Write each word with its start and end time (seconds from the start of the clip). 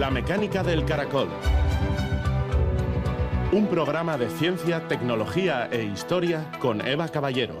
La 0.00 0.08
mecánica 0.08 0.62
del 0.62 0.86
caracol. 0.86 1.28
Un 3.52 3.66
programa 3.66 4.16
de 4.16 4.30
ciencia, 4.30 4.88
tecnología 4.88 5.68
e 5.70 5.82
historia 5.82 6.50
con 6.58 6.80
Eva 6.80 7.06
Caballero. 7.10 7.58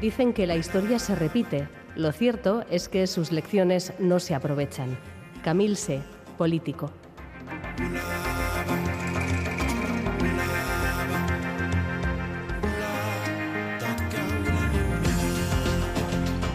Dicen 0.00 0.32
que 0.32 0.46
la 0.46 0.56
historia 0.56 0.98
se 0.98 1.14
repite. 1.16 1.68
Lo 1.96 2.12
cierto 2.12 2.64
es 2.70 2.88
que 2.88 3.06
sus 3.06 3.30
lecciones 3.30 3.92
no 3.98 4.18
se 4.18 4.34
aprovechan. 4.34 4.96
Camille 5.44 5.76
C., 5.76 6.00
político. 6.42 6.90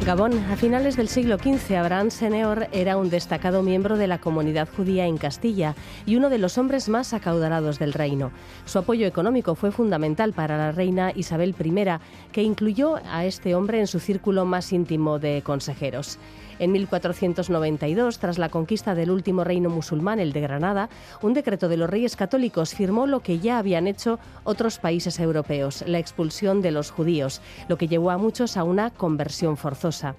Gabón, 0.06 0.34
a 0.52 0.58
finales 0.58 0.98
del 0.98 1.08
siglo 1.08 1.38
XV, 1.38 1.76
Abraham 1.78 2.12
Seneor 2.12 2.68
era 2.74 2.98
un 2.98 3.10
destacado 3.10 3.64
miembro 3.64 3.98
de 3.98 4.08
la 4.08 4.20
comunidad 4.20 4.68
judía 4.76 5.06
en 5.06 5.18
Castilla 5.18 5.74
y 6.06 6.18
uno 6.18 6.30
de 6.30 6.38
los 6.38 6.58
hombres 6.58 6.90
más 6.90 7.14
acaudalados 7.14 7.80
del 7.80 7.94
reino. 7.94 8.32
Su 8.66 8.80
apoyo 8.80 9.08
económico 9.08 9.56
fue 9.56 9.72
fundamental 9.72 10.34
para 10.34 10.58
la 10.58 10.74
reina 10.74 11.14
Isabel 11.16 11.56
I, 11.64 12.00
que 12.34 12.44
incluyó 12.44 12.98
a 13.10 13.24
este 13.24 13.56
hombre 13.56 13.80
en 13.80 13.88
su 13.88 14.00
círculo 14.00 14.44
más 14.44 14.74
íntimo 14.74 15.18
de 15.18 15.42
consejeros. 15.44 16.20
En 16.60 16.72
1492, 16.72 18.18
tras 18.18 18.38
la 18.38 18.50
conquista 18.50 18.96
del 18.96 19.12
último 19.12 19.44
reino 19.44 19.70
musulmán, 19.70 20.20
el 20.20 20.34
de 20.34 20.42
Granada, 20.42 20.90
un 21.22 21.34
decreto 21.34 21.70
de 21.70 21.78
los 21.78 21.90
reyes 21.90 22.16
católicos 22.16 22.74
firmó 22.74 23.06
lo 23.06 23.20
que 23.20 23.40
ya 23.40 23.60
habían 23.60 23.88
hecho 23.88 24.20
otros 24.44 24.80
países 24.80 25.20
europeos, 25.20 25.84
la 25.88 26.00
expulsión 26.00 26.62
de 26.62 26.72
los 26.72 26.90
judíos, 26.90 27.42
lo 27.68 27.78
que 27.78 27.88
llevó 27.88 28.10
a 28.10 28.18
muchos 28.18 28.58
a 28.58 28.64
una 28.64 28.90
conversión 28.90 29.56
forzosa. 29.56 30.16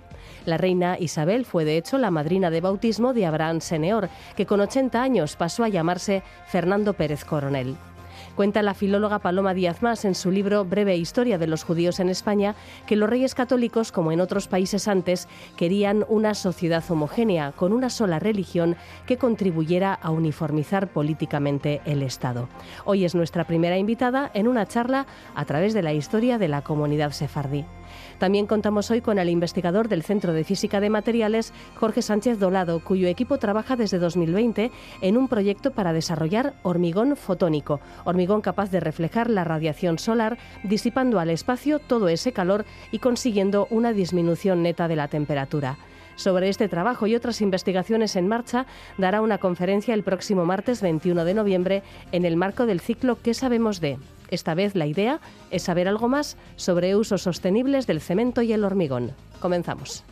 La 0.47 0.59
reina 0.59 0.97
Isabel 0.99 1.45
fue 1.45 1.65
de 1.65 1.77
hecho 1.77 1.99
la 1.99 2.11
madrina 2.11 2.51
de 2.51 2.61
bautismo 2.61 3.15
de 3.15 3.27
Abraham 3.27 3.61
Seneor, 3.61 4.09
que 4.37 4.47
con 4.47 4.61
80 4.61 5.03
años 5.03 5.37
pasó 5.37 5.65
a 5.65 5.69
llamarse 5.69 6.23
Fernando 6.47 6.93
Pérez 6.93 7.25
Coronel. 7.25 7.77
Cuenta 8.39 8.63
la 8.63 8.75
filóloga 8.75 9.19
Paloma 9.19 9.53
Díaz 9.53 9.83
Más 9.83 10.05
en 10.05 10.15
su 10.15 10.31
libro 10.31 10.65
Breve 10.65 10.97
Historia 10.97 11.39
de 11.39 11.49
los 11.49 11.65
judíos 11.65 11.99
en 11.99 12.09
España 12.09 12.55
que 12.87 12.95
los 12.95 13.11
reyes 13.11 13.35
católicos, 13.35 13.91
como 13.91 14.13
en 14.13 14.21
otros 14.21 14.47
países 14.47 14.87
antes, 14.87 15.27
querían 15.57 16.07
una 16.09 16.35
sociedad 16.35 16.85
homogénea, 16.89 17.51
con 17.51 17.73
una 17.73 17.91
sola 17.91 18.21
religión 18.21 18.77
que 19.09 19.17
contribuyera 19.17 19.93
a 19.93 20.11
uniformizar 20.11 20.87
políticamente 20.87 21.81
el 21.85 22.01
Estado. 22.05 22.49
Hoy 22.85 23.05
es 23.05 23.17
nuestra 23.17 23.43
primera 23.43 23.77
invitada 23.77 24.31
en 24.35 24.47
una 24.47 24.67
charla 24.67 25.09
a 25.35 25.45
través 25.45 25.75
de 25.75 25.83
la 25.83 25.93
historia 25.93 26.39
de 26.39 26.47
la 26.47 26.63
comunidad 26.63 27.11
sefardí. 27.11 27.65
También 28.19 28.47
contamos 28.47 28.91
hoy 28.91 29.01
con 29.01 29.19
el 29.19 29.29
investigador 29.29 29.89
del 29.89 30.03
Centro 30.03 30.33
de 30.33 30.43
Física 30.43 30.81
de 30.81 30.91
Materiales, 30.91 31.53
Jorge 31.77 32.03
Sánchez 32.03 32.39
Dolado, 32.39 32.81
cuyo 32.81 33.07
equipo 33.07 33.39
trabaja 33.39 33.77
desde 33.77 33.99
2020 33.99 34.73
en 35.01 35.17
un 35.17 35.29
proyecto 35.29 35.71
para 35.71 35.93
desarrollar 35.93 36.55
hormigón 36.63 37.17
fotónico, 37.17 37.81
hormigón 38.05 38.41
capaz 38.41 38.71
de 38.71 38.81
reflejar 38.81 39.31
la 39.31 39.45
radiación 39.45 39.99
solar, 39.99 40.37
disipando 40.65 41.21
al 41.21 41.31
espacio 41.31 41.79
todo 41.79 42.09
ese 42.09 42.33
calor 42.33 42.65
y 42.91 42.99
consiguiendo 42.99 43.69
una 43.71 43.93
disminución 43.93 44.63
neta 44.63 44.89
de 44.89 44.97
la 44.97 45.09
temperatura. 45.09 45.79
Sobre 46.19 46.49
este 46.49 46.67
trabajo 46.67 47.07
y 47.07 47.15
otras 47.15 47.41
investigaciones 47.41 48.17
en 48.17 48.27
marcha 48.27 48.67
dará 48.99 49.21
una 49.21 49.39
conferencia 49.39 49.95
el 49.95 50.03
próximo 50.03 50.45
martes 50.45 50.83
21 50.83 51.25
de 51.25 51.33
noviembre 51.33 51.83
en 52.11 52.25
el 52.25 52.37
marco 52.37 52.67
del 52.67 52.81
ciclo 52.81 53.19
¿Qué 53.23 53.35
sabemos 53.35 53.81
de? 53.81 53.99
Esta 54.29 54.55
vez 54.55 54.75
la 54.75 54.87
idea 54.87 55.21
es 55.53 55.63
saber 55.63 55.87
algo 55.87 56.09
más 56.09 56.37
sobre 56.57 56.97
usos 56.97 57.23
sostenibles 57.23 57.87
del 57.87 58.01
cemento 58.01 58.43
y 58.43 58.53
el 58.53 58.65
hormigón. 58.65 59.13
Comenzamos. 59.39 60.03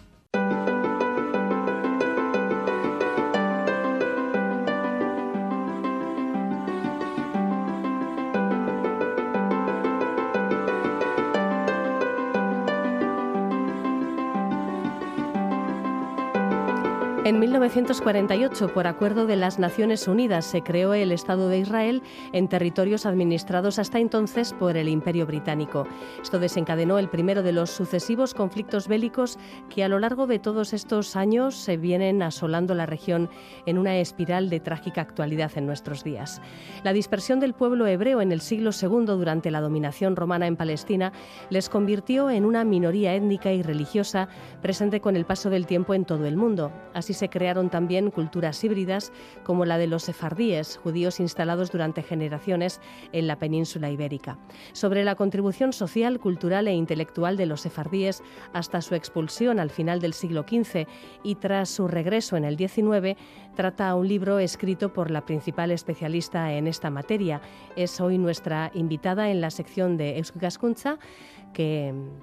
En 17.27 17.41
1948, 17.41 18.73
por 18.73 18.87
acuerdo 18.87 19.27
de 19.27 19.35
las 19.35 19.59
Naciones 19.59 20.07
Unidas, 20.07 20.45
se 20.45 20.63
creó 20.63 20.95
el 20.95 21.11
Estado 21.11 21.49
de 21.49 21.59
Israel 21.59 22.05
en 22.33 22.47
territorios 22.47 23.05
administrados 23.05 23.81
hasta 23.81 23.99
entonces 23.99 24.53
por 24.53 24.77
el 24.77 24.89
Imperio 24.89 25.27
Británico. 25.27 25.89
Esto 26.23 26.39
desencadenó 26.39 27.01
el 27.01 27.09
primero 27.09 27.43
de 27.43 27.51
los 27.51 27.71
sucesivos 27.71 28.33
conflictos 28.33 28.87
bélicos 28.87 29.41
que 29.69 29.83
a 29.83 29.89
lo 29.89 29.99
largo 29.99 30.29
de 30.29 30.39
todos 30.39 30.73
estos 30.73 31.17
años 31.17 31.57
se 31.57 31.77
vienen 31.77 32.23
asolando 32.23 32.77
la 32.77 32.87
región 32.87 33.29
en 33.67 33.79
una 33.79 33.97
espiral 33.97 34.49
de 34.49 34.61
trágica 34.61 35.01
actualidad 35.01 35.51
en 35.57 35.67
nuestros 35.67 36.05
días. 36.05 36.41
La 36.85 36.93
dispersión 36.93 37.41
del 37.41 37.55
pueblo 37.55 37.89
hebreo 37.89 38.21
en 38.21 38.31
el 38.31 38.41
siglo 38.41 38.71
II 38.71 39.05
durante 39.05 39.51
la 39.51 39.61
dominación 39.61 40.15
romana 40.15 40.47
en 40.47 40.55
Palestina 40.55 41.13
les 41.51 41.69
convirtió 41.71 42.31
en 42.31 42.45
una 42.45 42.63
minoría 42.63 43.17
étnica 43.17 43.53
y 43.53 43.65
religiosa 43.65 44.29
presente 44.63 45.01
con 45.01 45.17
el 45.17 45.27
paso 45.27 45.51
del 45.51 45.67
tiempo 45.67 45.93
en 45.93 46.05
todo 46.05 46.25
el 46.27 46.37
mundo. 46.37 46.71
Así 46.95 47.16
se 47.17 47.29
crearon 47.29 47.71
también 47.71 48.11
culturas 48.11 48.63
híbridas 48.63 49.13
como 49.43 49.65
la 49.65 49.79
de 49.79 49.87
los 49.87 50.05
sefardíes, 50.05 50.77
judíos 50.77 51.21
instalados 51.21 51.73
durante 51.73 52.03
generaciones 52.03 52.81
en 53.13 53.27
la 53.27 53.39
península 53.39 53.91
ibérica. 53.91 54.39
Sobre 54.73 55.05
la 55.05 55.17
contribución 55.17 55.73
social, 55.73 56.21
cultural 56.21 56.69
e 56.69 56.73
intelectual 56.73 57.37
de 57.37 57.47
los 57.47 57.63
sefardíes 57.63 58.23
hasta 58.53 58.81
su 58.81 58.95
expulsión 58.95 59.59
al 59.59 59.71
final 59.71 60.01
del 60.01 60.13
siglo 60.13 60.45
XV 60.49 60.87
y 61.23 61.35
tras 61.37 61.69
su 61.71 61.89
regreso 61.89 62.37
en 62.37 62.45
el 62.45 62.57
XIX, 62.57 63.17
trata 63.55 63.95
un 63.95 64.07
libro 64.07 64.39
escrito 64.39 64.93
por 64.93 65.11
la 65.11 65.25
principal 65.25 65.71
especialista 65.71 66.53
en 66.53 66.67
esta 66.67 66.91
materia. 66.91 67.41
Es 67.75 68.01
hoy 68.01 68.19
nuestra 68.19 68.71
invitada 68.75 69.31
en 69.31 69.41
la 69.41 69.51
sección 69.51 69.97
de 69.97 70.19
Euskaskunza, 70.19 70.99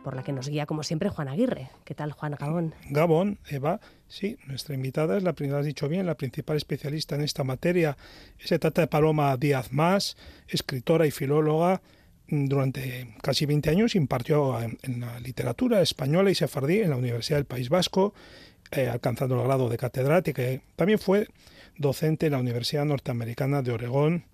por 0.03 0.15
la 0.15 0.23
que 0.23 0.31
nos 0.31 0.47
guía, 0.49 0.65
como 0.65 0.83
siempre, 0.83 1.09
Juan 1.09 1.27
Aguirre. 1.27 1.69
¿Qué 1.85 1.95
tal, 1.95 2.11
Juan 2.11 2.35
Gabón? 2.39 2.75
Gabón, 2.89 3.39
Eva. 3.49 3.79
Sí, 4.07 4.37
nuestra 4.45 4.75
invitada 4.75 5.17
es 5.17 5.23
la 5.23 5.33
primera, 5.33 5.59
has 5.59 5.65
dicho 5.65 5.87
bien, 5.87 6.05
la 6.05 6.15
principal 6.15 6.57
especialista 6.57 7.15
en 7.15 7.21
esta 7.21 7.43
materia. 7.43 7.97
Se 8.37 8.59
trata 8.59 8.81
de 8.81 8.87
Paloma 8.87 9.35
Díaz 9.37 9.71
Más, 9.71 10.17
escritora 10.47 11.07
y 11.07 11.11
filóloga. 11.11 11.81
Durante 12.27 13.15
casi 13.21 13.45
20 13.45 13.69
años 13.69 13.95
impartió 13.95 14.59
en 14.61 14.99
la 15.01 15.19
literatura 15.19 15.81
española 15.81 16.29
y 16.29 16.35
sefardí 16.35 16.79
en 16.79 16.91
la 16.91 16.97
Universidad 16.97 17.37
del 17.37 17.45
País 17.45 17.69
Vasco, 17.69 18.13
eh, 18.71 18.87
alcanzando 18.87 19.35
el 19.35 19.47
grado 19.47 19.67
de 19.67 19.77
catedrática. 19.77 20.43
También 20.75 20.99
fue 20.99 21.27
docente 21.77 22.27
en 22.27 22.33
la 22.33 22.39
Universidad 22.39 22.85
Norteamericana 22.85 23.61
de 23.61 23.71
Oregón 23.71 24.25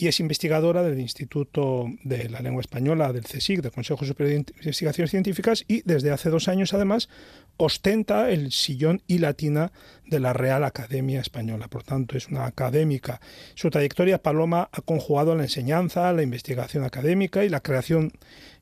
y 0.00 0.08
es 0.08 0.18
investigadora 0.18 0.82
del 0.82 0.98
Instituto 0.98 1.84
de 2.04 2.30
la 2.30 2.40
Lengua 2.40 2.62
Española 2.62 3.12
del 3.12 3.24
CSIC, 3.24 3.60
del 3.60 3.70
Consejo 3.70 4.06
Superior 4.06 4.42
de 4.46 4.52
Investigaciones 4.64 5.10
Científicas, 5.10 5.62
y 5.68 5.82
desde 5.82 6.10
hace 6.10 6.30
dos 6.30 6.48
años 6.48 6.72
además 6.72 7.10
ostenta 7.58 8.30
el 8.30 8.50
sillón 8.50 9.02
y 9.06 9.18
latina 9.18 9.72
de 10.06 10.18
la 10.18 10.32
Real 10.32 10.64
Academia 10.64 11.20
Española. 11.20 11.68
Por 11.68 11.82
tanto, 11.82 12.16
es 12.16 12.28
una 12.28 12.46
académica. 12.46 13.20
Su 13.54 13.68
trayectoria, 13.68 14.22
Paloma, 14.22 14.70
ha 14.72 14.80
conjugado 14.80 15.36
la 15.36 15.42
enseñanza, 15.42 16.10
la 16.14 16.22
investigación 16.22 16.84
académica 16.84 17.44
y 17.44 17.50
la 17.50 17.60
creación 17.60 18.12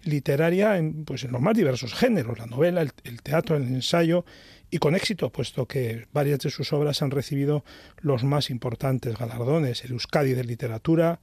literaria 0.02 0.76
en, 0.76 1.04
pues, 1.04 1.22
en 1.22 1.30
los 1.30 1.40
más 1.40 1.56
diversos 1.56 1.94
géneros, 1.94 2.36
la 2.40 2.46
novela, 2.46 2.82
el 2.82 3.22
teatro, 3.22 3.56
el 3.56 3.62
ensayo 3.62 4.24
y 4.70 4.78
con 4.78 4.94
éxito, 4.94 5.30
puesto 5.30 5.66
que 5.66 6.06
varias 6.12 6.40
de 6.40 6.50
sus 6.50 6.72
obras 6.72 7.00
han 7.02 7.10
recibido 7.10 7.64
los 8.00 8.24
más 8.24 8.50
importantes 8.50 9.16
galardones, 9.16 9.84
el 9.84 9.92
Euskadi 9.92 10.34
de 10.34 10.44
Literatura 10.44 11.20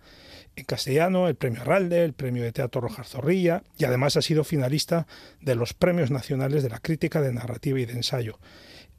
en 0.56 0.66
castellano, 0.66 1.28
el 1.28 1.36
Premio 1.36 1.62
Arralde, 1.62 2.04
el 2.04 2.14
Premio 2.14 2.44
de 2.44 2.52
Teatro 2.52 2.82
Rojar 2.82 3.06
Zorrilla, 3.06 3.64
y 3.78 3.86
además 3.86 4.18
ha 4.18 4.22
sido 4.22 4.44
finalista 4.44 5.06
de 5.42 5.56
los 5.56 5.74
Premios 5.74 6.12
Nacionales 6.12 6.64
de 6.64 6.70
la 6.70 6.80
Crítica 6.80 7.22
de 7.22 7.34
Narrativa 7.34 7.80
y 7.80 7.86
de 7.86 7.94
Ensayo. 7.94 8.40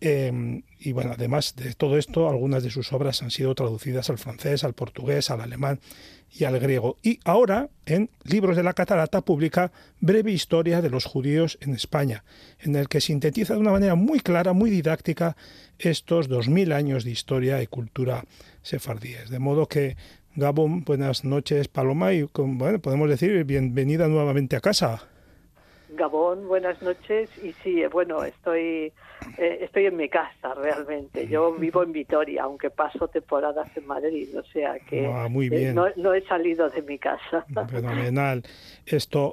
Em, 0.01 0.63
y 0.79 0.93
bueno, 0.93 1.13
además 1.15 1.57
de 1.57 1.73
todo 1.73 1.97
esto, 1.97 2.29
algunas 2.29 2.63
de 2.63 2.71
sus 2.71 2.93
obras 2.93 3.23
han 3.23 3.31
sido 3.31 3.55
traducidas 3.55 4.11
al 4.11 4.19
francés, 4.19 4.63
al 4.63 4.75
portugués, 4.75 5.31
al 5.31 5.41
alemán 5.41 5.81
y 6.31 6.45
al 6.45 6.59
griego. 6.59 6.99
Y 7.03 7.19
ahora, 7.25 7.71
en 7.87 8.11
Libros 8.25 8.57
de 8.57 8.63
la 8.63 8.75
Catarata, 8.75 9.23
publica 9.23 9.73
Breve 10.01 10.33
Historia 10.33 10.83
de 10.83 10.91
los 10.91 11.07
Judíos 11.07 11.57
en 11.63 11.73
España, 11.73 12.25
en 12.61 12.77
el 12.77 12.89
que 12.89 13.01
sintetiza 13.01 13.55
de 13.55 13.61
una 13.61 13.71
manera 13.71 13.95
muy 13.95 14.21
clara, 14.21 14.53
muy 14.53 14.69
didáctica, 14.69 15.37
estos 15.79 16.29
dos 16.29 16.49
mil 16.49 16.73
años 16.73 17.05
de 17.05 17.11
historia 17.11 17.63
y 17.63 17.67
cultura 17.67 18.25
sefardíes. 18.63 19.31
De 19.31 19.39
modo 19.39 19.67
que, 19.67 19.97
Gabón, 20.35 20.85
buenas 20.85 21.25
noches, 21.25 21.69
Paloma, 21.69 22.13
y 22.13 22.29
bueno, 22.35 22.79
podemos 22.81 23.09
decir 23.09 23.45
bienvenida 23.45 24.09
nuevamente 24.09 24.57
a 24.57 24.61
casa. 24.61 25.09
Gabón, 25.91 26.47
buenas 26.47 26.81
noches. 26.83 27.31
Y 27.43 27.53
sí, 27.63 27.83
bueno, 27.91 28.23
estoy 28.25 28.93
eh, 29.39 29.59
estoy 29.63 29.87
en 29.87 29.97
mi 29.97 30.09
casa 30.09 30.55
realmente. 30.55 31.27
Yo 31.29 31.53
vivo 31.55 31.83
en 31.83 31.93
Vitoria, 31.93 32.45
aunque 32.45 32.71
paso 32.71 33.09
temporadas 33.09 33.69
en 33.77 33.87
Madrid, 33.87 34.29
o 34.39 34.45
sea 34.45 34.79
que 34.81 35.07
ah, 35.07 35.29
muy 35.29 35.49
bien. 35.49 35.75
no, 35.75 36.15
he 36.15 36.23
salido 36.27 36.69
de 36.71 36.83
mi 36.83 36.99
casa. 36.99 37.45
Fenomenal. 37.69 38.43
Esto, 38.85 39.33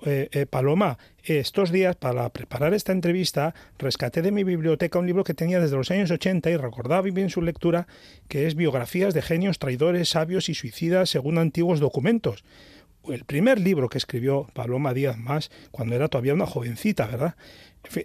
Paloma, 0.50 0.98
estos 1.24 1.72
días 1.72 1.96
para 1.96 2.30
preparar 2.30 2.74
esta 2.74 2.92
entrevista 2.92 3.54
rescaté 3.78 4.22
de 4.22 4.32
mi 4.32 4.44
biblioteca 4.44 5.00
un 5.00 5.06
libro 5.06 5.24
que 5.24 5.34
tenía 5.34 5.60
desde 5.60 5.78
los 5.78 5.92
años 5.92 6.12
80 6.12 6.50
y 6.50 6.58
recordaba 6.58 7.02
bien 7.02 7.30
su 7.30 7.42
lectura, 7.42 7.88
que 8.28 8.48
es 8.48 8.56
Biografías 8.56 9.14
de 9.14 9.22
genios, 9.22 9.60
traidores, 9.60 10.10
sabios 10.10 10.50
y 10.50 10.54
suicidas 10.54 11.10
según 11.10 11.38
antiguos 11.38 11.80
documentos 11.80 12.44
el 13.08 13.26
primer 13.26 13.60
libro 13.60 13.90
que 13.90 13.98
escribió 13.98 14.48
Paloma 14.54 14.94
Díaz 14.94 15.18
Más 15.18 15.50
cuando 15.72 15.96
era 15.96 16.08
todavía 16.08 16.34
una 16.34 16.46
jovencita, 16.46 17.08
¿verdad? 17.08 17.36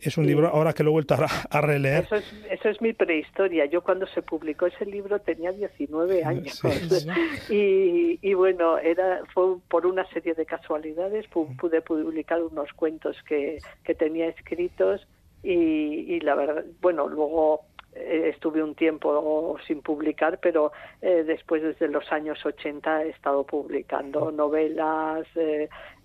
Es 0.03 0.19
un 0.19 0.27
libro 0.27 0.49
ahora 0.49 0.73
que 0.73 0.83
lo 0.83 0.91
he 0.91 0.93
vuelto 0.93 1.15
a, 1.15 1.61
releer. 1.61 2.05
Eso 2.05 2.17
es, 2.17 2.25
eso 2.51 2.69
es, 2.69 2.81
mi 2.81 2.93
prehistoria. 2.93 3.65
Yo 3.67 3.83
cuando 3.83 4.09
se 4.09 4.23
publicó 4.23 4.67
ese 4.67 4.85
libro 4.85 5.21
tenía 5.21 5.53
19 5.53 6.25
años. 6.25 6.61
Y, 7.49 8.19
y, 8.21 8.35
bueno, 8.35 8.79
era 8.79 9.23
fue 9.33 9.59
por 9.69 9.87
una 9.87 10.05
serie 10.11 10.35
de 10.35 10.45
casualidades. 10.47 11.27
Pude 11.29 11.81
publicar 11.81 12.43
unos 12.43 12.73
cuentos 12.73 13.17
que, 13.29 13.59
que 13.85 13.95
tenía 13.95 14.27
escritos 14.29 15.07
y, 15.43 15.53
y 15.53 16.21
la 16.21 16.35
verdad, 16.35 16.65
bueno, 16.81 17.07
luego 17.07 17.63
eh, 18.01 18.29
estuve 18.29 18.63
un 18.63 18.75
tiempo 18.75 19.57
sin 19.67 19.83
publicar, 19.83 20.39
pero 20.41 20.73
eh, 21.03 21.25
después 21.27 21.63
desde 21.63 21.89
los 21.89 22.11
años 22.13 22.45
80 22.45 23.05
he 23.05 23.11
estado 23.11 23.45
publicando 23.45 24.31
novelas, 24.31 25.27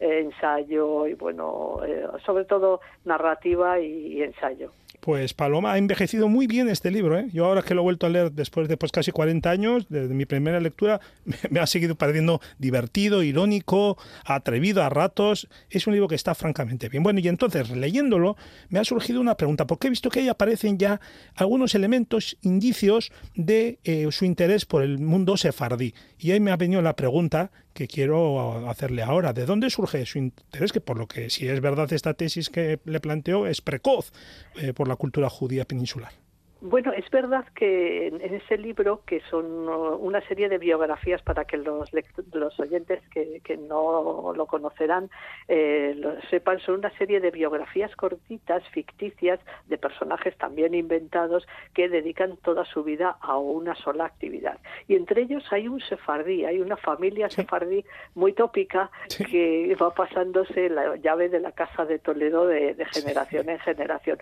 eh, 0.04 0.20
ensayo 0.20 1.08
y 1.08 1.14
bueno, 1.14 1.80
sobre 2.26 2.46
todo 2.46 2.82
narrativa 3.06 3.80
y 3.80 4.22
ensayo. 4.22 4.72
Pues 5.04 5.34
Paloma 5.34 5.74
ha 5.74 5.78
envejecido 5.78 6.30
muy 6.30 6.48
bien 6.48 6.70
este 6.70 6.90
libro. 6.90 7.20
¿eh? 7.20 7.28
Yo 7.34 7.44
ahora 7.44 7.62
que 7.62 7.74
lo 7.74 7.82
he 7.82 7.84
vuelto 7.84 8.06
a 8.06 8.10
leer 8.10 8.32
después 8.32 8.70
de 8.70 8.78
pues, 8.78 8.94
casi 8.94 9.12
40 9.12 9.50
años, 9.50 9.86
desde 9.90 10.14
mi 10.14 10.26
primera 10.26 10.62
lectura, 10.62 11.02
me, 11.50 11.60
ha 11.60 11.68
seguido 11.68 11.96
pareciendo 11.96 12.40
divertido, 12.58 13.22
irónico, 13.22 13.98
atrevido 14.24 14.82
a 14.82 14.88
ratos. 14.88 15.50
Es 15.70 15.88
un 15.88 15.94
libro 15.94 16.08
que 16.08 16.16
está 16.16 16.36
francamente 16.36 16.88
bien. 16.88 17.04
Bueno, 17.04 17.20
y 17.20 17.28
entonces, 17.28 17.70
leyéndolo, 17.72 18.38
me 18.70 18.80
ha 18.80 18.86
surgido 18.86 19.20
una 19.20 19.36
pregunta, 19.36 19.68
porque 19.68 19.88
he 19.88 19.90
visto 19.90 20.10
que 20.10 20.22
ahí 20.22 20.30
aparecen 20.30 20.78
ya 20.78 21.02
algunos 21.36 21.76
elementos, 21.76 22.38
indicios 22.42 23.12
de 23.36 23.80
eh, 23.84 24.08
su 24.10 24.24
interés 24.24 24.66
por 24.66 24.84
el 24.84 25.00
mundo 25.00 25.36
sefardí. 25.36 25.94
Y 26.18 26.32
ahí 26.32 26.40
me 26.40 26.52
ha 26.52 26.56
venido 26.56 26.82
la 26.82 26.96
pregunta 26.96 27.52
que 27.74 27.88
quiero 27.88 28.70
hacerle 28.70 29.04
ahora. 29.04 29.34
¿De 29.34 29.46
dónde 29.46 29.70
surge 29.70 30.06
su 30.06 30.20
interés? 30.20 30.72
Que 30.72 30.82
por 30.82 30.98
lo 30.98 31.08
que, 31.08 31.30
si 31.30 31.48
es 31.48 31.60
verdad 31.62 31.92
esta 31.92 32.14
tesis 32.14 32.50
que 32.50 32.80
le 32.86 33.00
planteo, 33.00 33.48
es 33.48 33.62
precoz 33.62 34.12
eh, 34.56 34.74
por 34.74 34.88
la 34.88 34.96
cultura 34.96 35.30
judía 35.30 35.66
peninsular. 35.66 36.23
Bueno, 36.66 36.94
es 36.94 37.10
verdad 37.10 37.44
que 37.54 38.08
en 38.08 38.36
ese 38.36 38.58
libro, 38.58 39.02
que 39.06 39.20
son 39.30 39.68
una 39.68 40.22
serie 40.30 40.48
de 40.48 40.58
biografías 40.58 41.22
para 41.22 41.44
que 41.44 41.58
los, 41.58 41.92
los 42.32 42.58
oyentes 42.58 43.02
que, 43.10 43.58
no 43.58 44.32
lo 44.34 44.46
conocerán 44.46 45.10
eh, 45.50 45.94
lo 45.98 46.22
sepan, 46.30 46.62
son 46.62 46.76
una 46.76 46.90
serie 46.98 47.20
de 47.20 47.32
biografías 47.32 47.94
cortitas, 47.98 48.64
ficticias, 48.70 49.42
de 49.68 49.78
personajes 49.78 50.38
también 50.38 50.74
inventados 50.74 51.46
que 51.74 51.90
dedican 51.90 52.38
toda 52.38 52.64
su 52.64 52.82
vida 52.86 53.18
a 53.20 53.38
una 53.38 53.76
sola 53.76 54.06
actividad. 54.06 54.58
Y 54.88 54.96
entre 54.96 55.24
ellos 55.24 55.44
hay 55.52 55.68
un 55.68 55.82
sefardí, 55.82 56.46
hay 56.46 56.62
una 56.62 56.78
familia 56.78 57.30
sefardí 57.30 57.84
muy 58.16 58.32
tópica 58.32 58.90
que 59.30 59.76
va 59.82 59.94
pasándose 59.94 60.70
la 60.70 60.96
llave 60.96 61.28
de 61.28 61.42
la 61.42 61.52
casa 61.52 61.84
de 61.84 62.00
Toledo 62.00 62.48
de, 62.48 62.74
de 62.74 62.86
generación 62.86 63.50
en 63.50 63.60
generación. 63.60 64.18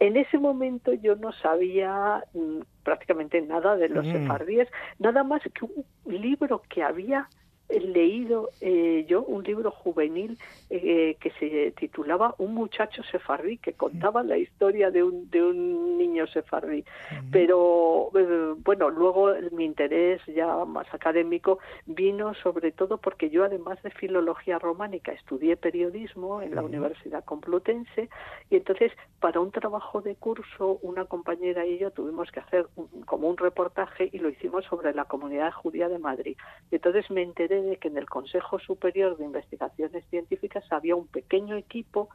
En 0.00 0.16
ese 0.16 0.38
momento 0.38 0.92
yo 0.92 1.16
no 1.16 1.32
sabía 1.32 2.24
mm, 2.32 2.60
prácticamente 2.84 3.40
nada 3.42 3.76
de 3.76 3.88
los 3.88 4.06
sefardíes, 4.06 4.68
nada 4.98 5.24
más 5.24 5.42
que 5.42 5.64
un 5.64 5.84
libro 6.04 6.62
que 6.68 6.82
había 6.82 7.28
leído 7.68 8.50
eh, 8.60 9.04
yo 9.08 9.22
un 9.22 9.42
libro 9.44 9.70
juvenil 9.70 10.38
eh, 10.70 11.16
que 11.20 11.30
se 11.32 11.72
titulaba 11.72 12.34
Un 12.38 12.54
muchacho 12.54 13.02
sefardí, 13.04 13.58
que 13.58 13.74
contaba 13.74 14.22
la 14.22 14.38
historia 14.38 14.90
de 14.90 15.02
un, 15.02 15.30
de 15.30 15.42
un 15.42 15.98
niño 15.98 16.26
sefardí. 16.26 16.84
Pero 17.30 18.10
eh, 18.14 18.54
bueno, 18.64 18.90
luego 18.90 19.32
mi 19.52 19.64
interés 19.64 20.20
ya 20.26 20.64
más 20.64 20.86
académico 20.92 21.58
vino 21.86 22.34
sobre 22.34 22.72
todo 22.72 22.98
porque 22.98 23.30
yo 23.30 23.44
además 23.44 23.82
de 23.82 23.90
filología 23.90 24.58
románica 24.58 25.12
estudié 25.12 25.56
periodismo 25.56 26.42
en 26.42 26.54
la 26.54 26.62
Universidad 26.62 27.24
Complutense 27.24 28.08
y 28.50 28.56
entonces 28.56 28.92
para 29.20 29.40
un 29.40 29.50
trabajo 29.50 30.00
de 30.00 30.14
curso 30.14 30.78
una 30.82 31.04
compañera 31.04 31.66
y 31.66 31.78
yo 31.78 31.90
tuvimos 31.90 32.30
que 32.30 32.40
hacer 32.40 32.66
como 33.04 33.28
un 33.28 33.36
reportaje 33.36 34.08
y 34.12 34.18
lo 34.18 34.28
hicimos 34.28 34.64
sobre 34.64 34.94
la 34.94 35.04
comunidad 35.04 35.52
judía 35.52 35.88
de 35.88 35.98
Madrid. 35.98 36.36
Y 36.70 36.76
entonces 36.76 37.10
me 37.10 37.22
enteré 37.22 37.57
de 37.62 37.76
que 37.76 37.88
en 37.88 37.98
el 37.98 38.08
Consejo 38.08 38.58
Superior 38.58 39.16
de 39.16 39.24
Investigaciones 39.24 40.04
Científicas 40.10 40.64
había 40.70 40.96
un 40.96 41.06
pequeño 41.06 41.56
equipo 41.56 42.08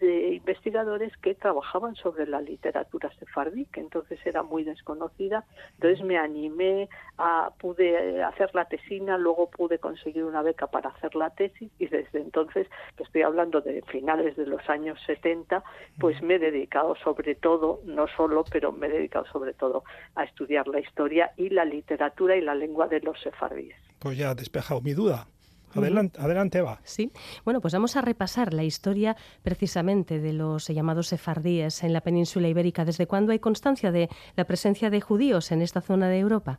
de 0.00 0.34
investigadores 0.34 1.16
que 1.18 1.34
trabajaban 1.34 1.94
sobre 1.96 2.26
la 2.26 2.40
literatura 2.40 3.10
sefardí, 3.18 3.66
que 3.66 3.80
entonces 3.80 4.18
era 4.24 4.42
muy 4.42 4.64
desconocida. 4.64 5.44
Entonces 5.74 6.04
me 6.04 6.18
animé 6.18 6.88
a, 7.18 7.50
pude 7.58 8.22
hacer 8.22 8.54
la 8.54 8.66
tesina, 8.66 9.18
luego 9.18 9.50
pude 9.50 9.78
conseguir 9.78 10.24
una 10.24 10.42
beca 10.42 10.66
para 10.66 10.90
hacer 10.90 11.14
la 11.14 11.30
tesis 11.30 11.70
y 11.78 11.86
desde 11.86 12.20
entonces, 12.20 12.68
que 12.96 13.02
estoy 13.04 13.22
hablando 13.22 13.60
de 13.60 13.82
finales 13.82 14.36
de 14.36 14.46
los 14.46 14.68
años 14.68 14.98
70, 15.06 15.62
pues 15.98 16.20
me 16.22 16.34
he 16.34 16.38
dedicado 16.38 16.96
sobre 16.96 17.34
todo, 17.34 17.80
no 17.84 18.06
solo, 18.08 18.44
pero 18.50 18.72
me 18.72 18.86
he 18.86 18.90
dedicado 18.90 19.26
sobre 19.26 19.54
todo 19.54 19.84
a 20.14 20.24
estudiar 20.24 20.66
la 20.68 20.80
historia 20.80 21.32
y 21.36 21.50
la 21.50 21.64
literatura 21.64 22.36
y 22.36 22.40
la 22.40 22.54
lengua 22.54 22.88
de 22.88 23.00
los 23.00 23.20
sefardíes. 23.20 23.85
Pues 23.98 24.18
ya 24.18 24.30
ha 24.30 24.34
despejado 24.34 24.80
mi 24.80 24.92
duda. 24.92 25.26
Adelante, 25.74 26.18
adelante, 26.20 26.58
Eva. 26.58 26.80
Sí, 26.84 27.12
bueno, 27.44 27.60
pues 27.60 27.74
vamos 27.74 27.96
a 27.96 28.00
repasar 28.00 28.54
la 28.54 28.64
historia 28.64 29.16
precisamente 29.42 30.20
de 30.20 30.32
los 30.32 30.68
llamados 30.68 31.08
sefardíes 31.08 31.82
en 31.84 31.92
la 31.92 32.00
península 32.00 32.48
ibérica. 32.48 32.84
¿Desde 32.84 33.06
cuándo 33.06 33.32
hay 33.32 33.38
constancia 33.38 33.92
de 33.92 34.08
la 34.36 34.44
presencia 34.44 34.90
de 34.90 35.00
judíos 35.00 35.52
en 35.52 35.62
esta 35.62 35.80
zona 35.80 36.08
de 36.08 36.18
Europa? 36.18 36.58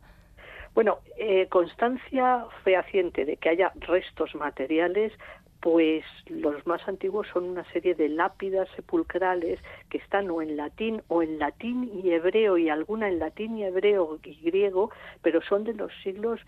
Bueno, 0.74 0.98
eh, 1.16 1.48
constancia 1.48 2.46
fehaciente 2.62 3.24
de 3.24 3.36
que 3.36 3.48
haya 3.48 3.72
restos 3.80 4.34
materiales, 4.36 5.12
pues 5.60 6.04
los 6.26 6.64
más 6.66 6.86
antiguos 6.86 7.26
son 7.32 7.44
una 7.44 7.64
serie 7.72 7.94
de 7.94 8.08
lápidas 8.08 8.68
sepulcrales 8.76 9.58
que 9.90 9.98
están 9.98 10.30
o 10.30 10.40
en 10.40 10.56
latín 10.56 11.02
o 11.08 11.22
en 11.22 11.40
latín 11.40 11.90
y 11.92 12.10
hebreo 12.10 12.58
y 12.58 12.68
alguna 12.68 13.08
en 13.08 13.18
latín 13.18 13.58
y 13.58 13.64
hebreo 13.64 14.20
y 14.22 14.40
griego, 14.40 14.92
pero 15.22 15.42
son 15.42 15.64
de 15.64 15.74
los 15.74 15.90
siglos 16.04 16.40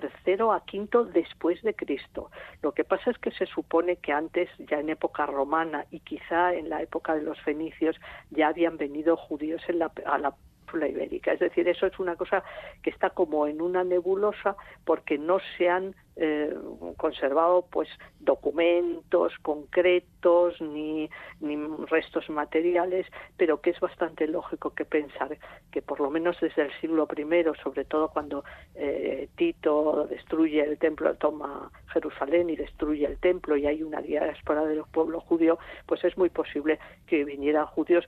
tercero 0.00 0.52
a 0.52 0.64
quinto 0.64 1.04
después 1.04 1.62
de 1.62 1.74
Cristo. 1.74 2.30
Lo 2.62 2.72
que 2.72 2.84
pasa 2.84 3.10
es 3.10 3.18
que 3.18 3.30
se 3.30 3.46
supone 3.46 3.96
que 3.96 4.12
antes, 4.12 4.48
ya 4.58 4.78
en 4.80 4.90
época 4.90 5.26
romana 5.26 5.86
y 5.90 6.00
quizá 6.00 6.54
en 6.54 6.68
la 6.68 6.82
época 6.82 7.14
de 7.14 7.22
los 7.22 7.40
fenicios, 7.40 7.96
ya 8.30 8.48
habían 8.48 8.76
venido 8.76 9.16
judíos 9.16 9.62
en 9.68 9.78
la, 9.78 9.92
a 10.06 10.18
la 10.18 10.34
ibérica. 10.82 11.32
Es 11.32 11.40
decir, 11.40 11.68
eso 11.68 11.86
es 11.86 11.98
una 11.98 12.16
cosa 12.16 12.42
que 12.82 12.90
está 12.90 13.10
como 13.10 13.46
en 13.46 13.60
una 13.60 13.84
nebulosa 13.84 14.56
porque 14.84 15.18
no 15.18 15.38
se 15.56 15.68
han 15.68 15.94
eh, 16.16 16.54
conservado 16.96 17.66
pues 17.70 17.88
documentos 18.20 19.32
concretos 19.42 20.60
ni, 20.60 21.10
ni 21.40 21.56
restos 21.88 22.30
materiales, 22.30 23.06
pero 23.36 23.60
que 23.60 23.70
es 23.70 23.80
bastante 23.80 24.28
lógico 24.28 24.70
que 24.74 24.84
pensar 24.84 25.36
que 25.72 25.82
por 25.82 25.98
lo 25.98 26.10
menos 26.10 26.36
desde 26.40 26.62
el 26.62 26.72
siglo 26.80 27.08
I, 27.16 27.44
sobre 27.62 27.84
todo 27.84 28.08
cuando 28.10 28.44
eh, 28.76 29.28
Tito 29.36 30.06
destruye 30.08 30.62
el 30.62 30.78
templo, 30.78 31.14
toma 31.16 31.70
Jerusalén 31.92 32.48
y 32.48 32.56
destruye 32.56 33.06
el 33.06 33.18
templo 33.18 33.56
y 33.56 33.66
hay 33.66 33.82
una 33.82 34.00
diáspora 34.00 34.64
del 34.64 34.84
pueblo 34.92 35.20
judío, 35.20 35.58
pues 35.86 36.04
es 36.04 36.16
muy 36.16 36.30
posible 36.30 36.78
que 37.06 37.24
vinieran 37.24 37.66
judíos 37.66 38.06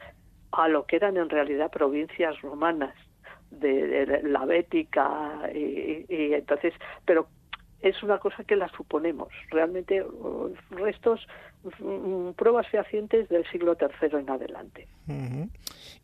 a 0.52 0.68
lo 0.68 0.86
que 0.86 0.96
eran 0.96 1.16
en 1.16 1.28
realidad 1.28 1.70
provincias 1.70 2.40
romanas 2.40 2.94
de, 3.50 4.22
la 4.24 4.44
Bética 4.44 5.50
y, 5.54 6.04
y, 6.08 6.34
entonces 6.34 6.74
pero 7.04 7.28
es 7.80 8.02
una 8.02 8.18
cosa 8.18 8.44
que 8.44 8.56
la 8.56 8.68
suponemos. 8.68 9.28
Realmente 9.50 10.02
uh, 10.02 10.52
restos, 10.70 11.26
mm, 11.78 12.30
pruebas 12.30 12.66
fehacientes 12.68 13.28
del 13.28 13.44
siglo 13.50 13.76
III 13.78 14.20
en 14.20 14.30
adelante. 14.30 14.88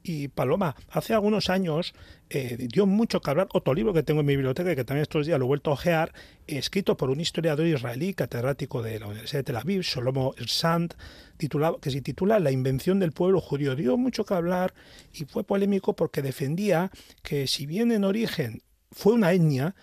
Y 0.03 0.29
Paloma, 0.29 0.77
hace 0.91 1.15
algunos 1.15 1.49
años 1.51 1.95
eh, 2.31 2.57
dio 2.59 2.87
mucho 2.87 3.21
que 3.21 3.31
hablar 3.31 3.49
otro 3.53 3.75
libro 3.75 3.93
que 3.93 4.03
tengo 4.03 4.21
en 4.21 4.27
mi 4.27 4.37
biblioteca 4.37 4.75
que 4.75 4.85
también 4.85 5.03
estos 5.03 5.27
días 5.27 5.39
lo 5.39 5.47
he 5.47 5.49
vuelto 5.49 5.71
a 5.71 5.75
ojear, 5.75 6.13
escrito 6.47 6.97
por 6.97 7.11
un 7.11 7.21
historiador 7.21 7.67
israelí, 7.67 8.15
catedrático 8.15 8.83
de 8.83 9.01
la 9.01 9.07
Universidad 9.07 9.41
de 9.41 9.45
Tel 9.45 9.57
Aviv, 9.57 9.83
Shlomo 9.83 10.35
Sand, 10.47 10.95
titulado, 11.37 11.79
que 11.79 11.91
se 11.91 12.01
titula 12.01 12.39
La 12.39 12.51
invención 12.51 12.99
del 13.01 13.13
pueblo 13.13 13.41
judío. 13.41 13.75
Dio 13.75 13.97
mucho 13.97 14.25
que 14.25 14.35
hablar 14.35 14.75
y 15.13 15.25
fue 15.25 15.45
polémico 15.45 15.95
porque 15.95 16.23
defendía 16.23 16.91
que 17.23 17.47
si 17.47 17.67
bien 17.67 17.93
en 17.93 18.05
origen 18.05 18.63
fue 18.91 19.15
una 19.15 19.33
etnia, 19.33 19.75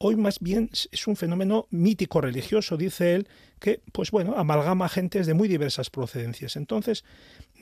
Hoy 0.00 0.14
más 0.14 0.38
bien 0.38 0.70
es 0.72 1.06
un 1.08 1.16
fenómeno 1.16 1.66
mítico 1.70 2.20
religioso, 2.20 2.76
dice 2.76 3.16
él, 3.16 3.28
que, 3.58 3.80
pues 3.92 4.12
bueno, 4.12 4.34
amalgama 4.36 4.88
gentes 4.88 5.26
de 5.26 5.34
muy 5.34 5.48
diversas 5.48 5.90
procedencias. 5.90 6.54
Entonces, 6.54 7.04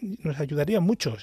nos 0.00 0.38
ayudaría 0.38 0.80
mucho 0.80 1.16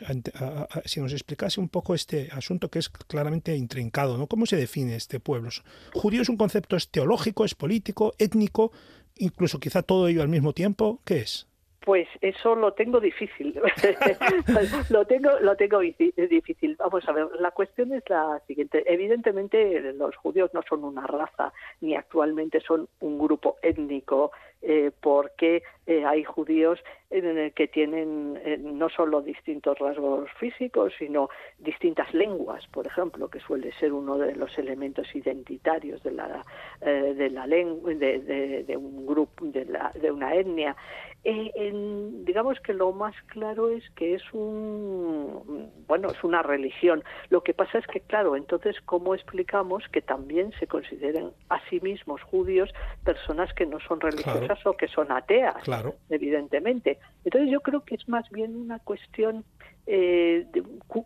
si 0.86 1.00
nos 1.00 1.12
explicase 1.12 1.60
un 1.60 1.70
poco 1.70 1.94
este 1.94 2.30
asunto 2.32 2.70
que 2.72 2.80
es 2.80 2.90
claramente 2.90 3.56
intrincado, 3.56 4.18
¿no? 4.18 4.26
¿Cómo 4.26 4.48
se 4.48 4.56
define 4.56 4.96
este 4.96 5.20
pueblo? 5.20 5.50
¿Judío 5.94 6.24
es 6.24 6.30
un 6.30 6.38
concepto 6.38 6.76
es 6.76 6.90
teológico, 6.90 7.46
es 7.46 7.54
político, 7.54 8.16
étnico, 8.18 8.72
incluso 9.16 9.60
quizá 9.60 9.84
todo 9.84 10.08
ello 10.08 10.24
al 10.24 10.30
mismo 10.30 10.54
tiempo? 10.54 11.00
¿Qué 11.06 11.20
es? 11.20 11.48
Pues 11.84 12.08
eso 12.22 12.56
lo 12.56 12.74
tengo 12.74 13.02
difícil. 13.02 13.60
lo 14.90 15.06
tengo 15.06 15.32
lo 15.42 15.56
tengo 15.58 15.80
difícil. 15.80 16.76
Vamos 16.78 17.08
a 17.08 17.12
ver, 17.12 17.28
la 17.40 17.52
cuestión 17.52 17.94
es 17.94 18.10
la 18.10 18.40
siguiente. 18.48 18.84
Evidentemente 18.86 19.94
los 19.94 20.16
judíos 20.16 20.50
no 20.54 20.62
son 20.68 20.86
una 20.86 21.06
raza 21.06 21.52
ni 21.82 21.96
actualmente 21.96 22.62
son 22.62 22.88
un 23.02 23.20
grupo 23.20 23.58
étnico 23.62 24.32
eh, 24.66 24.92
porque 25.02 25.62
eh, 25.86 26.06
hay 26.06 26.24
judíos 26.24 26.80
que 27.10 27.68
tienen 27.68 28.40
eh, 28.44 28.58
no 28.58 28.90
solo 28.90 29.22
distintos 29.22 29.78
rasgos 29.78 30.32
físicos, 30.40 30.94
sino 30.98 31.30
distintas 31.60 32.12
lenguas, 32.14 32.66
por 32.68 32.88
ejemplo, 32.88 33.28
que 33.28 33.40
suele 33.42 33.72
ser 33.74 33.92
uno 33.92 34.18
de 34.18 34.34
los 34.36 34.58
elementos 34.58 35.14
identitarios 35.14 36.02
de 36.02 36.12
la 36.12 36.44
de 36.80 37.30
la 37.30 37.46
lengua 37.46 37.94
de, 37.94 38.76
un 38.78 39.52
de, 39.52 39.66
la, 39.66 39.92
de 39.94 40.12
una 40.12 40.34
etnia. 40.34 40.76
Digamos 41.24 42.60
que 42.60 42.74
lo 42.74 42.92
más 42.92 43.16
claro 43.28 43.70
es 43.70 43.84
que 43.92 44.16
es 44.16 44.24
un 44.34 45.72
bueno 45.88 46.10
es 46.10 46.22
una 46.24 46.42
religión. 46.42 47.04
Lo 47.30 47.44
que 47.44 47.54
pasa 47.54 47.78
es 47.78 47.88
que 47.88 48.02
claro, 48.02 48.36
entonces 48.36 48.76
cómo 48.86 49.16
explicamos 49.16 49.84
que 49.92 50.02
también 50.02 50.52
se 50.60 50.68
consideren 50.68 51.32
a 51.50 51.62
sí 51.70 51.80
mismos 51.80 52.22
judíos 52.24 52.70
personas 53.06 53.54
que 53.54 53.66
no 53.66 53.80
son 53.80 54.02
religiosas 54.02 54.66
o 54.66 54.74
que 54.74 54.88
son 54.88 55.12
ateas, 55.12 55.64
evidentemente. 56.10 57.00
Entonces 57.24 57.50
yo 57.50 57.62
creo 57.62 57.82
que 57.82 57.96
es 57.96 58.10
más 58.10 58.30
bien 58.30 58.56
una 58.56 58.80
cuestión 58.80 59.46
eh, 59.86 60.46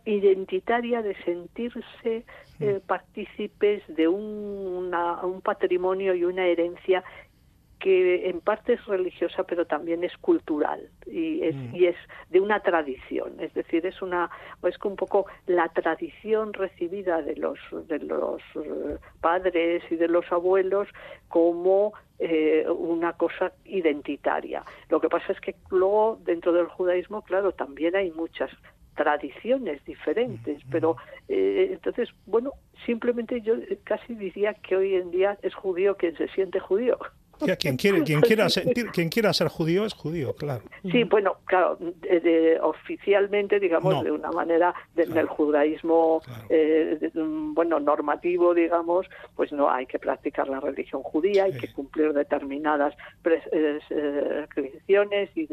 identitaria 0.05 1.01
de 1.01 1.15
sentirse 1.23 2.25
eh, 2.59 2.79
mm. 2.83 2.87
partícipes 2.87 3.83
de 3.87 4.07
un, 4.07 4.93
un 4.93 5.41
patrimonio 5.41 6.13
y 6.13 6.23
una 6.23 6.45
herencia 6.45 7.03
que 7.79 8.29
en 8.29 8.41
parte 8.41 8.73
es 8.73 8.85
religiosa 8.85 9.43
pero 9.43 9.65
también 9.65 10.03
es 10.03 10.15
cultural 10.17 10.89
y 11.05 11.43
es, 11.43 11.55
mm. 11.55 11.75
y 11.75 11.85
es 11.85 11.95
de 12.29 12.39
una 12.39 12.61
tradición 12.61 13.39
es 13.39 13.53
decir 13.53 13.85
es 13.85 14.01
una 14.01 14.29
es 14.63 14.75
un 14.83 14.95
poco 14.95 15.27
la 15.45 15.69
tradición 15.69 16.53
recibida 16.53 17.21
de 17.21 17.35
los 17.35 17.59
de 17.87 17.99
los 17.99 18.41
eh, 18.55 18.97
padres 19.21 19.83
y 19.91 19.95
de 19.95 20.07
los 20.07 20.31
abuelos 20.31 20.87
como 21.27 21.93
eh, 22.19 22.65
una 22.67 23.13
cosa 23.13 23.51
identitaria 23.65 24.63
lo 24.89 24.99
que 24.99 25.09
pasa 25.09 25.33
es 25.33 25.39
que 25.39 25.55
luego 25.69 26.19
dentro 26.23 26.53
del 26.53 26.67
judaísmo 26.67 27.21
claro 27.21 27.51
también 27.51 27.95
hay 27.95 28.11
muchas 28.11 28.49
tradiciones 28.97 29.85
diferentes, 29.85 30.65
mm, 30.65 30.69
pero 30.71 30.93
mm. 30.93 30.97
eh, 31.29 31.69
entonces, 31.73 32.09
bueno, 32.25 32.53
simplemente 32.85 33.41
yo 33.41 33.53
casi 33.83 34.15
diría 34.15 34.55
que 34.55 34.75
hoy 34.75 34.95
en 34.95 35.11
día 35.11 35.37
es 35.43 35.53
judío 35.53 35.95
quien 35.95 36.17
se 36.17 36.27
siente 36.29 36.59
judío 36.59 36.97
quien, 37.37 37.77
quiere, 37.77 38.03
quien, 38.03 38.21
quiera 38.21 38.49
sentir, 38.49 38.87
quien 38.93 39.09
quiera 39.09 39.33
ser 39.33 39.47
judío 39.47 39.85
es 39.85 39.93
judío, 39.93 40.35
claro. 40.35 40.63
Sí, 40.91 41.03
bueno, 41.03 41.37
claro, 41.45 41.77
oficialmente, 42.61 43.59
digamos, 43.59 44.03
de 44.03 44.11
una 44.11 44.31
manera 44.31 44.73
del 44.95 45.27
judaísmo, 45.27 46.21
eh, 46.49 47.11
bueno, 47.13 47.79
normativo, 47.79 48.53
digamos, 48.53 49.07
pues 49.35 49.51
no 49.51 49.69
hay 49.69 49.85
que 49.85 49.99
practicar 49.99 50.47
la 50.47 50.59
religión 50.59 51.03
judía, 51.03 51.45
hay 51.45 51.57
que 51.57 51.71
cumplir 51.71 52.13
determinadas 52.13 52.95
prescripciones 53.21 55.29
eh, 55.35 55.35
y 55.35 55.47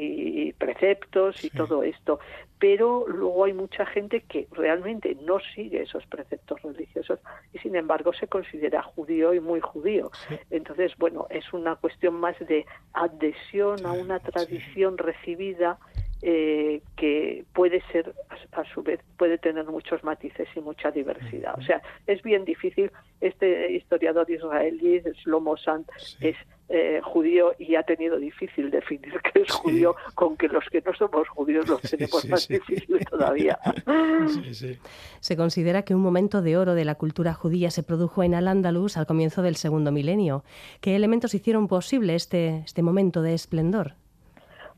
y 0.00 0.52
preceptos 0.52 1.44
y 1.44 1.50
todo 1.50 1.82
esto. 1.82 2.20
Pero 2.60 3.06
luego 3.08 3.44
hay 3.44 3.52
mucha 3.52 3.84
gente 3.84 4.22
que 4.22 4.46
realmente 4.52 5.16
no 5.22 5.38
sigue 5.54 5.82
esos 5.82 6.06
preceptos 6.06 6.62
religiosos 6.62 7.18
y 7.52 7.58
sin 7.58 7.74
embargo 7.74 8.12
se 8.12 8.28
considera 8.28 8.82
judío 8.82 9.34
y 9.34 9.40
muy 9.40 9.60
judío. 9.60 10.10
Entonces, 10.50 10.92
bueno, 10.98 11.26
es 11.30 11.52
una 11.52 11.76
cuestión 11.76 12.14
más 12.14 12.38
de 12.38 12.64
adhesión 12.92 13.84
a 13.86 13.92
una 13.92 14.20
tradición 14.20 14.98
recibida 14.98 15.78
eh, 16.22 16.82
que 16.96 17.44
puede 17.52 17.82
ser 17.92 18.12
a, 18.52 18.64
su 18.74 18.82
vez 18.82 19.00
puede 19.16 19.38
tener 19.38 19.64
muchos 19.66 20.02
matices 20.02 20.48
y 20.56 20.60
mucha 20.60 20.90
diversidad. 20.90 21.54
O 21.56 21.62
sea, 21.62 21.80
es 22.06 22.22
bien 22.22 22.44
difícil. 22.44 22.90
Este 23.20 23.72
historiador 23.72 24.30
israelí, 24.30 25.00
Shlomo 25.24 25.56
Sant, 25.56 25.88
es 26.20 26.36
eh, 26.68 27.00
judío 27.02 27.52
y 27.58 27.76
ha 27.76 27.82
tenido 27.82 28.18
difícil 28.18 28.70
definir 28.70 29.20
qué 29.32 29.42
es 29.42 29.52
judío, 29.52 29.94
con 30.14 30.36
que 30.36 30.48
los 30.48 30.64
que 30.70 30.82
no 30.82 30.92
somos 30.94 31.28
judíos 31.28 31.68
lo 31.68 31.78
tenemos 31.78 32.28
más 32.28 32.48
difícil 32.48 32.98
todavía. 33.08 33.58
Se 35.20 35.36
considera 35.36 35.82
que 35.82 35.94
un 35.94 36.02
momento 36.02 36.42
de 36.42 36.56
oro 36.56 36.74
de 36.74 36.84
la 36.84 36.96
cultura 36.96 37.32
judía 37.32 37.70
se 37.70 37.82
produjo 37.82 38.22
en 38.22 38.34
Al-Ándalus 38.34 38.96
al 38.96 39.06
comienzo 39.06 39.42
del 39.42 39.56
segundo 39.56 39.92
milenio. 39.92 40.44
¿Qué 40.80 40.96
elementos 40.96 41.34
hicieron 41.34 41.68
posible 41.68 42.14
este, 42.14 42.58
este 42.66 42.82
momento 42.82 43.22
de 43.22 43.34
esplendor? 43.34 43.94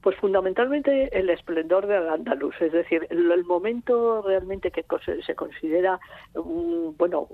Pues 0.03 0.17
fundamentalmente 0.17 1.17
el 1.19 1.29
esplendor 1.29 1.87
de 1.87 1.97
Al-Andalus, 1.97 2.55
es 2.61 2.73
decir, 2.73 3.07
el, 3.11 3.45
momento 3.45 4.23
realmente 4.23 4.71
que 4.71 4.85
se 5.27 5.35
considera, 5.35 6.01
bueno, 6.35 7.29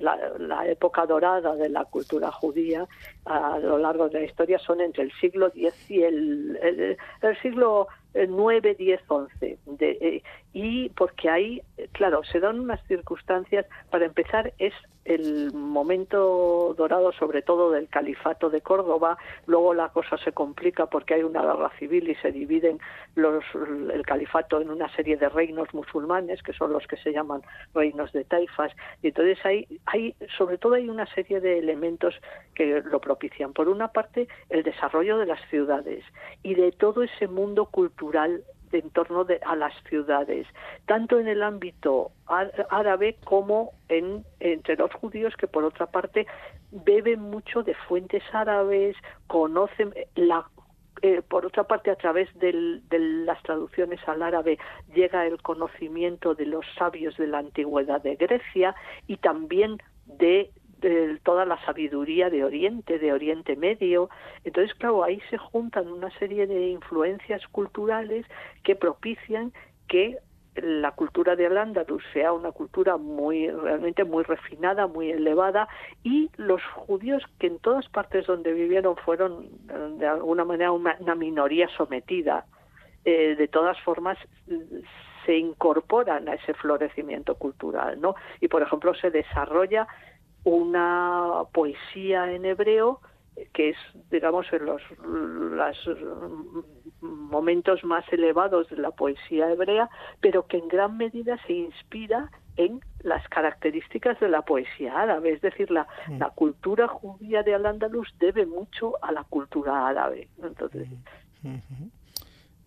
la, 0.00 0.66
época 0.66 1.06
dorada 1.06 1.54
de 1.54 1.70
la 1.70 1.84
cultura 1.86 2.30
judía 2.30 2.86
a 3.24 3.58
lo 3.58 3.78
largo 3.78 4.08
de 4.08 4.20
la 4.20 4.26
historia 4.26 4.58
son 4.58 4.80
entre 4.80 5.04
el 5.04 5.12
siglo 5.12 5.46
X 5.48 5.90
y 5.90 6.02
el, 6.02 6.96
el 7.22 7.38
siglo 7.40 7.88
9, 8.14 8.74
10, 8.74 9.00
11. 9.06 9.58
De, 9.66 10.22
y 10.52 10.88
porque 10.90 11.28
ahí, 11.28 11.62
claro, 11.92 12.22
se 12.24 12.40
dan 12.40 12.60
unas 12.60 12.82
circunstancias, 12.86 13.66
para 13.90 14.06
empezar, 14.06 14.52
es 14.58 14.72
el 15.08 15.52
momento 15.54 16.74
dorado, 16.76 17.12
sobre 17.12 17.40
todo 17.40 17.70
del 17.70 17.88
califato 17.88 18.50
de 18.50 18.60
Córdoba, 18.60 19.16
luego 19.46 19.72
la 19.72 19.88
cosa 19.88 20.18
se 20.18 20.32
complica 20.32 20.86
porque 20.86 21.14
hay 21.14 21.22
una 21.22 21.42
guerra 21.42 21.70
civil 21.78 22.10
y 22.10 22.14
se 22.16 22.30
dividen 22.30 22.78
los, 23.14 23.42
el 23.54 24.04
califato 24.04 24.60
en 24.60 24.70
una 24.70 24.94
serie 24.94 25.16
de 25.16 25.30
reinos 25.30 25.72
musulmanes, 25.72 26.42
que 26.42 26.52
son 26.52 26.72
los 26.74 26.86
que 26.86 26.98
se 26.98 27.12
llaman 27.12 27.42
reinos 27.74 28.12
de 28.12 28.24
taifas, 28.24 28.72
y 29.02 29.08
entonces 29.08 29.38
hay, 29.44 29.66
hay 29.86 30.14
sobre 30.36 30.58
todo 30.58 30.74
hay 30.74 30.88
una 30.88 31.06
serie 31.14 31.40
de 31.40 31.58
elementos 31.58 32.14
que 32.54 32.82
lo 32.82 33.00
propician. 33.00 33.54
Por 33.54 33.68
una 33.68 33.88
parte, 33.88 34.28
el 34.50 34.62
desarrollo 34.62 35.16
de 35.16 35.26
las 35.26 35.40
ciudades 35.48 36.04
y 36.42 36.54
de 36.54 36.70
todo 36.72 37.02
ese 37.02 37.28
mundo 37.28 37.66
cultural 37.66 38.44
en 38.72 38.90
torno 38.90 39.24
de, 39.24 39.40
a 39.44 39.56
las 39.56 39.72
ciudades, 39.88 40.46
tanto 40.86 41.18
en 41.18 41.28
el 41.28 41.42
ámbito 41.42 42.12
árabe 42.70 43.16
como 43.24 43.72
en, 43.88 44.24
entre 44.40 44.76
los 44.76 44.92
judíos 44.92 45.34
que 45.36 45.46
por 45.46 45.64
otra 45.64 45.86
parte 45.86 46.26
beben 46.70 47.20
mucho 47.20 47.62
de 47.62 47.74
fuentes 47.74 48.22
árabes, 48.32 48.96
conocen 49.26 49.94
la 50.14 50.46
eh, 51.02 51.22
por 51.22 51.46
otra 51.46 51.64
parte, 51.64 51.90
a 51.90 51.96
través 51.96 52.28
de 52.38 52.52
las 52.90 53.40
traducciones 53.44 54.00
al 54.08 54.22
árabe 54.22 54.58
llega 54.94 55.26
el 55.26 55.40
conocimiento 55.40 56.34
de 56.34 56.46
los 56.46 56.66
sabios 56.76 57.16
de 57.16 57.28
la 57.28 57.38
antigüedad 57.38 58.02
de 58.02 58.16
Grecia 58.16 58.74
y 59.06 59.18
también 59.18 59.78
de 60.06 60.50
de 60.80 61.18
toda 61.24 61.44
la 61.44 61.62
sabiduría 61.64 62.30
de 62.30 62.44
Oriente, 62.44 62.98
de 62.98 63.12
Oriente 63.12 63.56
Medio. 63.56 64.10
Entonces, 64.44 64.74
claro, 64.76 65.04
ahí 65.04 65.20
se 65.30 65.38
juntan 65.38 65.88
una 65.88 66.10
serie 66.18 66.46
de 66.46 66.68
influencias 66.68 67.46
culturales 67.48 68.26
que 68.62 68.76
propician 68.76 69.52
que 69.88 70.18
la 70.62 70.92
cultura 70.92 71.36
de 71.36 71.46
Al-Ándalus 71.46 72.02
sea 72.12 72.32
una 72.32 72.52
cultura 72.52 72.96
muy 72.96 73.48
realmente 73.48 74.04
muy 74.04 74.24
refinada, 74.24 74.86
muy 74.86 75.10
elevada 75.10 75.68
y 76.02 76.30
los 76.36 76.62
judíos 76.74 77.22
que 77.38 77.46
en 77.46 77.58
todas 77.58 77.88
partes 77.88 78.26
donde 78.26 78.52
vivieron 78.52 78.96
fueron 78.96 79.48
de 79.98 80.06
alguna 80.06 80.44
manera 80.44 80.72
una, 80.72 81.14
minoría 81.14 81.68
sometida, 81.76 82.46
eh, 83.04 83.36
de 83.36 83.48
todas 83.48 83.80
formas 83.82 84.18
se 85.24 85.36
incorporan 85.36 86.28
a 86.28 86.34
ese 86.34 86.54
florecimiento 86.54 87.34
cultural, 87.36 88.00
¿no? 88.00 88.14
Y 88.40 88.48
por 88.48 88.62
ejemplo 88.62 88.94
se 88.94 89.10
desarrolla 89.10 89.86
una 90.44 91.42
poesía 91.52 92.32
en 92.32 92.44
hebreo 92.44 93.00
que 93.52 93.70
es, 93.70 93.76
digamos, 94.10 94.46
en 94.52 94.66
los 94.66 94.82
momentos 97.00 97.84
más 97.84 98.04
elevados 98.12 98.68
de 98.68 98.76
la 98.76 98.90
poesía 98.90 99.50
hebrea, 99.50 99.88
pero 100.20 100.46
que 100.46 100.58
en 100.58 100.68
gran 100.68 100.96
medida 100.96 101.38
se 101.46 101.52
inspira 101.52 102.30
en 102.56 102.80
las 103.02 103.26
características 103.28 104.18
de 104.18 104.28
la 104.28 104.42
poesía 104.42 105.00
árabe, 105.00 105.32
es 105.32 105.40
decir, 105.40 105.70
la, 105.70 105.86
mm. 106.08 106.18
la 106.18 106.30
cultura 106.30 106.88
judía 106.88 107.44
de 107.44 107.54
Al-Ándalus 107.54 108.12
debe 108.18 108.46
mucho 108.46 108.94
a 109.02 109.12
la 109.12 109.22
cultura 109.24 109.86
árabe. 109.86 110.28
Entonces, 110.42 110.88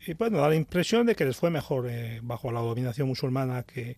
y 0.08 0.14
bueno, 0.14 0.38
da 0.38 0.50
la 0.50 0.56
impresión 0.56 1.06
de 1.06 1.16
que 1.16 1.26
les 1.26 1.38
fue 1.38 1.50
mejor 1.50 1.88
eh, 1.90 2.22
bajo 2.24 2.52
la 2.52 2.62
dominación 2.62 3.08
musulmana 3.08 3.64
que, 3.64 3.98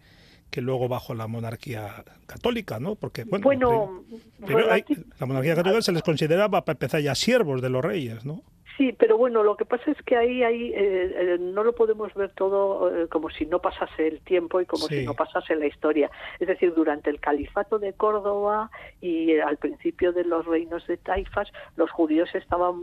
que 0.53 0.61
luego 0.61 0.87
bajo 0.87 1.15
la 1.15 1.25
monarquía 1.25 2.05
católica, 2.27 2.79
¿no? 2.79 2.93
Porque, 2.93 3.23
bueno, 3.23 4.03
la 5.19 5.25
monarquía 5.25 5.55
católica 5.55 5.81
se 5.81 5.91
les 5.91 6.03
consideraba, 6.03 6.63
para 6.63 6.75
empezar, 6.75 7.01
ya 7.01 7.15
siervos 7.15 7.59
de 7.59 7.71
los 7.71 7.83
reyes, 7.83 8.23
¿no? 8.23 8.43
Sí, 8.77 8.91
pero 8.91 9.17
bueno, 9.17 9.43
lo 9.43 9.55
que 9.55 9.65
pasa 9.65 9.91
es 9.91 10.01
que 10.01 10.17
ahí, 10.17 10.41
ahí 10.41 10.73
eh, 10.73 11.13
eh, 11.15 11.37
no 11.39 11.63
lo 11.63 11.75
podemos 11.75 12.11
ver 12.15 12.31
todo 12.31 13.03
eh, 13.03 13.07
como 13.07 13.29
si 13.29 13.45
no 13.45 13.59
pasase 13.59 14.07
el 14.07 14.21
tiempo 14.21 14.61
y 14.61 14.65
como 14.65 14.87
si 14.87 15.05
no 15.05 15.13
pasase 15.13 15.55
la 15.55 15.67
historia. 15.67 16.09
Es 16.39 16.47
decir, 16.47 16.73
durante 16.73 17.11
el 17.11 17.19
califato 17.19 17.77
de 17.77 17.93
Córdoba 17.93 18.71
y 18.99 19.37
al 19.37 19.57
principio 19.57 20.11
de 20.11 20.23
los 20.23 20.45
reinos 20.47 20.87
de 20.87 20.97
Taifas, 20.97 21.51
los 21.75 21.91
judíos 21.91 22.33
estaban 22.33 22.81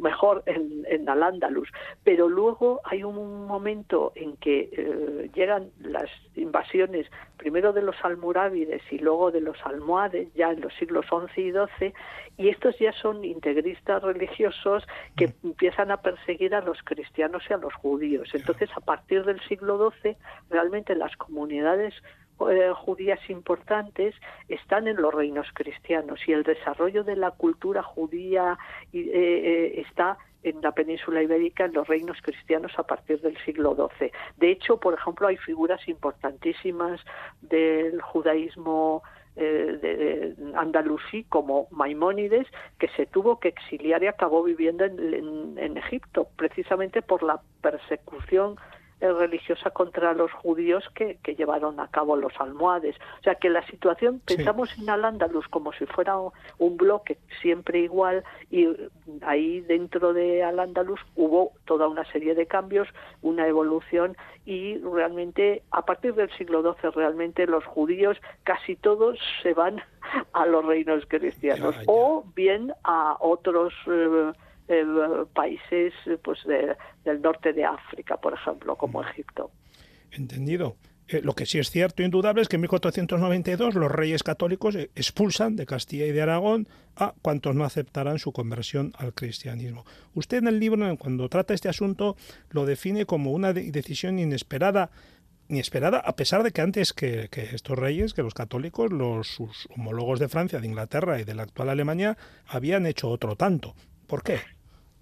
mejor 0.00 0.44
en, 0.46 0.84
en 0.88 1.08
Al-Ándalus. 1.08 1.68
Pero 2.04 2.28
luego 2.28 2.80
hay 2.84 3.02
un 3.02 3.46
momento 3.46 4.12
en 4.14 4.36
que 4.36 5.28
llegan 5.34 5.70
las 5.80 6.08
invasiones 6.36 7.06
primero 7.36 7.72
de 7.72 7.82
los 7.82 7.96
almorávides 8.04 8.82
y 8.90 8.98
luego 8.98 9.30
de 9.30 9.40
los 9.40 9.56
almohades, 9.64 10.32
ya 10.34 10.50
en 10.50 10.60
los 10.60 10.72
siglos 10.74 11.06
XI 11.06 11.40
y 11.40 11.52
XII, 11.52 11.94
y 12.36 12.48
estos 12.48 12.78
ya 12.78 12.92
son 12.92 13.24
integristas 13.24 14.02
religiosos 14.02 14.67
que 15.16 15.28
mm. 15.28 15.32
empiezan 15.44 15.90
a 15.90 15.98
perseguir 15.98 16.54
a 16.54 16.60
los 16.60 16.82
cristianos 16.82 17.42
y 17.48 17.52
a 17.52 17.56
los 17.56 17.74
judíos. 17.74 18.28
Entonces, 18.34 18.70
a 18.76 18.80
partir 18.80 19.24
del 19.24 19.40
siglo 19.48 19.92
XII, 20.02 20.16
realmente 20.50 20.94
las 20.94 21.16
comunidades 21.16 21.94
eh, 22.50 22.70
judías 22.72 23.18
importantes 23.28 24.14
están 24.48 24.86
en 24.86 25.02
los 25.02 25.12
reinos 25.12 25.48
cristianos 25.54 26.20
y 26.26 26.32
el 26.32 26.44
desarrollo 26.44 27.02
de 27.02 27.16
la 27.16 27.32
cultura 27.32 27.82
judía 27.82 28.56
eh, 28.92 29.10
eh, 29.12 29.80
está 29.80 30.18
en 30.44 30.60
la 30.62 30.70
península 30.70 31.20
ibérica 31.20 31.64
en 31.64 31.72
los 31.72 31.88
reinos 31.88 32.16
cristianos 32.22 32.72
a 32.78 32.84
partir 32.84 33.20
del 33.20 33.36
siglo 33.44 33.74
XII. 33.74 34.12
De 34.36 34.52
hecho, 34.52 34.78
por 34.78 34.94
ejemplo, 34.94 35.26
hay 35.26 35.36
figuras 35.36 35.86
importantísimas 35.88 37.00
del 37.40 38.00
judaísmo 38.00 39.02
eh, 39.38 39.78
de 39.80 40.56
andalusí 40.56 41.24
como 41.24 41.68
Maimónides, 41.70 42.46
que 42.78 42.88
se 42.96 43.06
tuvo 43.06 43.38
que 43.40 43.48
exiliar 43.48 44.02
y 44.02 44.06
acabó 44.06 44.42
viviendo 44.42 44.84
en 44.84 45.76
Egipto, 45.76 46.28
precisamente 46.36 47.02
por 47.02 47.22
la 47.22 47.40
persecución 47.62 48.56
religiosa 49.00 49.70
contra 49.70 50.12
los 50.12 50.32
judíos 50.32 50.84
que, 50.94 51.18
que, 51.22 51.34
llevaron 51.34 51.78
a 51.80 51.88
cabo 51.88 52.16
los 52.16 52.32
almohades. 52.38 52.96
O 53.20 53.22
sea 53.22 53.36
que 53.36 53.48
la 53.48 53.64
situación, 53.66 54.20
pensamos 54.24 54.76
en 54.78 54.90
Al-Ándalus 54.90 55.46
como 55.48 55.72
si 55.72 55.86
fuera 55.86 56.16
un 56.58 56.76
bloque 56.76 57.18
siempre 57.40 57.80
igual 57.80 58.24
y 58.50 58.68
ahí 59.22 59.60
dentro 59.60 60.12
de 60.12 60.42
Al-Ándalus 60.42 61.00
hubo 61.14 61.52
toda 61.64 61.88
una 61.88 62.04
serie 62.10 62.34
de 62.34 62.46
cambios, 62.46 62.88
una 63.22 63.46
evolución 63.46 64.16
y 64.44 64.78
realmente 64.78 65.62
a 65.70 65.82
partir 65.82 66.14
del 66.14 66.30
siglo 66.36 66.62
XII 66.62 66.90
realmente 66.90 67.46
los 67.46 67.64
judíos 67.64 68.16
casi 68.42 68.76
todos 68.76 69.18
se 69.42 69.54
van 69.54 69.80
a 70.32 70.46
los 70.46 70.64
reinos 70.64 71.04
cristianos 71.06 71.76
o 71.86 72.24
bien 72.34 72.72
a 72.84 73.16
otros... 73.20 73.72
Eh, 73.86 74.32
eh, 74.68 74.84
países 75.34 75.92
pues 76.22 76.40
del 76.44 77.22
norte 77.22 77.52
de 77.52 77.64
África, 77.64 78.16
por 78.16 78.34
ejemplo, 78.34 78.76
como 78.76 79.02
Egipto. 79.02 79.50
Entendido. 80.10 80.76
Eh, 81.08 81.22
lo 81.22 81.34
que 81.34 81.46
sí 81.46 81.58
es 81.58 81.70
cierto, 81.70 82.02
indudable, 82.02 82.42
es 82.42 82.48
que 82.48 82.56
en 82.56 82.62
1492 82.62 83.74
los 83.74 83.90
reyes 83.90 84.22
católicos 84.22 84.74
eh, 84.74 84.90
expulsan 84.94 85.56
de 85.56 85.64
Castilla 85.64 86.04
y 86.04 86.12
de 86.12 86.20
Aragón 86.20 86.68
a 86.96 87.14
cuantos 87.22 87.54
no 87.54 87.64
aceptaran 87.64 88.18
su 88.18 88.32
conversión 88.32 88.92
al 88.98 89.14
cristianismo. 89.14 89.86
Usted 90.14 90.38
en 90.38 90.48
el 90.48 90.60
libro, 90.60 90.96
cuando 90.98 91.28
trata 91.30 91.54
este 91.54 91.70
asunto, 91.70 92.16
lo 92.50 92.66
define 92.66 93.06
como 93.06 93.32
una 93.32 93.54
decisión 93.54 94.18
inesperada, 94.18 94.90
inesperada, 95.48 95.98
a 95.98 96.14
pesar 96.14 96.42
de 96.42 96.50
que 96.50 96.60
antes 96.60 96.92
que, 96.92 97.30
estos 97.32 97.78
reyes, 97.78 98.12
que 98.12 98.22
los 98.22 98.34
católicos, 98.34 98.92
los 98.92 99.28
sus 99.28 99.66
homólogos 99.74 100.18
de 100.18 100.28
Francia, 100.28 100.60
de 100.60 100.66
Inglaterra 100.66 101.20
y 101.20 101.24
de 101.24 101.34
la 101.34 101.44
actual 101.44 101.70
Alemania, 101.70 102.18
habían 102.46 102.84
hecho 102.84 103.08
otro 103.08 103.34
tanto. 103.34 103.74
¿Por 104.06 104.22
qué? 104.22 104.40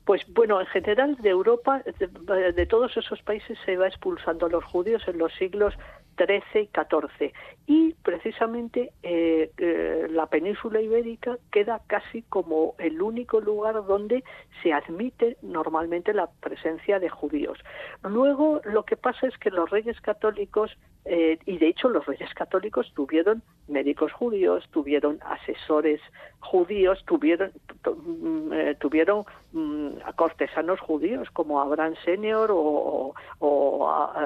Pues 0.07 0.23
bueno, 0.29 0.61
en 0.61 0.67
general 0.69 1.17
de 1.17 1.31
Europa, 1.31 1.83
de, 1.99 2.67
todos 2.67 2.97
esos 2.97 3.21
países 3.23 3.59
se 3.67 3.77
va 3.77 3.89
expulsando 3.89 4.47
a 4.47 4.49
los 4.49 4.65
judíos 4.65 5.03
en 5.09 5.19
los 5.19 5.35
siglos 5.35 5.75
XIII 6.17 6.63
y 6.63 6.69
XIV. 6.69 7.33
Y 7.67 7.95
precisamente 8.05 8.93
eh, 9.03 9.51
eh, 9.59 10.07
la 10.09 10.27
península 10.27 10.81
ibérica 10.81 11.39
queda 11.51 11.81
casi 11.89 12.23
como 12.23 12.77
el 12.79 13.03
único 13.03 13.41
lugar 13.41 13.85
donde 13.85 14.23
se 14.63 14.73
admite 14.73 15.39
normalmente 15.43 16.15
la 16.15 16.29
presencia 16.41 17.01
de 17.01 17.09
judíos. 17.09 17.59
Luego 18.05 18.61
lo 18.65 18.85
que 18.85 18.97
pasa 18.97 19.27
es 19.27 19.37
que 19.39 19.51
los 19.51 19.69
reyes 19.71 20.01
católicos 20.01 20.71
eh, 21.09 21.39
y 21.47 21.59
de 21.59 21.69
hecho 21.69 21.89
los 21.89 22.05
reyes 22.05 22.35
católicos 22.35 22.93
tuvieron 22.93 23.41
médicos 23.69 24.13
judíos, 24.13 24.65
tuvieron 24.73 25.21
asesores 25.25 26.01
judíos, 26.41 27.05
tuvieron, 27.07 27.53
mm, 27.85 28.53
eh, 28.53 28.77
tuvieron 28.81 29.25
mm, 29.57 29.89
cortesanos 30.17 30.79
judíos 30.81 31.29
como 31.33 31.61
Abraham 31.61 31.95
Senior 32.05 32.51
o, 32.53 33.15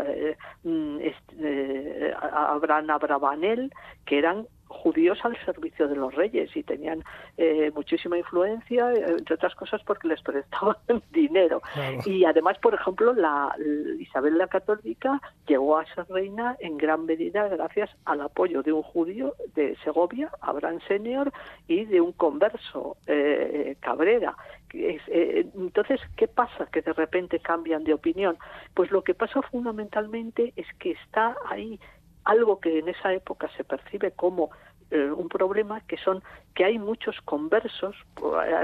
eh, 0.06 0.36
mm, 0.64 0.98
este, 1.00 2.14
Abraham 2.20 2.90
Abravanel, 2.90 3.72
que 4.04 4.18
eran 4.18 4.46
judíos 4.70 5.18
al 5.24 5.36
servicio 5.44 5.88
de 5.88 5.96
los 5.96 6.14
reyes 6.14 6.56
y 6.56 6.62
tenían 6.62 7.02
eh, 7.36 7.70
muchísima 7.74 8.16
influencia, 8.16 8.92
eh, 8.92 9.04
entre 9.18 9.34
otras 9.34 9.54
cosas 9.54 9.82
porque 9.84 10.08
les 10.08 10.22
prestaban 10.22 10.76
dinero. 11.10 11.60
Y 12.06 12.24
además, 12.24 12.56
por 12.58 12.74
ejemplo, 12.74 13.12
la 13.12 13.54
Isabel 13.98 14.38
la 14.38 14.46
Católica 14.46 15.20
llegó 15.46 15.76
a 15.76 15.84
ser 15.94 16.06
reina 16.08 16.56
en 16.60 16.78
gran 16.78 17.04
medida 17.04 17.48
gracias 17.48 17.90
al 18.04 18.20
apoyo 18.20 18.62
de 18.62 18.72
un 18.72 18.82
judío 18.82 19.34
de 19.54 19.76
Segovia, 19.84 20.30
Abraham 20.40 20.78
Senior, 20.86 21.32
y 21.66 21.84
de 21.84 22.00
un 22.00 22.12
converso, 22.12 22.96
eh, 23.06 23.76
Cabrera. 23.80 24.36
entonces, 24.72 26.00
¿qué 26.16 26.28
pasa 26.28 26.66
que 26.72 26.80
de 26.80 26.92
repente 26.92 27.40
cambian 27.40 27.82
de 27.82 27.94
opinión? 27.94 28.38
Pues 28.74 28.90
lo 28.92 29.02
que 29.02 29.14
pasa 29.14 29.42
fundamentalmente 29.42 30.52
es 30.56 30.66
que 30.78 30.92
está 30.92 31.36
ahí 31.48 31.80
algo 32.24 32.60
que 32.60 32.78
en 32.78 32.88
esa 32.88 33.12
época 33.12 33.48
se 33.56 33.64
percibe 33.64 34.12
como 34.12 34.50
eh, 34.90 35.10
un 35.10 35.28
problema 35.28 35.80
que 35.82 35.96
son 35.98 36.22
que 36.54 36.64
hay 36.64 36.78
muchos 36.78 37.20
conversos. 37.22 37.94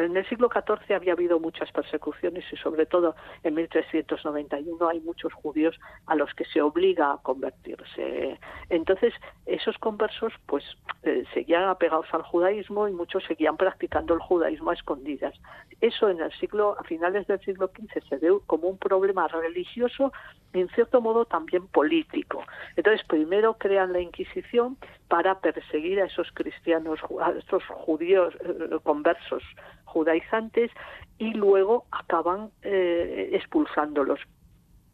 En 0.02 0.16
el 0.16 0.28
siglo 0.28 0.50
XIV 0.52 0.96
había 0.96 1.12
habido 1.12 1.38
muchas 1.38 1.70
persecuciones 1.70 2.44
y 2.52 2.56
sobre 2.56 2.84
todo 2.84 3.14
en 3.44 3.54
1391 3.54 4.88
hay 4.88 5.00
muchos 5.00 5.32
judíos 5.32 5.78
a 6.06 6.16
los 6.16 6.34
que 6.34 6.44
se 6.46 6.60
obliga 6.60 7.12
a 7.12 7.18
convertirse. 7.18 8.38
Entonces 8.70 9.14
esos 9.46 9.78
conversos 9.78 10.32
pues 10.46 10.64
eh, 11.04 11.24
seguían 11.32 11.64
apegados 11.64 12.06
al 12.12 12.22
judaísmo 12.22 12.88
y 12.88 12.92
muchos 12.92 13.22
seguían 13.24 13.56
practicando 13.56 14.14
el 14.14 14.20
judaísmo 14.20 14.70
a 14.70 14.74
escondidas. 14.74 15.34
Eso 15.80 16.08
en 16.08 16.20
el 16.20 16.32
siglo 16.32 16.76
a 16.78 16.84
finales 16.84 17.26
del 17.28 17.40
siglo 17.40 17.68
XV 17.68 18.08
se 18.08 18.16
ve 18.16 18.36
como 18.46 18.68
un 18.68 18.78
problema 18.78 19.28
religioso 19.28 20.12
y 20.52 20.60
en 20.60 20.68
cierto 20.70 21.00
modo 21.00 21.24
también 21.24 21.66
político. 21.68 22.42
Entonces 22.76 23.06
primero 23.06 23.54
crean 23.54 23.92
la 23.92 24.00
Inquisición 24.00 24.76
para 25.08 25.40
perseguir 25.40 26.00
a 26.00 26.06
esos 26.06 26.30
cristianos, 26.32 26.98
a 27.20 27.30
estos 27.32 27.62
judíos 27.64 28.34
eh, 28.40 28.78
conversos 28.82 29.42
judaizantes 29.84 30.70
y 31.18 31.32
luego 31.32 31.86
acaban 31.90 32.50
eh, 32.62 33.30
expulsándolos. 33.32 34.20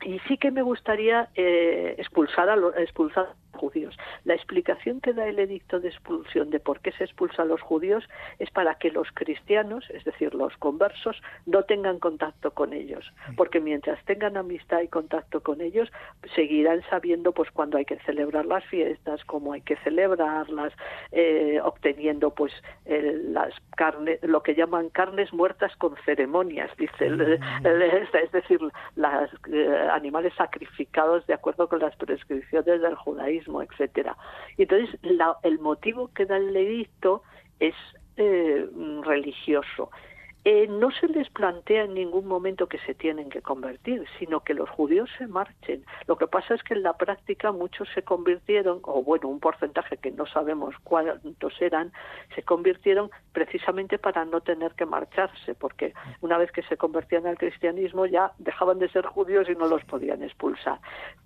Y 0.04 0.18
sí 0.20 0.36
que 0.36 0.50
me 0.50 0.62
gustaría 0.62 1.28
eh, 1.34 1.94
expulsar 1.98 2.48
a 2.48 2.56
los, 2.56 2.76
expulsar 2.76 3.34
judíos. 3.62 3.96
La 4.24 4.34
explicación 4.34 5.00
que 5.00 5.12
da 5.12 5.24
el 5.28 5.38
edicto 5.38 5.78
de 5.78 5.88
expulsión 5.88 6.50
de 6.50 6.58
por 6.58 6.80
qué 6.80 6.90
se 6.92 7.04
expulsa 7.04 7.42
a 7.42 7.44
los 7.44 7.60
judíos 7.60 8.02
es 8.40 8.50
para 8.50 8.74
que 8.74 8.90
los 8.90 9.08
cristianos, 9.14 9.88
es 9.90 10.02
decir, 10.04 10.34
los 10.34 10.56
conversos, 10.56 11.16
no 11.46 11.62
tengan 11.62 12.00
contacto 12.00 12.50
con 12.50 12.72
ellos, 12.72 13.04
porque 13.36 13.60
mientras 13.60 14.04
tengan 14.04 14.36
amistad 14.36 14.80
y 14.80 14.88
contacto 14.88 15.40
con 15.42 15.60
ellos, 15.60 15.88
seguirán 16.34 16.82
sabiendo 16.90 17.30
pues 17.30 17.52
cuándo 17.52 17.78
hay 17.78 17.84
que 17.84 18.00
celebrar 18.00 18.46
las 18.46 18.64
fiestas, 18.64 19.24
cómo 19.26 19.52
hay 19.52 19.60
que 19.60 19.76
celebrarlas, 19.76 20.72
eh, 21.12 21.60
obteniendo 21.62 22.30
pues 22.34 22.52
las 22.84 23.54
carnes, 23.76 24.18
lo 24.22 24.42
que 24.42 24.56
llaman 24.56 24.88
carnes 24.88 25.32
muertas 25.32 25.74
con 25.76 25.94
ceremonias, 26.04 26.70
dice, 26.76 27.10
mm. 27.10 27.20
es 28.24 28.32
decir, 28.32 28.60
los 28.60 29.30
eh, 29.52 29.88
animales 29.92 30.32
sacrificados 30.34 31.24
de 31.26 31.34
acuerdo 31.34 31.68
con 31.68 31.78
las 31.78 31.94
prescripciones 31.96 32.80
del 32.82 32.96
judaísmo 32.96 33.51
etcétera. 33.60 34.16
Y 34.56 34.62
entonces 34.62 34.98
el 35.42 35.58
motivo 35.58 36.08
que 36.14 36.24
da 36.24 36.36
el 36.36 36.56
edicto 36.56 37.22
es 37.60 37.74
eh, 38.16 38.66
religioso. 39.02 39.90
Eh, 40.44 40.66
no 40.66 40.90
se 40.90 41.06
les 41.06 41.30
plantea 41.30 41.84
en 41.84 41.94
ningún 41.94 42.26
momento 42.26 42.66
que 42.66 42.78
se 42.78 42.94
tienen 42.94 43.30
que 43.30 43.42
convertir, 43.42 44.04
sino 44.18 44.40
que 44.40 44.54
los 44.54 44.68
judíos 44.70 45.08
se 45.16 45.28
marchen. 45.28 45.84
Lo 46.08 46.16
que 46.16 46.26
pasa 46.26 46.54
es 46.54 46.62
que 46.64 46.74
en 46.74 46.82
la 46.82 46.96
práctica 46.96 47.52
muchos 47.52 47.88
se 47.94 48.02
convirtieron, 48.02 48.80
o 48.82 49.04
bueno, 49.04 49.28
un 49.28 49.38
porcentaje 49.38 49.98
que 49.98 50.10
no 50.10 50.26
sabemos 50.26 50.74
cuántos 50.82 51.62
eran, 51.62 51.92
se 52.34 52.42
convirtieron 52.42 53.10
precisamente 53.32 53.98
para 53.98 54.24
no 54.24 54.40
tener 54.40 54.72
que 54.72 54.84
marcharse, 54.84 55.54
porque 55.54 55.94
una 56.20 56.38
vez 56.38 56.50
que 56.50 56.62
se 56.62 56.76
convertían 56.76 57.26
al 57.26 57.38
cristianismo 57.38 58.06
ya 58.06 58.32
dejaban 58.38 58.80
de 58.80 58.88
ser 58.88 59.06
judíos 59.06 59.48
y 59.48 59.54
no 59.54 59.68
los 59.68 59.84
podían 59.84 60.24
expulsar. 60.24 60.80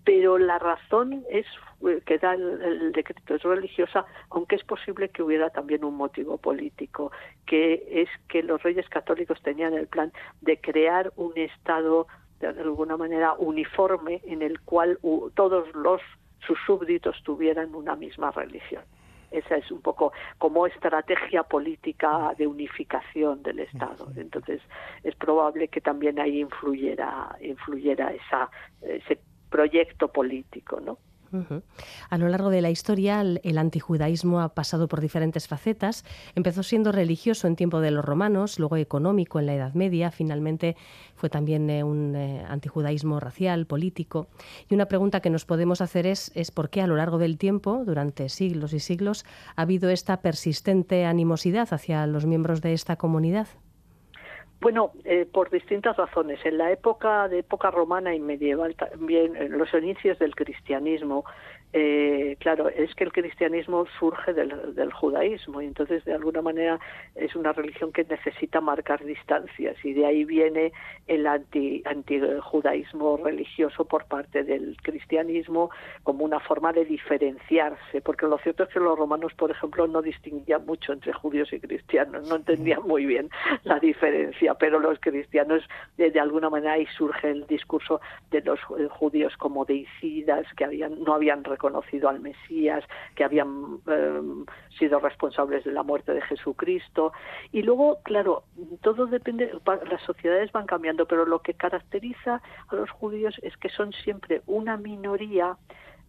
Pero 0.04 0.36
la 0.36 0.58
razón 0.58 1.24
es 1.30 1.46
eh, 1.88 2.02
que 2.04 2.18
da 2.18 2.34
el, 2.34 2.92
decreto 2.92 3.34
es 3.34 3.42
religiosa, 3.42 4.04
aunque 4.30 4.56
es 4.56 4.64
posible 4.64 5.08
que 5.08 5.22
hubiera 5.22 5.48
también 5.50 5.84
un 5.84 5.96
motivo 5.96 6.36
político, 6.36 7.12
que 7.46 8.02
es 8.02 8.08
que 8.28 8.42
los 8.42 8.62
reyes 8.62 8.86
católicos 8.90 9.05
tenían 9.42 9.74
el 9.74 9.86
plan 9.86 10.12
de 10.40 10.60
crear 10.60 11.12
un 11.16 11.32
Estado 11.36 12.06
de 12.40 12.48
alguna 12.48 12.96
manera 12.96 13.34
uniforme 13.34 14.20
en 14.24 14.42
el 14.42 14.60
cual 14.60 14.98
todos 15.34 15.74
los 15.74 16.00
sus 16.46 16.58
súbditos 16.66 17.16
tuvieran 17.24 17.74
una 17.74 17.96
misma 17.96 18.30
religión. 18.30 18.82
Esa 19.30 19.56
es 19.56 19.70
un 19.70 19.80
poco 19.82 20.12
como 20.38 20.66
estrategia 20.66 21.42
política 21.42 22.32
de 22.38 22.46
unificación 22.46 23.42
del 23.42 23.58
Estado. 23.60 24.08
Entonces 24.16 24.62
es 25.02 25.14
probable 25.16 25.68
que 25.68 25.80
también 25.80 26.20
ahí 26.20 26.40
influyera, 26.40 27.36
influyera 27.40 28.12
esa, 28.12 28.50
ese 28.82 29.18
proyecto 29.50 30.08
político, 30.08 30.80
¿no? 30.80 30.98
A 32.10 32.18
lo 32.18 32.28
largo 32.28 32.50
de 32.50 32.60
la 32.60 32.70
historia, 32.70 33.20
el, 33.20 33.58
antijudaísmo 33.58 34.40
ha 34.40 34.54
pasado 34.54 34.88
por 34.88 35.00
diferentes 35.00 35.48
facetas. 35.48 36.04
Empezó 36.34 36.62
siendo 36.62 36.92
religioso 36.92 37.46
en 37.46 37.56
tiempo 37.56 37.80
de 37.80 37.90
los 37.90 38.04
romanos, 38.04 38.58
luego 38.58 38.76
económico 38.76 39.38
en 39.38 39.46
la 39.46 39.54
Edad 39.54 39.74
Media, 39.74 40.10
finalmente 40.10 40.76
fue 41.14 41.30
también 41.30 41.68
eh, 41.70 41.82
un 41.82 42.14
eh, 42.14 42.44
antijudaísmo 42.48 43.20
racial, 43.20 43.66
político. 43.66 44.28
Y 44.68 44.74
una 44.74 44.86
pregunta 44.86 45.20
que 45.20 45.30
nos 45.30 45.44
podemos 45.44 45.80
hacer 45.80 46.06
es, 46.06 46.30
es 46.34 46.50
por 46.50 46.70
qué 46.70 46.82
a 46.82 46.86
lo 46.86 46.96
largo 46.96 47.18
del 47.18 47.38
tiempo, 47.38 47.82
durante 47.84 48.28
siglos 48.28 48.72
y 48.72 48.80
siglos, 48.80 49.24
ha 49.56 49.62
habido 49.62 49.90
esta 49.90 50.20
persistente 50.20 51.04
animosidad 51.04 51.68
hacia 51.72 52.06
los 52.06 52.26
miembros 52.26 52.60
de 52.60 52.72
esta 52.72 52.96
comunidad. 52.96 53.48
Bueno, 54.60 54.92
eh, 55.04 55.26
por 55.30 55.50
distintas 55.50 55.96
razones. 55.96 56.40
En 56.44 56.58
la 56.58 56.72
época 56.72 57.28
de 57.28 57.40
época 57.40 57.70
romana 57.70 58.14
y 58.14 58.20
medieval, 58.20 58.74
también 58.74 59.36
en 59.36 59.58
los 59.58 59.72
inicios 59.74 60.18
del 60.18 60.34
cristianismo, 60.34 61.24
eh, 61.78 62.38
claro, 62.40 62.70
es 62.70 62.94
que 62.94 63.04
el 63.04 63.12
cristianismo 63.12 63.84
surge 63.98 64.32
del, 64.32 64.90
judaísmo 64.94 65.60
y 65.60 65.66
entonces 65.66 66.02
de 66.06 66.14
alguna 66.14 66.40
manera 66.40 66.80
es 67.14 67.36
una 67.36 67.52
religión 67.52 67.92
que 67.92 68.02
necesita 68.04 68.62
marcar 68.62 69.04
distancias 69.04 69.76
y 69.84 69.92
de 69.92 70.06
ahí 70.06 70.24
viene 70.24 70.72
el 71.06 71.26
anti, 71.26 71.82
antijudaísmo 71.84 73.18
religioso 73.18 73.84
por 73.84 74.06
parte 74.06 74.42
del 74.42 74.74
cristianismo 74.82 75.68
como 76.02 76.24
una 76.24 76.40
forma 76.40 76.72
de 76.72 76.86
diferenciarse, 76.86 78.00
porque 78.00 78.24
lo 78.24 78.38
cierto 78.38 78.62
es 78.62 78.70
que 78.70 78.80
los 78.80 78.98
romanos, 78.98 79.34
por 79.34 79.50
ejemplo, 79.50 79.86
no 79.86 80.00
distinguían 80.00 80.64
mucho 80.64 80.94
entre 80.94 81.12
judíos 81.12 81.52
y 81.52 81.60
cristianos, 81.60 82.26
no 82.26 82.36
entendían 82.36 82.84
muy 82.84 83.04
bien 83.04 83.28
la 83.64 83.78
diferencia, 83.80 84.54
pero 84.54 84.78
los 84.78 84.98
cristianos 84.98 85.62
de, 85.98 86.10
de 86.10 86.20
alguna 86.20 86.48
manera 86.48 86.72
ahí 86.72 86.86
surge 86.96 87.32
el 87.32 87.46
discurso 87.46 88.00
de 88.30 88.40
los 88.40 88.60
judíos 88.92 89.36
como 89.36 89.66
deicidas 89.66 90.46
que 90.56 90.64
habían 90.64 91.04
no 91.04 91.12
habían 91.12 91.44
reconocido 91.44 91.65
al 92.08 92.20
Mesías, 92.20 92.84
que 93.14 93.24
habían 93.24 93.80
em, 93.86 94.44
sido 94.78 95.00
responsables 95.00 95.64
de 95.64 95.72
la 95.72 95.82
muerte 95.82 96.12
de 96.12 96.22
Jesucristo. 96.22 97.12
Y 97.52 97.62
luego, 97.62 97.98
claro, 98.02 98.44
todo 98.82 99.06
depende, 99.06 99.52
las 99.90 100.02
sociedades 100.02 100.52
van 100.52 100.66
cambiando, 100.66 101.06
pero 101.06 101.24
lo 101.24 101.40
que 101.40 101.54
caracteriza 101.54 102.42
a 102.68 102.74
los 102.74 102.90
judíos 102.90 103.34
es 103.42 103.56
que 103.56 103.68
son 103.68 103.92
siempre 103.92 104.42
una 104.46 104.76
minoría 104.76 105.56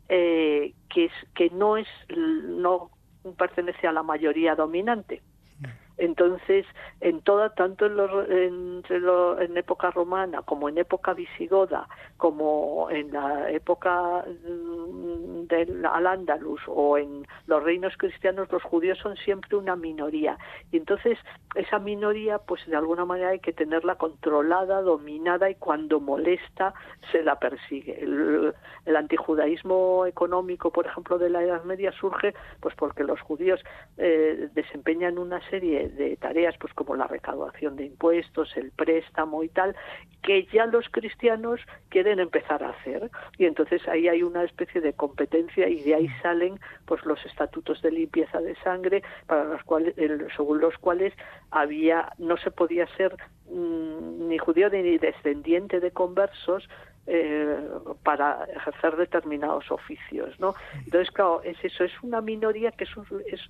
eh, 0.10 0.74
que, 0.90 1.06
es, 1.06 1.14
que 1.36 1.50
no, 1.50 1.78
es, 1.78 1.88
no 2.10 2.92
pertenece 3.38 3.88
a 3.88 3.92
la 3.92 4.04
mayoría 4.04 4.56
dominante. 4.56 5.22
Entonces, 5.98 6.66
en 7.02 7.22
toda, 7.22 7.54
tanto 7.56 7.86
en, 7.86 8.84
en 8.90 9.58
época 9.58 9.92
romana 9.92 10.42
como 10.44 10.70
en 10.70 10.78
época 10.78 11.14
visigoda, 11.14 11.88
como 12.18 12.88
en 12.92 13.12
la 13.12 13.50
época 13.52 14.24
mm, 14.26 15.48
del 15.48 15.86
Al-Ándalus 15.86 16.62
o 16.68 16.98
en 16.98 17.26
los 17.48 17.64
reinos 17.64 17.96
cristianos, 17.98 18.52
los 18.52 18.64
judíos 18.64 18.98
son 19.00 19.16
siempre 19.18 19.56
una 19.56 19.76
minoría. 19.76 20.38
Y 20.72 20.78
entonces, 20.78 21.18
esa 21.56 21.80
minoría, 21.80 22.38
pues 22.40 22.66
de 22.68 22.76
alguna 22.76 23.06
manera 23.06 23.30
hay 23.30 23.40
que 23.40 23.54
tenerla 23.54 23.96
controlada, 23.96 24.82
dominada 24.82 25.50
y 25.50 25.56
cuando 25.56 26.00
molesta 26.00 26.74
se 27.12 27.24
la 27.24 27.40
persigue. 27.40 28.04
El, 28.04 28.54
antijudaísmo 28.96 30.06
económico, 30.08 30.72
por 30.72 30.88
ejemplo, 30.88 31.18
de 31.18 31.30
la 31.30 31.44
Edad 31.44 31.64
Media 31.64 31.92
surge 31.92 32.34
pues 32.60 32.74
porque 32.76 33.04
los 33.04 33.22
judíos 33.22 33.60
eh, 33.98 34.50
desempeñan 34.54 35.18
una 35.18 35.40
serie 35.50 35.87
de, 35.90 36.18
tareas 36.18 36.56
pues 36.60 36.74
como 36.74 36.96
la 36.96 37.08
recaudación 37.08 37.76
de 37.76 37.86
impuestos, 37.86 38.56
el 38.56 38.72
préstamo 38.72 39.44
y 39.44 39.50
tal, 39.50 39.76
que 40.24 40.46
ya 40.52 40.66
los 40.66 40.88
cristianos 40.90 41.60
quieren 41.90 42.20
empezar 42.20 42.64
a 42.64 42.70
hacer. 42.70 43.10
Y 43.38 43.46
entonces 43.46 43.88
ahí 43.88 44.08
hay 44.08 44.24
una 44.24 44.44
especie 44.44 44.82
de 44.82 44.94
competencia 44.94 45.68
y 45.70 45.82
de 45.84 45.96
ahí 45.96 46.10
salen 46.22 46.60
pues 46.86 47.06
los 47.06 47.24
estatutos 47.26 47.82
de 47.82 47.92
limpieza 47.92 48.40
de 48.42 48.56
sangre 48.58 49.04
para 49.26 49.44
los 49.44 49.64
cuales 49.64 49.96
según 50.36 50.60
los 50.60 50.78
cuales 50.78 51.14
había 51.52 52.12
no 52.18 52.38
se 52.38 52.52
podía 52.52 52.88
ser 52.96 53.16
mm, 53.50 54.28
ni 54.28 54.38
judío 54.38 54.70
ni 54.70 54.98
descendiente 54.98 55.80
de 55.80 55.92
conversos 55.92 56.68
eh, 57.08 57.58
para 58.04 58.46
ejercer 58.54 58.98
determinados 58.98 59.72
oficios, 59.72 60.38
¿no? 60.40 60.56
Entonces, 60.84 61.10
claro, 61.12 61.42
es 61.44 61.58
eso, 61.64 61.86
es 61.86 61.94
una 62.04 62.20
minoría 62.20 62.72
que 62.72 62.84
es, 62.84 62.92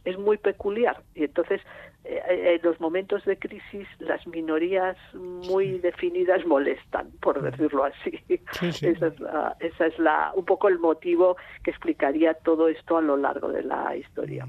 es, 0.06 0.17
muy 0.20 0.38
peculiar 0.38 1.02
y 1.15 1.24
entonces 1.24 1.62
eh, 2.04 2.56
en 2.56 2.62
los 2.62 2.80
momentos 2.80 3.26
de 3.26 3.38
crisis 3.38 3.88
las 3.98 4.26
minorías 4.28 4.96
muy 5.15 5.80
definidas 5.80 6.46
molestan, 6.46 7.10
por 7.20 7.41
decirlo 7.41 7.86
así. 7.86 8.22
Esa, 8.62 9.08
es 9.08 9.20
la, 9.20 9.56
esa 9.60 9.86
es 9.88 9.98
la, 9.98 10.32
un 10.36 10.46
poco 10.46 10.67
el 10.67 10.78
motivo 10.78 11.36
que 11.63 11.72
explicaría 11.72 12.36
todo 12.36 12.67
esto 12.67 12.98
a 12.98 13.02
lo 13.02 13.17
largo 13.17 13.50
de 13.50 13.63
la 13.63 13.96
historia. 13.96 14.48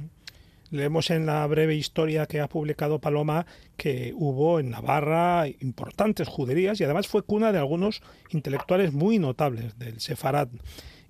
Leemos 0.71 1.11
en 1.11 1.25
la 1.25 1.47
breve 1.47 1.77
historia 1.77 2.27
que 2.27 2.41
ha 2.41 2.49
publicado 2.49 3.01
Paloma 3.01 3.47
que 3.77 4.13
hubo 4.15 4.61
en 4.61 4.71
Navarra 4.71 5.47
importantes 5.61 6.29
juderías 6.29 6.79
y 6.81 6.85
además 6.85 7.09
fue 7.09 7.23
cuna 7.23 7.53
de 7.53 7.59
algunos 7.59 8.03
intelectuales 8.31 8.93
muy 8.93 9.19
notables 9.19 9.79
del 9.79 10.01
Sefarad. 10.01 10.49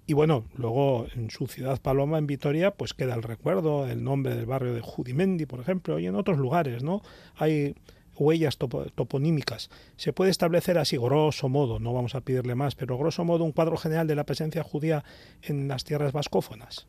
Y 0.06 0.14
bueno, 0.14 0.44
luego 0.54 1.06
en 1.14 1.30
su 1.30 1.48
ciudad 1.48 1.82
Paloma, 1.82 2.18
en 2.18 2.26
Vitoria, 2.26 2.70
pues 2.70 2.94
queda 2.94 3.14
el 3.14 3.22
recuerdo, 3.22 3.86
el 3.86 4.04
nombre 4.04 4.36
del 4.36 4.46
barrio 4.46 4.74
de 4.74 4.80
Judimendi, 4.80 5.44
por 5.44 5.60
ejemplo, 5.60 5.98
y 5.98 6.06
en 6.06 6.14
otros 6.14 6.38
lugares, 6.38 6.82
¿no? 6.82 7.02
Hay 7.34 7.74
huellas 8.16 8.58
toponímicas. 8.58 9.70
Se 9.96 10.12
puede 10.12 10.30
establecer 10.30 10.78
así, 10.78 10.96
grosso 10.96 11.48
modo, 11.48 11.78
no 11.78 11.92
vamos 11.92 12.14
a 12.14 12.20
pedirle 12.20 12.54
más, 12.54 12.74
pero 12.74 12.96
grosso 12.96 13.24
modo 13.24 13.44
un 13.44 13.52
cuadro 13.52 13.76
general 13.76 14.06
de 14.06 14.14
la 14.14 14.24
presencia 14.24 14.62
judía 14.62 15.04
en 15.42 15.68
las 15.68 15.84
tierras 15.84 16.12
vascófonas. 16.12 16.86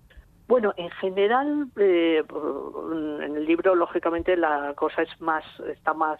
Bueno, 0.49 0.73
en 0.77 0.89
general, 0.89 1.67
eh, 1.75 2.23
en 2.25 3.35
el 3.35 3.45
libro, 3.45 3.75
lógicamente, 3.75 4.35
la 4.35 4.73
cosa 4.73 5.03
es 5.03 5.21
más, 5.21 5.43
está 5.67 5.93
más, 5.93 6.19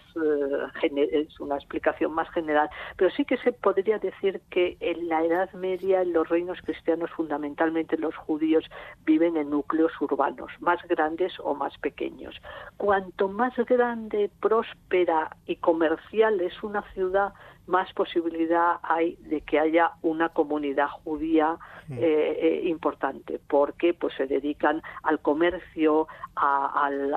eh, 0.83 1.07
es 1.11 1.39
una 1.39 1.55
explicación 1.55 2.13
más 2.13 2.29
general, 2.29 2.69
pero 2.95 3.09
sí 3.09 3.25
que 3.25 3.37
se 3.37 3.53
podría 3.53 3.97
decir 3.97 4.39
que 4.51 4.77
en 4.81 5.07
la 5.09 5.23
Edad 5.23 5.51
Media, 5.53 6.03
en 6.03 6.13
los 6.13 6.29
reinos 6.29 6.59
cristianos, 6.61 7.09
fundamentalmente 7.09 7.97
los 7.97 8.15
judíos, 8.17 8.63
viven 9.03 9.35
en 9.35 9.49
núcleos 9.49 9.99
urbanos, 9.99 10.51
más 10.59 10.77
grandes 10.87 11.33
o 11.39 11.55
más 11.55 11.75
pequeños. 11.79 12.39
Cuanto 12.77 13.29
más 13.29 13.55
grande, 13.57 14.29
próspera 14.39 15.35
y 15.47 15.55
comercial 15.55 16.39
es 16.39 16.61
una 16.61 16.83
ciudad, 16.93 17.33
más 17.69 17.93
posibilidad 17.93 18.77
hay 18.82 19.15
de 19.21 19.41
que 19.41 19.60
haya 19.60 19.91
una 20.01 20.29
comunidad 20.29 20.88
judía 20.88 21.58
mm. 21.88 21.93
eh, 21.93 21.99
eh, 22.01 22.62
importante, 22.65 23.39
porque 23.47 23.93
pues 23.93 24.15
se 24.15 24.25
dedican 24.25 24.82
al 25.03 25.19
comercio, 25.19 26.08
al, 26.36 27.15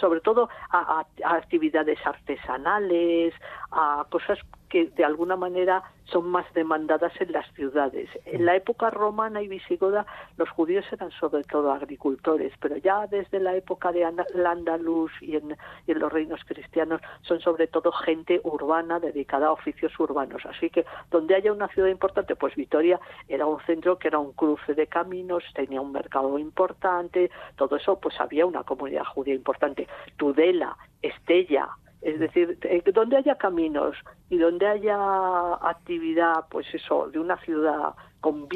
sobre 0.00 0.20
todo 0.20 0.48
a, 0.70 1.04
actividades 1.24 1.98
artesanales, 2.06 3.34
a 3.72 4.06
cosas 4.08 4.38
que 4.74 4.86
de 4.86 5.04
alguna 5.04 5.36
manera 5.36 5.84
son 6.02 6.28
más 6.30 6.52
demandadas 6.52 7.12
en 7.20 7.30
las 7.30 7.46
ciudades. 7.54 8.10
En 8.24 8.44
la 8.44 8.56
época 8.56 8.90
romana 8.90 9.40
y 9.40 9.46
visigoda 9.46 10.04
los 10.36 10.50
judíos 10.50 10.84
eran 10.90 11.12
sobre 11.12 11.44
todo 11.44 11.70
agricultores, 11.70 12.52
pero 12.58 12.76
ya 12.78 13.06
desde 13.06 13.38
la 13.38 13.54
época 13.54 13.92
de 13.92 14.04
Andaluz 14.04 15.12
y 15.20 15.36
en, 15.36 15.56
y 15.86 15.92
en 15.92 16.00
los 16.00 16.12
reinos 16.12 16.40
cristianos 16.44 17.00
son 17.22 17.38
sobre 17.38 17.68
todo 17.68 17.92
gente 17.92 18.40
urbana 18.42 18.98
dedicada 18.98 19.46
a 19.46 19.52
oficios 19.52 19.92
urbanos. 20.00 20.44
Así 20.44 20.70
que 20.70 20.84
donde 21.08 21.36
haya 21.36 21.52
una 21.52 21.68
ciudad 21.68 21.88
importante, 21.88 22.34
pues 22.34 22.56
Vitoria 22.56 22.98
era 23.28 23.46
un 23.46 23.60
centro 23.60 23.96
que 23.96 24.08
era 24.08 24.18
un 24.18 24.32
cruce 24.32 24.74
de 24.74 24.88
caminos, 24.88 25.44
tenía 25.54 25.80
un 25.80 25.92
mercado 25.92 26.36
importante, 26.36 27.30
todo 27.54 27.76
eso, 27.76 28.00
pues 28.00 28.20
había 28.20 28.44
una 28.44 28.64
comunidad 28.64 29.04
judía 29.04 29.34
importante. 29.34 29.86
Tudela, 30.16 30.76
Estella, 31.00 31.68
es 32.04 32.20
decir, 32.20 32.58
eh, 32.62 32.82
donde 32.92 33.16
haya 33.16 33.36
caminos 33.36 33.96
y 34.28 34.36
donde 34.36 34.66
haya 34.66 35.54
actividad, 35.54 36.44
pues 36.50 36.66
eso, 36.74 37.08
de 37.08 37.18
una 37.18 37.38
ciudad 37.38 37.94
con, 38.20 38.46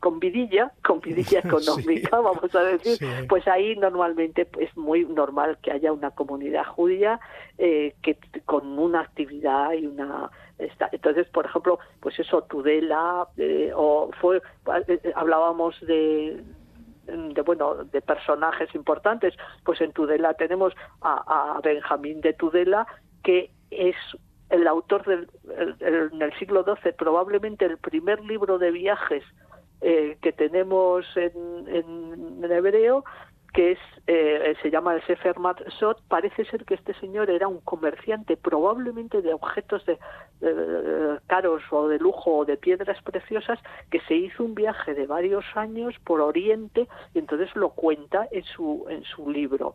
con 0.00 0.18
vidilla, 0.18 0.72
con 0.84 1.00
vidilla 1.00 1.38
económica, 1.44 2.20
vamos 2.20 2.52
a 2.52 2.64
decir, 2.64 2.98
pues 3.28 3.46
ahí 3.46 3.76
normalmente 3.76 4.48
es 4.58 4.76
muy 4.76 5.04
normal 5.04 5.56
que 5.62 5.70
haya 5.70 5.92
una 5.92 6.10
comunidad 6.10 6.64
judía 6.66 7.20
eh, 7.58 7.94
que 8.02 8.18
con 8.44 8.76
una 8.78 9.00
actividad 9.00 9.72
y 9.72 9.86
una 9.86 10.30
entonces 10.90 11.26
por 11.28 11.44
ejemplo 11.44 11.78
pues 12.00 12.18
eso 12.18 12.42
Tudela 12.44 13.28
eh, 13.36 13.72
o 13.74 14.10
fue 14.18 14.40
hablábamos 15.14 15.78
de 15.82 16.42
de 17.06 17.42
bueno 17.42 17.84
de 17.84 18.00
personajes 18.00 18.74
importantes 18.74 19.34
pues 19.64 19.80
en 19.80 19.92
Tudela 19.92 20.34
tenemos 20.34 20.74
a, 21.00 21.60
Benjamín 21.62 22.20
de 22.20 22.32
Tudela 22.32 22.86
que 23.22 23.50
es 23.70 23.96
el 24.50 24.66
autor 24.66 25.04
del 25.04 25.28
en 25.80 26.22
el 26.22 26.32
siglo 26.38 26.64
XII 26.64 26.92
probablemente 26.92 27.64
el 27.64 27.78
primer 27.78 28.24
libro 28.24 28.58
de 28.58 28.70
viajes 28.70 29.24
eh, 29.80 30.16
que 30.22 30.32
tenemos 30.32 31.04
en, 31.16 31.68
en, 31.68 32.44
en 32.44 32.52
hebreo 32.52 33.04
que 33.56 33.72
es 33.72 33.78
eh, 34.06 34.54
se 34.62 34.70
llama 34.70 34.94
el 34.94 35.04
Sefer 35.06 35.38
Matzot, 35.38 36.00
parece 36.06 36.44
ser 36.44 36.64
que 36.64 36.74
este 36.74 36.94
señor 37.00 37.28
era 37.28 37.48
un 37.48 37.60
comerciante 37.60 38.36
probablemente 38.36 39.20
de 39.20 39.32
objetos 39.32 39.84
de, 39.84 39.98
caros 41.26 41.62
o 41.70 41.88
de 41.88 41.98
lujo 41.98 42.36
o 42.36 42.44
de 42.44 42.56
piedras 42.56 43.02
preciosas 43.02 43.58
que 43.90 44.00
se 44.00 44.14
hizo 44.14 44.44
un 44.44 44.54
viaje 44.54 44.94
de 44.94 45.06
varios 45.06 45.44
años 45.54 45.94
por 46.04 46.20
Oriente 46.20 46.86
y 47.14 47.18
entonces 47.18 47.48
lo 47.56 47.70
cuenta 47.70 48.28
en 48.30 48.44
su 48.44 48.86
en 48.88 49.02
su 49.04 49.30
libro. 49.30 49.74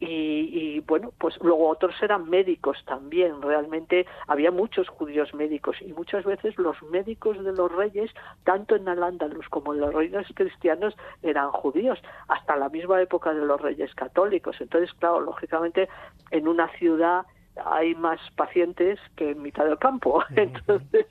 Y, 0.00 0.06
y 0.06 0.80
bueno 0.80 1.12
pues 1.16 1.38
luego 1.40 1.68
otros 1.68 1.94
eran 2.02 2.28
médicos 2.28 2.78
también. 2.84 3.40
Realmente 3.40 4.06
había 4.26 4.50
muchos 4.50 4.88
judíos 4.88 5.32
médicos 5.32 5.76
y 5.80 5.92
muchas 5.92 6.24
veces 6.24 6.58
los 6.58 6.82
médicos 6.82 7.42
de 7.42 7.52
los 7.52 7.70
reyes 7.70 8.10
tanto 8.44 8.74
en 8.74 8.88
Al-Ándalus 8.88 9.48
como 9.48 9.72
en 9.72 9.80
los 9.80 9.94
reinos 9.94 10.26
cristianos 10.34 10.94
eran 11.22 11.52
judíos. 11.52 11.98
Hasta 12.28 12.56
la 12.56 12.68
época 13.00 13.34
de 13.34 13.44
los 13.44 13.60
reyes 13.60 13.94
católicos. 13.94 14.56
Entonces, 14.60 14.92
claro, 14.94 15.20
lógicamente 15.20 15.88
en 16.30 16.48
una 16.48 16.68
ciudad 16.78 17.26
hay 17.64 17.94
más 17.94 18.20
pacientes 18.36 18.98
que 19.16 19.30
en 19.30 19.42
mitad 19.42 19.64
del 19.64 19.78
campo. 19.78 20.22
Entonces, 20.36 21.06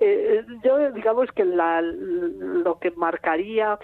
eh, 0.00 0.44
yo 0.64 0.92
digamos 0.92 1.30
que 1.32 1.44
la, 1.44 1.80
lo 1.82 2.78
que 2.78 2.90
marcaría 2.92 3.78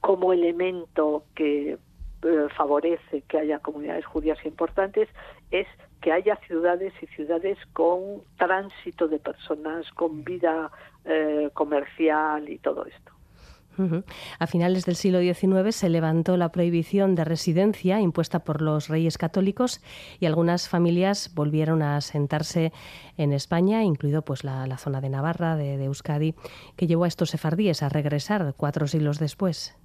como 0.00 0.32
elemento 0.32 1.24
que 1.34 1.78
eh, 2.22 2.46
favorece 2.56 3.22
que 3.28 3.38
haya 3.38 3.58
comunidades 3.60 4.06
judías 4.06 4.38
importantes 4.44 5.08
es 5.50 5.66
que 6.00 6.12
haya 6.12 6.36
ciudades 6.46 6.92
y 7.00 7.06
ciudades 7.08 7.58
con 7.72 8.22
tránsito 8.36 9.08
de 9.08 9.18
personas, 9.18 9.90
con 9.92 10.24
vida 10.24 10.70
eh, 11.04 11.50
comercial 11.54 12.48
y 12.48 12.58
todo 12.58 12.86
esto. 12.86 13.12
A 14.38 14.46
finales 14.46 14.84
del 14.84 14.96
siglo 14.96 15.20
XIX 15.20 15.74
se 15.74 15.88
levantó 15.88 16.36
la 16.36 16.50
prohibición 16.50 17.14
de 17.14 17.24
residencia 17.24 18.00
impuesta 18.00 18.40
por 18.40 18.60
los 18.60 18.88
reyes 18.88 19.18
católicos 19.18 19.80
y 20.20 20.26
algunas 20.26 20.68
familias 20.68 21.32
volvieron 21.34 21.82
a 21.82 21.96
asentarse 21.96 22.72
en 23.16 23.32
España, 23.32 23.84
incluido 23.84 24.22
pues 24.22 24.44
la, 24.44 24.78
zona 24.78 25.00
de 25.00 25.10
Navarra, 25.10 25.56
de, 25.56 25.76
de 25.76 25.84
Euskadi, 25.84 26.34
que 26.76 26.86
llevó 26.86 27.04
a 27.04 27.08
estos 27.08 27.30
sefardíes 27.30 27.82
a 27.82 27.88
regresar 27.88 28.54
cuatro 28.56 28.86
siglos 28.86 29.18
después. 29.18 29.76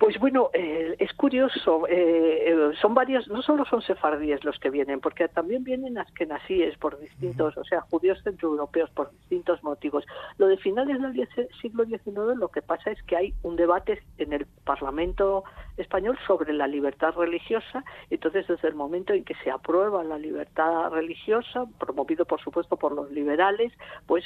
Pues 0.00 0.18
bueno, 0.18 0.48
eh, 0.54 0.96
es 0.98 1.12
curioso, 1.12 1.86
eh, 1.86 2.44
eh, 2.46 2.70
son 2.80 2.94
varios, 2.94 3.28
no 3.28 3.42
solo 3.42 3.66
son 3.66 3.82
sefardíes 3.82 4.42
los 4.44 4.58
que 4.58 4.70
vienen, 4.70 4.98
porque 4.98 5.28
también 5.28 5.62
vienen 5.62 5.98
askenasíes 5.98 6.78
por 6.78 6.98
distintos, 6.98 7.54
o 7.58 7.64
sea, 7.64 7.82
judíos 7.82 8.18
centroeuropeos 8.24 8.88
por 8.92 9.10
distintos 9.10 9.62
motivos. 9.62 10.06
Lo 10.38 10.46
de 10.46 10.56
finales 10.56 11.02
del 11.02 11.28
siglo 11.60 11.84
XIX 11.84 12.38
lo 12.38 12.48
que 12.48 12.62
pasa 12.62 12.90
es 12.90 13.02
que 13.02 13.14
hay 13.14 13.34
un 13.42 13.56
debate 13.56 14.02
en 14.16 14.32
el 14.32 14.46
Parlamento 14.64 15.44
español 15.76 16.18
sobre 16.26 16.54
la 16.54 16.66
libertad 16.66 17.12
religiosa, 17.14 17.84
entonces 18.08 18.46
desde 18.48 18.68
el 18.68 18.74
momento 18.74 19.12
en 19.12 19.22
que 19.22 19.34
se 19.44 19.50
aprueba 19.50 20.02
la 20.02 20.16
libertad 20.16 20.88
religiosa, 20.88 21.66
promovido 21.78 22.24
por 22.24 22.40
supuesto 22.40 22.78
por 22.78 22.92
los 22.92 23.10
liberales, 23.10 23.70
pues 24.06 24.24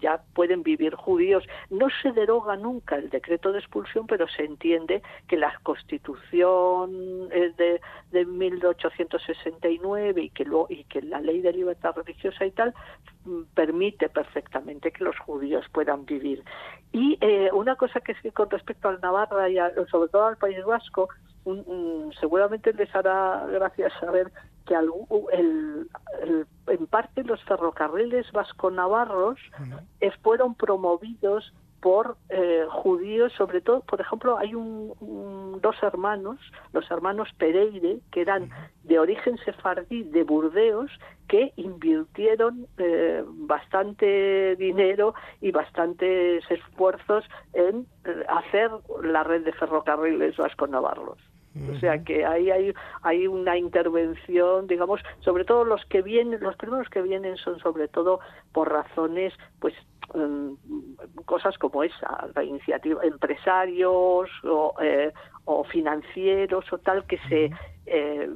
ya 0.00 0.22
pueden 0.34 0.64
vivir 0.64 0.96
judíos. 0.96 1.44
No 1.70 1.86
se 2.02 2.10
deroga 2.10 2.56
nunca 2.56 2.96
el 2.96 3.10
decreto 3.10 3.52
de 3.52 3.60
expulsión, 3.60 4.08
pero 4.08 4.26
se 4.26 4.44
entiende 4.44 4.71
que 5.28 5.36
la 5.36 5.52
Constitución 5.62 7.28
de, 7.28 7.80
de 8.10 8.24
1869 8.24 10.22
y 10.22 10.30
que, 10.30 10.44
lo, 10.44 10.66
y 10.68 10.84
que 10.84 11.02
la 11.02 11.20
ley 11.20 11.40
de 11.40 11.52
libertad 11.52 11.94
religiosa 11.96 12.44
y 12.46 12.50
tal 12.50 12.74
mm, 13.24 13.42
permite 13.54 14.08
perfectamente 14.08 14.92
que 14.92 15.04
los 15.04 15.18
judíos 15.18 15.64
puedan 15.72 16.04
vivir. 16.04 16.44
Y 16.92 17.18
eh, 17.20 17.50
una 17.52 17.76
cosa 17.76 18.00
que 18.00 18.12
es 18.12 18.20
que 18.20 18.32
con 18.32 18.50
respecto 18.50 18.88
al 18.88 19.00
Navarra 19.00 19.48
y 19.48 19.56
sobre 19.90 20.08
todo 20.10 20.26
al 20.26 20.36
País 20.36 20.64
Vasco, 20.64 21.08
seguramente 22.20 22.72
les 22.72 22.94
hará 22.94 23.46
gracia 23.50 23.90
saber 23.98 24.30
que 24.64 24.74
el, 24.74 25.88
en 26.68 26.86
parte 26.86 27.24
los 27.24 27.42
ferrocarriles 27.44 28.30
vasco-navarros 28.30 29.40
fueron 30.22 30.54
promovidos 30.54 31.52
por 31.82 32.16
eh, 32.28 32.64
judíos, 32.70 33.32
sobre 33.36 33.60
todo, 33.60 33.80
por 33.80 34.00
ejemplo, 34.00 34.38
hay 34.38 34.54
un, 34.54 35.58
dos 35.60 35.76
hermanos, 35.82 36.38
los 36.72 36.88
hermanos 36.92 37.28
Pereire, 37.36 37.98
que 38.12 38.20
eran 38.20 38.50
de 38.84 39.00
origen 39.00 39.36
sefardí 39.44 40.04
de 40.04 40.22
Burdeos, 40.22 40.92
que 41.26 41.52
invirtieron 41.56 42.68
eh, 42.78 43.24
bastante 43.26 44.54
dinero 44.56 45.14
y 45.40 45.50
bastantes 45.50 46.48
esfuerzos 46.48 47.24
en 47.52 47.84
eh, 48.04 48.24
hacer 48.28 48.70
la 49.02 49.24
red 49.24 49.44
de 49.44 49.52
ferrocarriles 49.52 50.36
vasco-navarros. 50.36 51.18
O 51.70 51.78
sea 51.80 52.02
que 52.02 52.24
ahí 52.24 52.50
hay, 52.50 52.72
hay 53.02 53.26
una 53.26 53.58
intervención, 53.58 54.66
digamos, 54.66 55.00
sobre 55.20 55.44
todo 55.44 55.64
los 55.64 55.84
que 55.84 56.00
vienen, 56.00 56.40
los 56.40 56.56
primeros 56.56 56.88
que 56.88 57.02
vienen 57.02 57.36
son 57.36 57.58
sobre 57.58 57.88
todo 57.88 58.20
por 58.52 58.72
razones, 58.72 59.34
pues 59.60 59.74
Mm, 60.14 60.54
cosas 61.24 61.56
como 61.56 61.82
esa, 61.82 62.28
la 62.34 62.44
iniciativa, 62.44 63.02
empresarios 63.02 64.28
o, 64.44 64.74
eh, 64.82 65.10
o 65.46 65.64
financieros 65.64 66.70
o 66.70 66.78
tal 66.78 67.06
que 67.06 67.16
se 67.28 67.50
eh, 67.86 68.28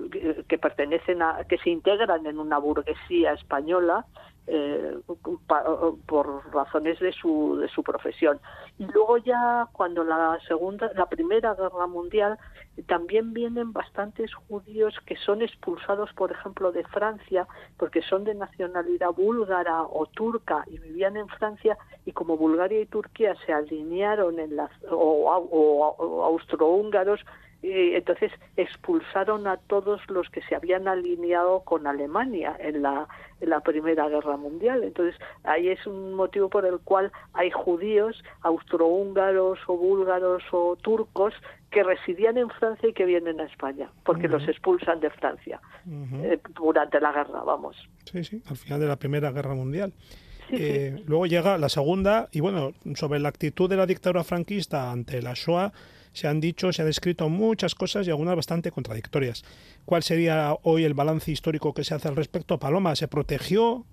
que 0.48 0.58
pertenecen 0.58 1.20
a 1.20 1.44
que 1.46 1.58
se 1.58 1.70
integran 1.70 2.24
en 2.24 2.38
una 2.38 2.58
burguesía 2.58 3.32
española 3.34 4.06
eh, 4.48 4.98
por 6.06 6.54
razones 6.54 6.98
de 7.00 7.12
su 7.12 7.56
de 7.60 7.68
su 7.68 7.82
profesión. 7.82 8.40
Y 8.78 8.86
luego 8.86 9.18
ya 9.18 9.68
cuando 9.72 10.04
la 10.04 10.38
segunda 10.46 10.90
la 10.94 11.06
primera 11.06 11.54
guerra 11.54 11.86
mundial 11.86 12.38
también 12.86 13.32
vienen 13.32 13.72
bastantes 13.72 14.32
judíos 14.34 14.94
que 15.06 15.16
son 15.16 15.42
expulsados 15.42 16.12
por 16.12 16.30
ejemplo 16.30 16.72
de 16.72 16.84
Francia 16.84 17.46
porque 17.76 18.02
son 18.02 18.24
de 18.24 18.34
nacionalidad 18.34 19.12
búlgara 19.12 19.82
o 19.82 20.06
turca 20.06 20.64
y 20.66 20.78
vivían 20.78 21.16
en 21.16 21.28
Francia 21.28 21.76
y 22.04 22.12
como 22.12 22.36
Bulgaria 22.36 22.80
y 22.80 22.86
Turquía 22.86 23.34
se 23.46 23.52
alinearon 23.52 24.38
en 24.38 24.56
las 24.56 24.70
o 24.90 26.24
austrohúngaros 26.24 27.20
y 27.66 27.94
entonces 27.96 28.30
expulsaron 28.56 29.46
a 29.48 29.56
todos 29.56 30.00
los 30.08 30.28
que 30.30 30.40
se 30.42 30.54
habían 30.54 30.86
alineado 30.86 31.60
con 31.60 31.86
Alemania 31.86 32.56
en 32.60 32.82
la, 32.82 33.08
en 33.40 33.50
la 33.50 33.60
Primera 33.60 34.08
Guerra 34.08 34.36
Mundial. 34.36 34.84
Entonces 34.84 35.20
ahí 35.42 35.68
es 35.68 35.84
un 35.86 36.14
motivo 36.14 36.48
por 36.48 36.64
el 36.64 36.78
cual 36.78 37.10
hay 37.32 37.50
judíos, 37.50 38.22
austrohúngaros 38.42 39.58
o 39.66 39.76
búlgaros 39.76 40.44
o 40.52 40.76
turcos 40.76 41.34
que 41.72 41.82
residían 41.82 42.38
en 42.38 42.48
Francia 42.50 42.88
y 42.88 42.92
que 42.92 43.04
vienen 43.04 43.40
a 43.40 43.44
España, 43.44 43.90
porque 44.04 44.28
los 44.28 44.46
expulsan 44.46 45.00
de 45.00 45.10
Francia 45.10 45.60
eh, 46.22 46.38
durante 46.54 47.00
la 47.00 47.12
guerra, 47.12 47.42
vamos. 47.42 47.76
Sí, 48.04 48.22
sí, 48.22 48.40
al 48.48 48.56
final 48.56 48.80
de 48.80 48.86
la 48.86 48.96
Primera 48.96 49.32
Guerra 49.32 49.54
Mundial. 49.54 49.92
Eh, 50.50 51.02
luego 51.06 51.26
llega 51.26 51.58
la 51.58 51.68
segunda, 51.68 52.28
y 52.30 52.38
bueno, 52.40 52.72
sobre 52.94 53.18
la 53.18 53.28
actitud 53.28 53.68
de 53.68 53.76
la 53.76 53.84
dictadura 53.84 54.22
franquista 54.22 54.92
ante 54.92 55.20
la 55.20 55.32
Shoah, 55.34 55.72
se 56.16 56.28
han 56.28 56.40
dicho, 56.40 56.72
se 56.72 56.82
han 56.82 56.88
escrito 56.88 57.28
muchas 57.28 57.74
cosas 57.74 58.06
y 58.06 58.10
algunas 58.10 58.36
bastante 58.36 58.70
contradictorias. 58.70 59.44
¿Cuál 59.84 60.02
sería 60.02 60.56
hoy 60.62 60.84
el 60.84 60.94
balance 60.94 61.30
histórico 61.30 61.74
que 61.74 61.84
se 61.84 61.94
hace 61.94 62.08
al 62.08 62.16
respecto? 62.16 62.58
Paloma, 62.58 62.96
¿se 62.96 63.06
protegió 63.06 63.84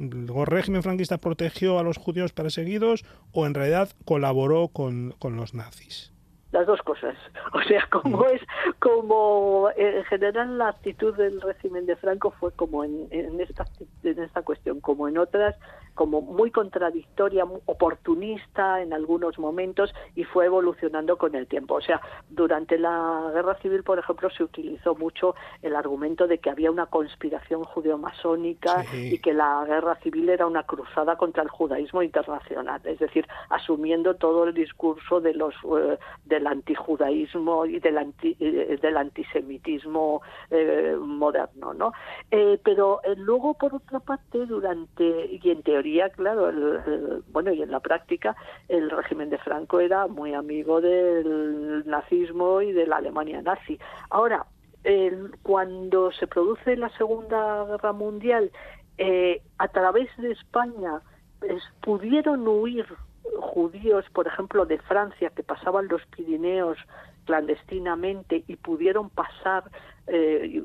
¿El 0.00 0.26
régimen 0.46 0.82
franquista 0.82 1.18
protegió 1.18 1.78
a 1.78 1.84
los 1.84 1.98
judíos 1.98 2.32
perseguidos 2.32 3.04
o 3.30 3.46
en 3.46 3.54
realidad 3.54 3.90
colaboró 4.04 4.66
con, 4.66 5.14
con 5.20 5.36
los 5.36 5.54
nazis? 5.54 6.12
las 6.52 6.66
dos 6.66 6.80
cosas. 6.82 7.16
O 7.54 7.62
sea, 7.62 7.86
como 7.90 8.26
es, 8.26 8.42
como 8.78 9.70
en 9.76 10.04
general 10.04 10.58
la 10.58 10.68
actitud 10.68 11.16
del 11.16 11.40
régimen 11.40 11.86
de 11.86 11.96
Franco 11.96 12.30
fue 12.30 12.52
como 12.52 12.84
en, 12.84 13.08
en, 13.10 13.40
esta, 13.40 13.64
en 14.02 14.22
esta 14.22 14.42
cuestión, 14.42 14.80
como 14.80 15.08
en 15.08 15.16
otras, 15.16 15.56
como 15.98 16.20
muy 16.20 16.52
contradictoria, 16.52 17.44
oportunista 17.66 18.80
en 18.80 18.92
algunos 18.92 19.36
momentos 19.36 19.92
y 20.14 20.22
fue 20.22 20.46
evolucionando 20.46 21.18
con 21.18 21.34
el 21.34 21.48
tiempo. 21.48 21.74
O 21.74 21.80
sea, 21.80 22.00
durante 22.30 22.78
la 22.78 23.32
guerra 23.34 23.56
civil, 23.56 23.82
por 23.82 23.98
ejemplo, 23.98 24.30
se 24.30 24.44
utilizó 24.44 24.94
mucho 24.94 25.34
el 25.60 25.74
argumento 25.74 26.28
de 26.28 26.38
que 26.38 26.50
había 26.50 26.70
una 26.70 26.86
conspiración 26.86 27.64
judeo-masónica 27.64 28.84
y 28.94 29.18
que 29.18 29.32
la 29.32 29.64
guerra 29.66 29.96
civil 29.96 30.28
era 30.28 30.46
una 30.46 30.62
cruzada 30.62 31.16
contra 31.16 31.42
el 31.42 31.48
judaísmo 31.48 32.00
internacional, 32.00 32.80
es 32.84 33.00
decir, 33.00 33.26
asumiendo 33.50 34.14
todo 34.14 34.44
el 34.44 34.54
discurso 34.54 35.20
de 35.20 35.34
los 35.34 35.52
eh, 35.64 35.98
del 36.26 36.46
antijudaísmo 36.46 37.66
y 37.66 37.80
del 37.80 37.98
anti, 37.98 38.36
eh, 38.38 38.78
del 38.80 38.96
antisemitismo 38.98 40.22
eh, 40.48 40.96
moderno, 40.96 41.74
¿no? 41.74 41.92
pero 42.62 43.00
luego, 43.16 43.54
por 43.54 43.74
otra 43.74 43.98
parte, 43.98 44.46
durante 44.46 45.40
y 45.42 45.50
en 45.50 45.62
teoría 45.62 45.87
claro, 46.14 46.48
el, 46.48 47.22
bueno, 47.28 47.52
y 47.52 47.62
en 47.62 47.70
la 47.70 47.80
práctica, 47.80 48.36
el 48.68 48.90
régimen 48.90 49.30
de 49.30 49.38
Franco 49.38 49.80
era 49.80 50.06
muy 50.06 50.34
amigo 50.34 50.80
del 50.80 51.84
nazismo 51.86 52.62
y 52.62 52.72
de 52.72 52.86
la 52.86 52.96
Alemania 52.96 53.42
nazi. 53.42 53.78
Ahora, 54.10 54.46
cuando 55.42 56.10
se 56.12 56.26
produce 56.26 56.76
la 56.76 56.88
Segunda 56.90 57.64
Guerra 57.64 57.92
Mundial, 57.92 58.50
eh, 58.96 59.42
a 59.58 59.68
través 59.68 60.08
de 60.16 60.32
España 60.32 61.00
pudieron 61.82 62.46
huir 62.48 62.86
judíos, 63.40 64.04
por 64.12 64.26
ejemplo, 64.26 64.66
de 64.66 64.78
Francia, 64.78 65.30
que 65.30 65.42
pasaban 65.42 65.88
los 65.88 66.04
Pirineos 66.06 66.78
clandestinamente 67.24 68.44
y 68.46 68.56
pudieron 68.56 69.10
pasar, 69.10 69.64
eh, 70.10 70.62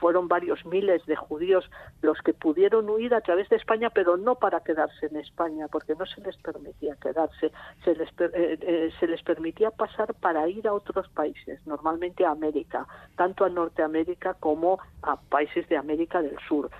fueron 0.00 0.28
varios 0.28 0.64
miles 0.64 1.04
de 1.06 1.16
judíos 1.16 1.68
los 2.02 2.18
que 2.18 2.32
pudieron 2.32 2.88
huir 2.88 3.14
a 3.14 3.20
través 3.20 3.48
de 3.48 3.56
España, 3.56 3.90
pero 3.90 4.16
no 4.16 4.36
para 4.36 4.60
quedarse 4.60 5.06
en 5.06 5.16
España, 5.16 5.66
porque 5.68 5.94
no 5.94 6.06
se 6.06 6.20
les 6.20 6.36
permitía 6.36 6.96
quedarse, 6.96 7.50
se 7.84 7.94
les, 7.94 8.08
eh, 8.20 8.58
eh, 8.60 8.92
se 8.98 9.06
les 9.06 9.22
permitía 9.22 9.70
pasar 9.70 10.14
para 10.14 10.48
ir 10.48 10.68
a 10.68 10.74
otros 10.74 11.08
países, 11.08 11.64
normalmente 11.66 12.24
a 12.24 12.30
América, 12.30 12.86
tanto 13.16 13.44
a 13.44 13.48
Norteamérica 13.48 14.34
como 14.34 14.78
a 15.02 15.16
países 15.16 15.68
de 15.68 15.76
América 15.76 16.22
del 16.22 16.38
Sur. 16.48 16.70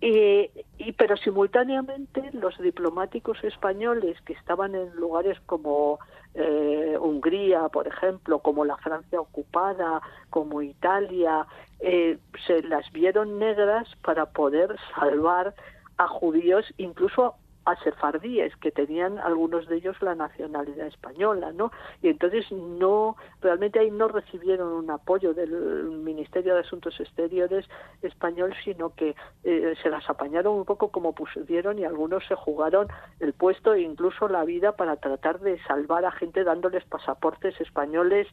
y, 0.00 0.92
pero 0.98 1.16
simultáneamente 1.16 2.30
los 2.32 2.58
diplomáticos 2.58 3.42
españoles 3.42 4.20
que 4.26 4.34
estaban 4.34 4.74
en 4.74 4.94
lugares 4.96 5.38
como 5.46 5.98
eh, 6.34 6.96
Hungría, 7.00 7.68
por 7.68 7.86
ejemplo, 7.86 8.40
como 8.40 8.64
la 8.64 8.76
Francia 8.78 9.20
ocupada, 9.20 10.02
como 10.30 10.62
Italia, 10.62 11.46
eh, 11.80 12.18
se 12.46 12.62
las 12.62 12.90
vieron 12.92 13.38
negras 13.38 13.88
para 14.02 14.26
poder 14.26 14.76
salvar 14.94 15.54
a 15.96 16.08
judíos, 16.08 16.64
incluso 16.76 17.36
a 17.64 17.76
sefardíes 17.82 18.54
que 18.56 18.70
tenían 18.70 19.18
algunos 19.18 19.66
de 19.68 19.76
ellos 19.76 19.96
la 20.02 20.14
nacionalidad 20.14 20.86
española, 20.86 21.52
¿no? 21.52 21.72
Y 22.02 22.08
entonces 22.08 22.50
no 22.52 23.16
realmente 23.40 23.78
ahí 23.78 23.90
no 23.90 24.08
recibieron 24.08 24.72
un 24.72 24.90
apoyo 24.90 25.34
del 25.34 25.50
Ministerio 25.50 26.54
de 26.54 26.60
Asuntos 26.60 26.98
Exteriores 27.00 27.66
español, 28.02 28.54
sino 28.64 28.94
que 28.94 29.14
eh, 29.44 29.74
se 29.82 29.90
las 29.90 30.08
apañaron 30.08 30.54
un 30.54 30.64
poco 30.64 30.88
como 30.88 31.14
pusieron 31.14 31.78
y 31.78 31.84
algunos 31.84 32.26
se 32.26 32.34
jugaron 32.34 32.88
el 33.20 33.32
puesto 33.32 33.74
e 33.74 33.82
incluso 33.82 34.28
la 34.28 34.44
vida 34.44 34.72
para 34.72 34.96
tratar 34.96 35.40
de 35.40 35.58
salvar 35.64 36.04
a 36.04 36.12
gente 36.12 36.44
dándoles 36.44 36.84
pasaportes 36.84 37.60
españoles 37.60 38.26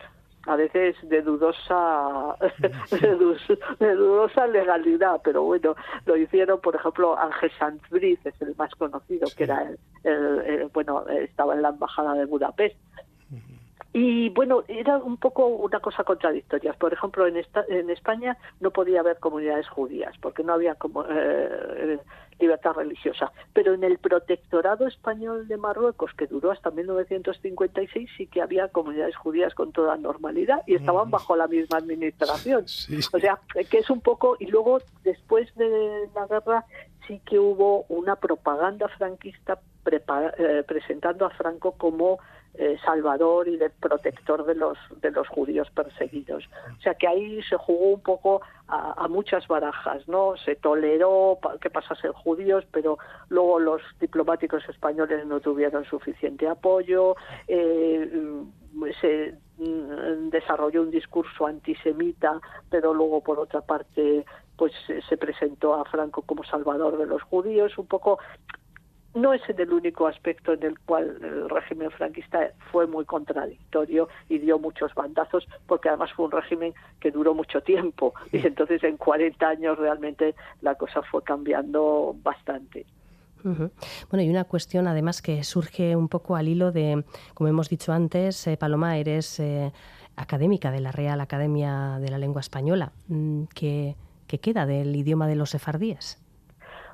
a 0.47 0.55
veces 0.55 0.95
de 1.03 1.21
dudosa 1.21 2.35
de 3.79 3.95
dudosa 3.95 4.47
legalidad 4.47 5.21
pero 5.23 5.43
bueno 5.43 5.75
lo 6.05 6.17
hicieron 6.17 6.59
por 6.61 6.75
ejemplo 6.75 7.17
Ángel 7.17 7.51
Sanz 7.59 7.81
es 7.91 8.41
el 8.41 8.55
más 8.55 8.73
conocido 8.75 9.27
que 9.35 9.43
era 9.43 9.71
el, 10.03 10.69
bueno 10.73 11.07
estaba 11.07 11.53
en 11.53 11.61
la 11.61 11.69
embajada 11.69 12.13
de 12.13 12.25
Budapest 12.25 12.75
y 13.93 14.29
bueno, 14.29 14.63
era 14.67 14.97
un 14.97 15.17
poco 15.17 15.47
una 15.47 15.79
cosa 15.79 16.03
contradictoria. 16.03 16.73
Por 16.73 16.93
ejemplo, 16.93 17.27
en, 17.27 17.37
esta, 17.37 17.65
en 17.67 17.89
España 17.89 18.37
no 18.59 18.71
podía 18.71 19.01
haber 19.01 19.19
comunidades 19.19 19.67
judías 19.67 20.15
porque 20.21 20.43
no 20.43 20.53
había 20.53 20.75
como, 20.75 21.03
eh, 21.09 21.99
libertad 22.41 22.73
religiosa. 22.73 23.31
Pero 23.53 23.73
en 23.73 23.83
el 23.83 23.97
protectorado 23.97 24.87
español 24.87 25.47
de 25.47 25.57
Marruecos, 25.57 26.11
que 26.17 26.27
duró 26.27 26.51
hasta 26.51 26.71
1956, 26.71 28.09
sí 28.17 28.27
que 28.27 28.41
había 28.41 28.67
comunidades 28.69 29.15
judías 29.15 29.53
con 29.53 29.71
toda 29.71 29.95
normalidad 29.97 30.61
y 30.67 30.75
estaban 30.75 31.07
mm. 31.07 31.11
bajo 31.11 31.35
la 31.35 31.47
misma 31.47 31.77
administración. 31.77 32.65
O 33.13 33.19
sea, 33.19 33.39
que 33.69 33.79
es 33.79 33.89
un 33.89 34.01
poco. 34.01 34.37
Y 34.39 34.47
luego, 34.47 34.79
después 35.03 35.53
de 35.55 36.07
la 36.15 36.27
guerra, 36.27 36.65
sí 37.07 37.21
que 37.25 37.37
hubo 37.39 37.85
una 37.89 38.15
propaganda 38.15 38.87
franquista 38.87 39.59
eh, 39.85 40.63
presentando 40.67 41.25
a 41.25 41.29
Franco 41.31 41.73
como 41.73 42.19
eh, 42.55 42.77
salvador 42.83 43.47
y 43.47 43.55
de 43.55 43.69
protector 43.69 44.45
de 44.45 44.55
los 44.55 44.77
de 45.01 45.11
los 45.11 45.27
judíos 45.29 45.69
perseguidos. 45.71 46.49
O 46.77 46.81
sea 46.81 46.95
que 46.95 47.07
ahí 47.07 47.41
se 47.43 47.55
jugó 47.55 47.93
un 47.93 48.01
poco 48.01 48.41
a, 48.67 49.07
muchas 49.09 49.47
barajas, 49.47 50.07
¿no? 50.07 50.35
Se 50.37 50.55
toleró 50.55 51.39
que 51.61 51.69
pasasen 51.69 52.13
judíos, 52.13 52.65
pero 52.71 52.97
luego 53.29 53.59
los 53.59 53.81
diplomáticos 53.99 54.67
españoles 54.69 55.25
no 55.25 55.39
tuvieron 55.39 55.85
suficiente 55.85 56.47
apoyo. 56.47 57.15
Eh, 57.47 58.09
se 58.99 59.35
mm, 59.57 60.29
desarrolló 60.29 60.81
un 60.81 60.91
discurso 60.91 61.45
antisemita, 61.45 62.39
pero 62.69 62.93
luego 62.93 63.21
por 63.21 63.39
otra 63.39 63.61
parte 63.61 64.25
pues 64.57 64.73
se 65.09 65.17
presentó 65.17 65.73
a 65.73 65.85
Franco 65.85 66.21
como 66.21 66.43
salvador 66.43 66.97
de 66.97 67.07
los 67.07 67.23
judíos, 67.23 67.77
un 67.77 67.87
poco 67.87 68.19
no 69.13 69.33
es 69.33 69.41
el 69.49 69.71
único 69.71 70.07
aspecto 70.07 70.53
en 70.53 70.63
el 70.63 70.79
cual 70.79 71.17
el 71.21 71.49
régimen 71.49 71.91
franquista 71.91 72.51
fue 72.71 72.87
muy 72.87 73.05
contradictorio 73.05 74.07
y 74.29 74.39
dio 74.39 74.57
muchos 74.57 74.93
bandazos, 74.93 75.47
porque 75.67 75.89
además 75.89 76.11
fue 76.13 76.25
un 76.25 76.31
régimen 76.31 76.73
que 76.99 77.11
duró 77.11 77.33
mucho 77.33 77.61
tiempo 77.61 78.13
y 78.31 78.45
entonces 78.45 78.83
en 78.83 78.97
40 78.97 79.47
años 79.47 79.77
realmente 79.77 80.35
la 80.61 80.75
cosa 80.75 81.01
fue 81.03 81.23
cambiando 81.23 82.15
bastante. 82.23 82.85
Bueno, 83.43 84.21
y 84.21 84.29
una 84.29 84.43
cuestión 84.43 84.87
además 84.87 85.23
que 85.23 85.43
surge 85.43 85.95
un 85.95 86.09
poco 86.09 86.35
al 86.35 86.47
hilo 86.47 86.71
de, 86.71 87.03
como 87.33 87.47
hemos 87.47 87.69
dicho 87.69 87.91
antes, 87.91 88.45
eh, 88.45 88.55
Paloma, 88.55 88.97
eres 88.97 89.39
eh, 89.39 89.71
académica 90.15 90.69
de 90.69 90.79
la 90.79 90.91
Real 90.91 91.19
Academia 91.21 91.97
de 91.99 92.09
la 92.09 92.19
Lengua 92.19 92.41
Española. 92.41 92.91
Mm, 93.07 93.45
¿Qué, 93.55 93.95
qué 94.27 94.37
queda 94.39 94.67
del 94.67 94.95
idioma 94.95 95.27
de 95.27 95.35
los 95.35 95.49
sefardíes? 95.49 96.20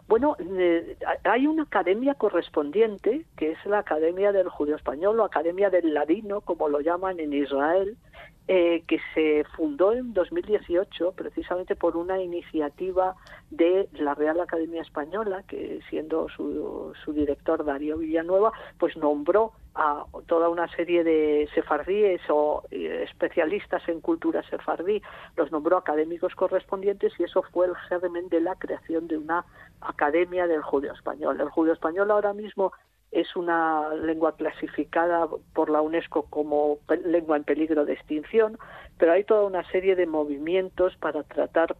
Bueno, 0.07 0.37
eh, 0.39 0.95
hay 1.25 1.47
una 1.47 1.63
academia 1.63 2.13
correspondiente, 2.13 3.25
que 3.35 3.51
es 3.51 3.65
la 3.65 3.79
Academia 3.79 4.31
del 4.31 4.47
Judío 4.47 4.77
Español 4.77 5.19
o 5.19 5.25
Academia 5.25 5.69
del 5.69 5.93
Ladino, 5.93 6.39
como 6.41 6.69
lo 6.69 6.79
llaman 6.79 7.19
en 7.19 7.33
Israel, 7.33 7.97
eh, 8.47 8.83
que 8.87 8.99
se 9.13 9.43
fundó 9.55 9.91
en 9.91 10.13
2018 10.13 11.11
precisamente 11.11 11.75
por 11.75 11.97
una 11.97 12.21
iniciativa 12.21 13.15
de 13.49 13.89
la 13.93 14.15
Real 14.15 14.39
Academia 14.39 14.81
Española, 14.81 15.43
que 15.47 15.81
siendo 15.89 16.29
su, 16.29 16.93
su 17.03 17.11
director 17.11 17.65
Darío 17.65 17.97
Villanueva, 17.97 18.53
pues 18.79 18.95
nombró 18.95 19.51
a 19.75 20.05
toda 20.25 20.49
una 20.49 20.67
serie 20.75 21.03
de 21.03 21.47
sefardíes 21.53 22.21
o 22.29 22.63
eh, 22.71 23.05
especialistas 23.07 23.87
en 23.87 24.01
cultura 24.01 24.41
sefardí, 24.49 25.01
los 25.35 25.51
nombró 25.51 25.77
académicos 25.77 26.33
correspondientes 26.33 27.13
y 27.19 27.23
eso 27.23 27.43
fue 27.51 27.67
el 27.67 27.75
germen 27.75 28.27
de 28.29 28.41
la 28.41 28.55
creación 28.55 29.07
de 29.07 29.17
una 29.17 29.45
academia 29.81 30.47
del 30.47 30.63
judío 30.63 30.93
español. 30.93 31.39
El 31.39 31.49
judío 31.49 31.73
español 31.73 32.09
ahora 32.09 32.33
mismo 32.33 32.71
es 33.11 33.35
una 33.35 33.93
lengua 33.93 34.35
clasificada 34.35 35.27
por 35.53 35.69
la 35.69 35.81
UNESCO 35.81 36.23
como 36.29 36.79
lengua 37.05 37.37
en 37.37 37.43
peligro 37.43 37.85
de 37.85 37.93
extinción, 37.93 38.57
pero 38.97 39.13
hay 39.13 39.23
toda 39.23 39.45
una 39.45 39.63
serie 39.71 39.95
de 39.95 40.05
movimientos 40.05 40.95
para 40.97 41.23
tratar 41.23 41.75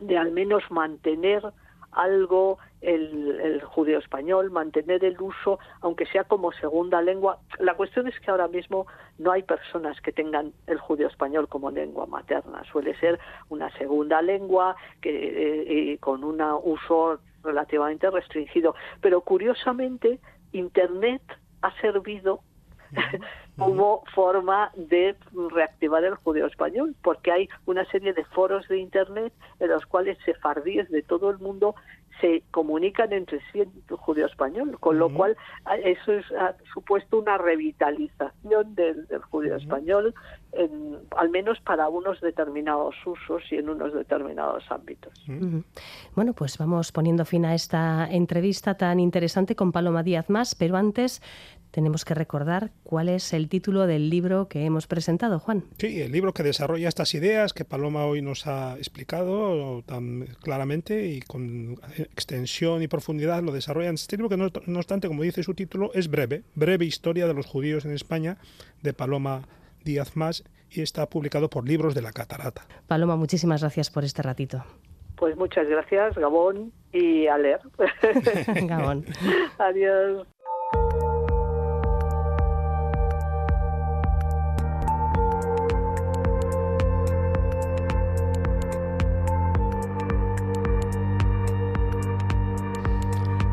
de 0.00 0.16
al 0.16 0.30
menos 0.32 0.62
mantener 0.70 1.42
algo 1.92 2.58
el, 2.82 3.40
el, 3.40 3.62
judío 3.62 3.98
español, 3.98 4.50
mantener 4.50 5.02
el 5.02 5.20
uso, 5.20 5.58
aunque 5.80 6.04
sea 6.06 6.24
como 6.24 6.52
segunda 6.52 7.00
lengua. 7.00 7.38
La 7.58 7.74
cuestión 7.74 8.06
es 8.06 8.20
que 8.20 8.30
ahora 8.30 8.48
mismo 8.48 8.86
no 9.18 9.32
hay 9.32 9.42
personas 9.42 9.98
que 10.02 10.12
tengan 10.12 10.52
el 10.66 10.78
judío 10.78 11.08
español 11.08 11.48
como 11.48 11.70
lengua 11.70 12.06
materna. 12.06 12.62
Suele 12.70 12.94
ser 13.00 13.18
una 13.48 13.70
segunda 13.78 14.20
lengua 14.20 14.76
que, 15.00 15.92
eh, 15.92 15.98
con 15.98 16.22
un 16.22 16.42
uso 16.64 17.18
relativamente 17.42 18.10
restringido. 18.10 18.74
Pero 19.00 19.22
curiosamente, 19.22 20.20
Internet 20.52 21.22
ha 21.62 21.72
servido 21.80 22.40
como 23.56 24.04
forma 24.14 24.70
de 24.76 25.16
reactivar 25.52 26.04
el 26.04 26.14
judío 26.16 26.46
español, 26.46 26.94
porque 27.02 27.32
hay 27.32 27.48
una 27.64 27.84
serie 27.86 28.12
de 28.12 28.24
foros 28.26 28.68
de 28.68 28.78
Internet 28.78 29.32
en 29.60 29.68
los 29.68 29.86
cuales 29.86 30.18
sefardíes 30.24 30.88
de 30.90 31.02
todo 31.02 31.30
el 31.30 31.38
mundo 31.38 31.74
se 32.20 32.42
comunican 32.50 33.12
entre 33.12 33.40
sí 33.52 33.60
en 33.60 33.70
judío-español, 33.88 34.78
con 34.80 34.98
lo 34.98 35.12
cual 35.12 35.36
eso 35.84 36.12
ha 36.38 36.54
supuesto 36.72 37.18
una 37.18 37.38
revitalización 37.38 38.74
del, 38.74 39.06
al 41.16 41.30
menos 41.30 41.58
para 41.60 41.88
unos 41.88 42.20
determinados 42.20 42.94
usos 43.04 43.42
y 43.50 43.56
en 43.56 43.68
unos 43.68 43.92
determinados 43.94 44.64
ámbitos. 44.70 45.12
Bueno, 46.14 46.32
pues 46.32 46.58
vamos 46.58 46.92
poniendo 46.92 47.24
fin 47.24 47.44
a 47.44 47.54
esta 47.54 48.08
entrevista 48.10 48.76
tan 48.76 49.00
interesante 49.00 49.54
con 49.56 49.72
Paloma 49.72 50.02
Díaz 50.02 50.28
Más, 50.28 50.54
pero 50.54 50.76
antes 50.76 51.22
tenemos 51.70 52.04
que 52.06 52.14
recordar 52.14 52.70
cuál 52.84 53.08
es 53.10 53.34
el 53.34 53.48
título 53.48 53.86
del 53.86 54.08
libro 54.08 54.48
que 54.48 54.64
hemos 54.64 54.86
presentado, 54.86 55.38
Juan. 55.38 55.64
Sí, 55.78 56.00
el 56.00 56.10
libro 56.10 56.32
que 56.32 56.42
desarrolla 56.42 56.88
estas 56.88 57.12
ideas 57.14 57.52
que 57.52 57.66
Paloma 57.66 58.06
hoy 58.06 58.22
nos 58.22 58.46
ha 58.46 58.76
explicado 58.78 59.82
tan 59.82 60.26
claramente 60.40 61.06
y 61.06 61.20
con 61.20 61.78
extensión 61.98 62.82
y 62.82 62.88
profundidad 62.88 63.42
lo 63.42 63.52
desarrolla. 63.52 63.90
Este 63.90 64.16
libro 64.16 64.30
que 64.30 64.38
no, 64.38 64.48
no 64.66 64.78
obstante, 64.78 65.08
como 65.08 65.22
dice 65.22 65.42
su 65.42 65.54
título, 65.54 65.90
es 65.92 66.08
breve, 66.08 66.44
breve 66.54 66.86
historia 66.86 67.26
de 67.26 67.34
los 67.34 67.44
judíos 67.44 67.84
en 67.84 67.92
España 67.92 68.38
de 68.82 68.94
Paloma 68.94 69.42
Díaz 69.84 70.16
Más 70.16 70.44
y 70.70 70.82
está 70.82 71.06
publicado 71.06 71.48
por 71.48 71.66
Libros 71.66 71.94
de 71.94 72.02
la 72.02 72.12
Catarata. 72.12 72.66
Paloma, 72.86 73.16
muchísimas 73.16 73.60
gracias 73.60 73.90
por 73.90 74.04
este 74.04 74.22
ratito. 74.22 74.64
Pues 75.16 75.36
muchas 75.36 75.66
gracias, 75.68 76.14
Gabón, 76.16 76.72
y 76.92 77.26
a 77.26 77.38
leer. 77.38 77.60
Gabón. 78.66 79.04
Adiós. 79.58 80.26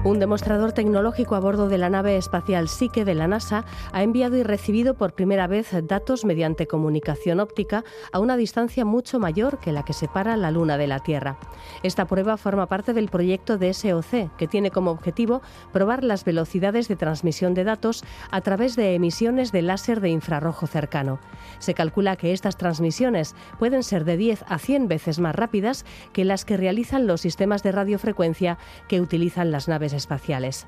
Un 0.06 0.20
demostrador 0.20 0.74
tecnológico 0.74 1.36
a 1.36 1.40
bordo 1.40 1.70
de 1.70 1.78
la 1.78 1.90
nave 1.90 2.18
espacial 2.18 2.68
Psyche 2.68 3.06
de 3.06 3.16
la 3.16 3.30
NASA 3.30 3.64
ha 3.94 4.04
enviado 4.04 4.36
y 4.36 4.44
recibido 4.44 4.96
por 4.96 5.14
primera 5.14 5.48
vez 5.48 5.70
datos 5.84 6.26
mediante 6.26 6.68
comunicación 6.68 7.40
óptica 7.40 7.86
a 8.12 8.20
una 8.20 8.36
distancia 8.36 8.84
mucho 8.84 9.18
mayor 9.18 9.60
que 9.60 9.72
la 9.72 9.86
que 9.86 9.94
separa 9.94 10.36
la 10.36 10.52
Luna 10.52 10.78
de 10.78 10.88
la 10.88 11.00
Tierra. 11.00 11.38
Esta 11.84 12.04
prueba 12.04 12.36
forma 12.36 12.68
parte 12.68 12.92
del 12.92 13.08
proyecto 13.08 13.58
de 13.58 13.74
SOC, 13.74 14.36
que 14.36 14.50
tiene 14.50 14.72
como 14.72 14.92
objetivo 14.92 15.42
probar 15.72 16.04
las 16.04 16.26
velocidades 16.26 16.90
de 16.90 16.98
transmisión 16.98 17.54
de 17.54 17.64
datos 17.64 18.04
a 18.30 18.42
través 18.42 18.76
de 18.76 18.96
emisiones 18.96 19.54
de 19.54 19.62
láser 19.62 20.02
de 20.02 20.10
infrarrojo 20.10 20.68
cercano. 20.68 21.22
Se 21.60 21.74
calcula 21.74 22.18
que 22.18 22.34
estas 22.34 22.58
transmisiones 22.58 23.36
pueden 23.58 23.84
ser 23.84 24.04
de 24.04 24.18
10 24.18 24.44
a 24.50 24.60
100 24.60 24.90
veces 24.90 25.20
más 25.20 25.34
rápidas 25.34 25.86
que 26.12 26.26
las 26.26 26.44
que 26.44 26.58
realizan 26.58 27.08
los 27.08 27.22
sistemas 27.22 27.64
de 27.64 27.72
radiofrecuencia 27.72 28.58
que 28.90 29.00
utilizan 29.00 29.50
las 29.50 29.70
naves 29.70 29.93
espaciales. 29.94 30.66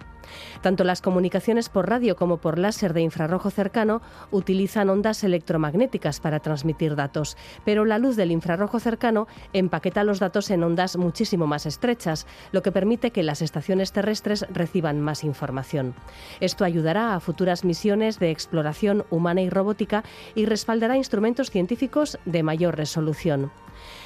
Tanto 0.61 0.83
las 0.83 1.01
comunicaciones 1.01 1.69
por 1.69 1.89
radio 1.89 2.15
como 2.15 2.37
por 2.37 2.57
láser 2.57 2.93
de 2.93 3.01
infrarrojo 3.01 3.51
cercano 3.51 4.01
utilizan 4.31 4.89
ondas 4.89 5.23
electromagnéticas 5.23 6.19
para 6.19 6.39
transmitir 6.39 6.95
datos, 6.95 7.37
pero 7.63 7.85
la 7.85 7.99
luz 7.99 8.15
del 8.15 8.31
infrarrojo 8.31 8.79
cercano 8.79 9.27
empaqueta 9.53 10.03
los 10.03 10.19
datos 10.19 10.49
en 10.49 10.63
ondas 10.63 10.97
muchísimo 10.97 11.47
más 11.47 11.65
estrechas, 11.65 12.25
lo 12.51 12.61
que 12.61 12.71
permite 12.71 13.11
que 13.11 13.23
las 13.23 13.41
estaciones 13.41 13.91
terrestres 13.91 14.45
reciban 14.49 15.01
más 15.01 15.23
información. 15.23 15.95
Esto 16.39 16.65
ayudará 16.65 17.15
a 17.15 17.19
futuras 17.19 17.63
misiones 17.63 18.19
de 18.19 18.31
exploración 18.31 19.05
humana 19.09 19.41
y 19.41 19.49
robótica 19.49 20.03
y 20.33 20.45
respaldará 20.45 20.97
instrumentos 20.97 21.51
científicos 21.51 22.17
de 22.25 22.43
mayor 22.43 22.77
resolución. 22.77 23.51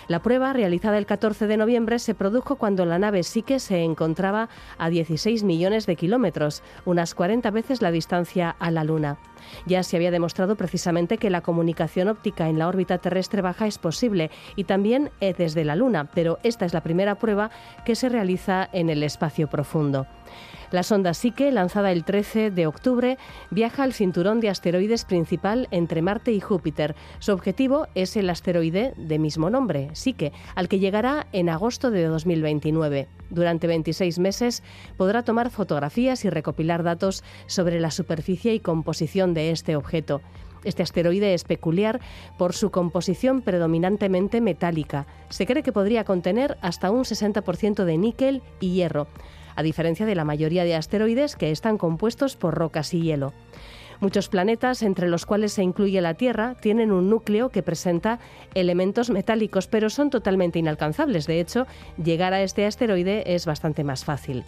La 0.07 0.22
prueba, 0.22 0.53
realizada 0.53 0.97
el 0.97 1.05
14 1.05 1.47
de 1.47 1.57
noviembre, 1.57 1.99
se 1.99 2.15
produjo 2.15 2.57
cuando 2.57 2.86
la 2.86 2.99
nave 2.99 3.24
Psyche 3.24 3.59
se 3.59 3.84
encontraba 3.84 4.49
a 4.78 4.89
16 4.89 5.43
millones 5.43 5.86
de 5.86 5.95
kilómetros, 5.95 6.63
unas 6.86 7.15
40 7.15 7.49
veces 7.51 7.82
la 7.82 7.91
distancia 7.91 8.55
a 8.59 8.72
la 8.72 8.84
Luna. 8.84 9.17
Ya 9.65 9.84
se 9.84 9.95
había 9.95 10.11
demostrado 10.11 10.55
precisamente 10.55 11.17
que 11.17 11.30
la 11.30 11.41
comunicación 11.41 12.07
óptica 12.07 12.49
en 12.49 12.59
la 12.59 12.67
órbita 12.67 12.97
terrestre 12.97 13.41
baja 13.41 13.67
es 13.67 13.78
posible 13.78 14.32
y 14.55 14.65
también 14.65 15.11
eh, 15.22 15.34
desde 15.38 15.65
la 15.65 15.76
Luna, 15.76 16.09
pero 16.13 16.39
esta 16.43 16.65
es 16.65 16.74
la 16.74 16.84
primera 16.84 17.15
prueba 17.15 17.49
que 17.86 17.95
se 17.95 18.09
realiza 18.09 18.70
en 18.72 18.89
el 18.89 19.03
espacio 19.03 19.47
profundo. 19.47 20.07
La 20.72 20.84
sonda 20.84 21.15
Psyche, 21.15 21.51
lanzada 21.51 21.91
el 21.91 22.03
13 22.03 22.51
de 22.51 22.67
octubre, 22.67 23.17
viaja 23.49 23.82
al 23.82 23.93
cinturón 23.93 24.39
de 24.39 24.49
asteroides 24.49 25.03
principal 25.03 25.67
entre 25.72 26.03
Marte 26.03 26.32
y 26.32 26.39
Júpiter. 26.39 26.95
Su 27.17 27.32
objetivo 27.32 27.88
es 27.95 28.15
el 28.15 28.30
asteroide 28.30 28.93
de 28.95 29.17
mismo 29.17 29.49
nombre, 29.49 29.89
Psyche, 29.93 30.32
al 30.53 30.67
que 30.67 30.78
llegará 30.78 31.26
en 31.32 31.49
agosto 31.49 31.89
de 31.89 32.03
2029. 32.03 33.07
Durante 33.32 33.65
26 33.65 34.20
meses 34.20 34.61
podrá 34.95 35.24
tomar 35.24 35.49
fotografías 35.49 36.24
y 36.24 36.30
recopilar 36.30 36.84
datos 36.84 37.24
sobre 37.47 37.80
la 37.80 37.89
superficie 37.89 38.53
y 38.53 38.59
composición 38.59 39.34
de 39.34 39.49
este 39.49 39.76
objeto. 39.76 40.22
Este 40.63 40.84
asteroide 40.84 41.34
es 41.34 41.45
peculiar 41.45 41.99
por 42.38 42.53
su 42.53 42.70
composición 42.70 43.41
predominantemente 43.41 44.39
metálica. 44.39 45.07
Se 45.30 45.47
cree 45.47 45.63
que 45.63 45.72
podría 45.72 46.03
contener 46.03 46.57
hasta 46.61 46.91
un 46.91 47.05
60% 47.05 47.86
de 47.86 47.97
níquel 47.97 48.43
y 48.59 48.74
hierro 48.74 49.07
a 49.56 49.64
diferencia 49.64 50.06
de 50.06 50.16
la 50.16 50.26
mayoría 50.26 50.64
de 50.64 50.76
asteroides 50.76 51.36
que 51.36 51.52
están 51.52 51.78
compuestos 51.78 52.36
por 52.36 52.56
rocas 52.56 52.93
y 52.93 53.02
hielo. 53.02 53.34
Muchos 54.02 54.30
planetas, 54.30 54.82
entre 54.82 55.10
los 55.10 55.26
cuales 55.26 55.52
se 55.52 55.62
incluye 55.62 56.00
la 56.00 56.14
Tierra, 56.14 56.56
tienen 56.56 56.93
un 56.93 57.10
núcleo 57.10 57.50
que 57.50 57.64
presenta 57.64 58.20
elementos 58.54 59.10
metálicos, 59.10 59.68
pero 59.68 59.89
son 59.89 60.10
totalmente 60.10 60.58
inalcanzables. 60.58 61.28
De 61.28 61.41
hecho, 61.41 61.68
llegar 62.02 62.34
a 62.34 62.41
este 62.41 62.66
asteroide 62.66 63.36
es 63.36 63.45
bastante 63.45 63.84
más 63.84 64.06
fácil. 64.06 64.45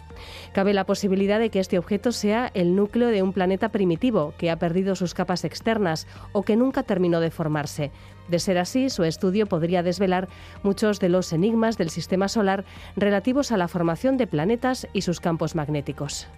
Cabe 0.54 0.72
la 0.72 0.86
posibilidad 0.86 1.38
de 1.38 1.50
que 1.50 1.60
este 1.60 1.78
objeto 1.78 2.12
sea 2.12 2.50
el 2.54 2.74
núcleo 2.74 3.08
de 3.08 3.22
un 3.22 3.34
planeta 3.34 3.68
primitivo 3.68 4.32
que 4.38 4.50
ha 4.50 4.58
perdido 4.58 4.96
sus 4.96 5.12
capas 5.12 5.44
externas 5.44 6.06
o 6.32 6.44
que 6.44 6.56
nunca 6.56 6.82
terminó 6.82 7.20
de 7.20 7.30
formarse. 7.30 7.90
De 8.32 8.38
ser 8.38 8.56
así, 8.56 8.88
su 8.88 9.04
estudio 9.04 9.44
podría 9.44 9.82
desvelar 9.82 10.26
muchos 10.62 11.00
de 11.00 11.10
los 11.10 11.34
enigmas 11.34 11.76
del 11.76 11.90
sistema 11.90 12.28
solar 12.28 12.64
relativos 12.96 13.52
a 13.52 13.58
la 13.58 13.68
formación 13.68 14.16
de 14.16 14.26
planetas 14.26 14.88
y 14.94 15.02
sus 15.02 15.20
campos 15.20 15.54
magnéticos. 15.54 16.28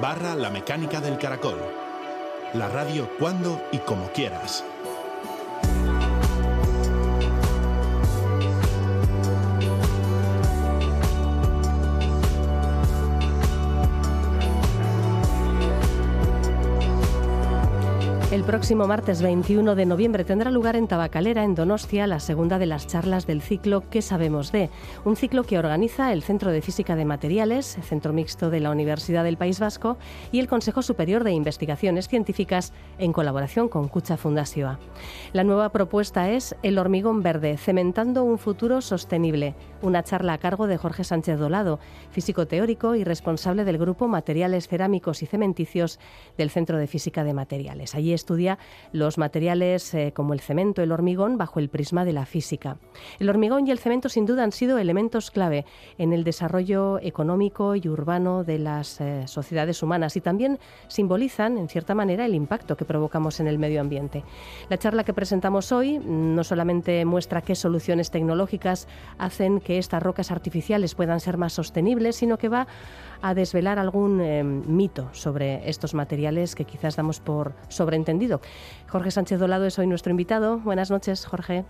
barra 0.00 0.34
la 0.34 0.50
mecánica 0.50 1.00
del 1.00 1.18
caracol. 1.18 1.60
La 2.54 2.68
radio 2.68 3.08
cuando 3.16 3.62
y 3.70 3.78
como 3.78 4.08
quieras. 4.08 4.64
El 18.30 18.44
próximo 18.44 18.86
martes 18.86 19.22
21 19.22 19.74
de 19.74 19.86
noviembre 19.86 20.24
tendrá 20.24 20.52
lugar 20.52 20.76
en 20.76 20.86
Tabacalera, 20.86 21.42
en 21.42 21.56
Donostia, 21.56 22.06
la 22.06 22.20
segunda 22.20 22.60
de 22.60 22.66
las 22.66 22.86
charlas 22.86 23.26
del 23.26 23.42
ciclo 23.42 23.82
¿Qué 23.90 24.02
sabemos 24.02 24.52
de? 24.52 24.70
Un 25.04 25.16
ciclo 25.16 25.42
que 25.42 25.58
organiza 25.58 26.12
el 26.12 26.22
Centro 26.22 26.52
de 26.52 26.62
Física 26.62 26.94
de 26.94 27.04
Materiales, 27.04 27.76
Centro 27.82 28.12
Mixto 28.12 28.48
de 28.48 28.60
la 28.60 28.70
Universidad 28.70 29.24
del 29.24 29.36
País 29.36 29.58
Vasco 29.58 29.98
y 30.30 30.38
el 30.38 30.46
Consejo 30.46 30.80
Superior 30.80 31.24
de 31.24 31.32
Investigaciones 31.32 32.06
Científicas 32.06 32.72
en 32.98 33.12
colaboración 33.12 33.68
con 33.68 33.88
Cucha 33.88 34.16
Fundación. 34.16 34.78
La 35.32 35.42
nueva 35.42 35.70
propuesta 35.70 36.30
es 36.30 36.54
El 36.62 36.78
hormigón 36.78 37.24
verde, 37.24 37.56
cementando 37.56 38.22
un 38.22 38.38
futuro 38.38 38.80
sostenible. 38.80 39.56
Una 39.82 40.04
charla 40.04 40.34
a 40.34 40.38
cargo 40.38 40.68
de 40.68 40.76
Jorge 40.76 41.02
Sánchez 41.02 41.36
Dolado, 41.36 41.80
físico 42.12 42.46
teórico 42.46 42.94
y 42.94 43.02
responsable 43.02 43.64
del 43.64 43.78
grupo 43.78 44.06
Materiales 44.06 44.68
Cerámicos 44.68 45.20
y 45.24 45.26
Cementicios 45.26 45.98
del 46.38 46.50
Centro 46.50 46.78
de 46.78 46.86
Física 46.86 47.24
de 47.24 47.34
Materiales. 47.34 47.96
Allí 47.96 48.19
estudia 48.20 48.58
los 48.92 49.18
materiales 49.18 49.94
eh, 49.94 50.12
como 50.14 50.34
el 50.34 50.40
cemento, 50.40 50.82
el 50.82 50.92
hormigón, 50.92 51.38
bajo 51.38 51.58
el 51.58 51.68
prisma 51.68 52.04
de 52.04 52.12
la 52.12 52.26
física. 52.26 52.76
El 53.18 53.30
hormigón 53.30 53.66
y 53.66 53.70
el 53.70 53.78
cemento 53.78 54.08
sin 54.08 54.26
duda 54.26 54.44
han 54.44 54.52
sido 54.52 54.78
elementos 54.78 55.30
clave 55.30 55.64
en 55.98 56.12
el 56.12 56.22
desarrollo 56.22 56.98
económico 57.00 57.74
y 57.74 57.88
urbano 57.88 58.44
de 58.44 58.58
las 58.58 59.00
eh, 59.00 59.26
sociedades 59.26 59.82
humanas 59.82 60.16
y 60.16 60.20
también 60.20 60.58
simbolizan, 60.88 61.56
en 61.58 61.68
cierta 61.68 61.94
manera, 61.94 62.26
el 62.26 62.34
impacto 62.34 62.76
que 62.76 62.84
provocamos 62.84 63.40
en 63.40 63.46
el 63.46 63.58
medio 63.58 63.80
ambiente. 63.80 64.22
La 64.68 64.78
charla 64.78 65.04
que 65.04 65.14
presentamos 65.14 65.72
hoy 65.72 65.98
no 65.98 66.44
solamente 66.44 67.04
muestra 67.04 67.42
qué 67.42 67.54
soluciones 67.54 68.10
tecnológicas 68.10 68.86
hacen 69.18 69.60
que 69.60 69.78
estas 69.78 70.02
rocas 70.02 70.30
artificiales 70.30 70.94
puedan 70.94 71.20
ser 71.20 71.38
más 71.38 71.54
sostenibles, 71.54 72.16
sino 72.16 72.36
que 72.36 72.48
va 72.48 72.66
a 73.22 73.34
desvelar 73.34 73.78
algún 73.78 74.20
eh, 74.20 74.42
mito 74.42 75.12
sobre 75.12 75.68
estos 75.68 75.94
materiales 75.94 76.54
que 76.54 76.64
quizás 76.64 76.96
damos 76.96 77.20
por 77.20 77.52
sobreentendido. 77.68 78.40
Jorge 78.88 79.10
Sánchez 79.10 79.38
Dolado 79.38 79.66
es 79.66 79.78
hoy 79.78 79.86
nuestro 79.86 80.10
invitado. 80.10 80.58
Buenas 80.58 80.90
noches, 80.90 81.26
Jorge. 81.26 81.64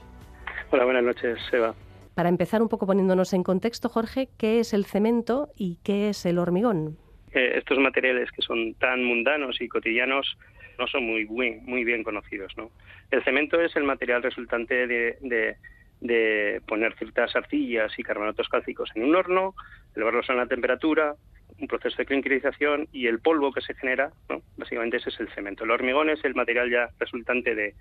Hola, 0.71 0.85
buenas 0.85 1.05
noches, 1.05 1.39
Eva. 1.53 1.75
Para 2.15 2.29
empezar 2.29 2.61
un 2.63 2.69
poco 2.69 2.87
poniéndonos 2.87 3.33
en 3.33 3.43
contexto, 3.43 3.89
Jorge, 3.89 4.29
¿qué 4.39 4.61
es 4.61 4.73
el 4.75 4.85
cemento 4.85 5.49
y 5.57 5.79
qué 5.83 6.11
es 6.11 6.27
el 6.27 6.39
hormigón? 6.39 6.97
Eh, 7.33 7.59
estos 7.59 7.79
materiales 7.79 8.31
que 8.33 8.43
son 8.43 8.75
tan 8.75 9.05
mundanos 9.05 9.61
y 9.61 9.69
cotidianos 9.69 10.37
no 10.79 10.87
son 10.87 11.05
muy, 11.05 11.27
muy, 11.27 11.85
bien 11.85 12.03
conocidos. 12.03 12.53
¿no? 12.57 12.71
El 13.11 13.23
cemento 13.23 13.61
es 13.61 13.77
el 13.77 13.85
material 13.85 14.23
resultante 14.23 14.87
de, 14.87 15.57
de, 16.01 16.61
poner 16.67 16.95
ciertas 16.97 17.35
arcillas 17.37 17.97
y 17.99 18.03
carbonatos 18.03 18.49
cálcicos 18.49 18.91
en 18.95 19.05
un 19.05 19.15
horno, 19.15 19.55
elevarlos 19.95 20.29
a 20.31 20.35
una 20.35 20.47
temperatura, 20.47 21.15
un 21.59 21.67
proceso 21.67 21.97
de 21.97 22.07
cliniquización 22.07 22.89
y 22.93 23.07
el 23.07 23.21
polvo 23.21 23.53
que 23.53 23.61
se 23.61 23.75
genera, 23.75 24.13
básicamente 24.57 24.99
ese 24.99 25.11
es 25.11 25.21
el 25.21 25.29
cemento. 25.31 25.65
El 25.65 25.71
hormigón 25.71 26.11
es 26.11 26.25
el 26.25 26.35
material 26.35 26.71
ya 26.71 26.89
resultante 26.99 27.55
de 27.55 27.75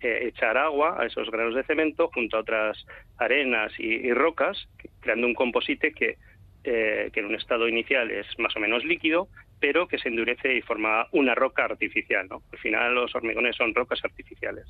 eh, 0.00 0.28
echar 0.28 0.56
agua 0.56 0.96
a 1.00 1.06
esos 1.06 1.30
granos 1.30 1.54
de 1.54 1.64
cemento 1.64 2.10
junto 2.12 2.36
a 2.36 2.40
otras 2.40 2.86
arenas 3.18 3.72
y 3.78 4.12
rocas, 4.12 4.68
creando 5.00 5.26
un 5.26 5.34
composite 5.34 5.92
que 5.92 6.16
eh, 6.64 7.10
que 7.12 7.18
en 7.18 7.26
un 7.26 7.34
estado 7.34 7.66
inicial 7.66 8.12
es 8.12 8.26
más 8.38 8.54
o 8.54 8.60
menos 8.60 8.84
líquido, 8.84 9.26
pero 9.58 9.88
que 9.88 9.98
se 9.98 10.08
endurece 10.08 10.56
y 10.56 10.62
forma 10.62 11.08
una 11.10 11.34
roca 11.34 11.64
artificial. 11.64 12.28
Al 12.30 12.58
final 12.60 12.94
los 12.94 13.12
hormigones 13.16 13.56
son 13.56 13.74
rocas 13.74 13.98
artificiales. 14.04 14.66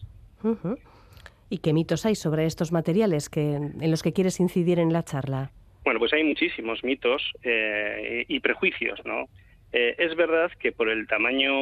¿Y 1.50 1.58
qué 1.58 1.74
mitos 1.74 2.06
hay 2.06 2.14
sobre 2.14 2.46
estos 2.46 2.72
materiales 2.72 3.28
que, 3.28 3.56
en 3.56 3.90
los 3.90 4.02
que 4.02 4.14
quieres 4.14 4.40
incidir 4.40 4.78
en 4.78 4.94
la 4.94 5.02
charla? 5.02 5.52
Bueno, 5.84 5.98
pues 5.98 6.12
hay 6.12 6.24
muchísimos 6.24 6.84
mitos 6.84 7.22
eh, 7.42 8.24
y 8.28 8.40
prejuicios, 8.40 9.04
¿no? 9.04 9.26
Eh, 9.72 9.94
es 9.98 10.14
verdad 10.16 10.50
que 10.58 10.72
por 10.72 10.88
el 10.88 11.06
tamaño 11.06 11.52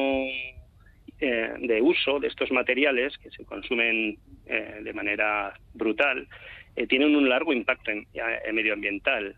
de 1.21 1.83
uso 1.83 2.18
de 2.18 2.29
estos 2.29 2.51
materiales, 2.51 3.18
que 3.18 3.31
se 3.31 3.45
consumen 3.45 4.16
de 4.47 4.93
manera 4.95 5.53
brutal, 5.75 6.27
tienen 6.89 7.14
un 7.14 7.29
largo 7.29 7.53
impacto 7.53 7.91
medioambiental 8.55 9.37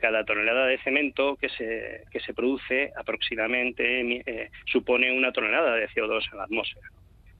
cada 0.00 0.24
tonelada 0.24 0.66
de 0.66 0.78
cemento 0.78 1.36
que 1.36 1.48
se, 1.50 2.04
que 2.10 2.20
se 2.20 2.34
produce 2.34 2.90
aproximadamente 2.96 4.22
eh, 4.26 4.50
supone 4.64 5.12
una 5.12 5.32
tonelada 5.32 5.76
de 5.76 5.88
CO2 5.88 6.24
en 6.32 6.38
la 6.38 6.44
atmósfera. 6.44 6.88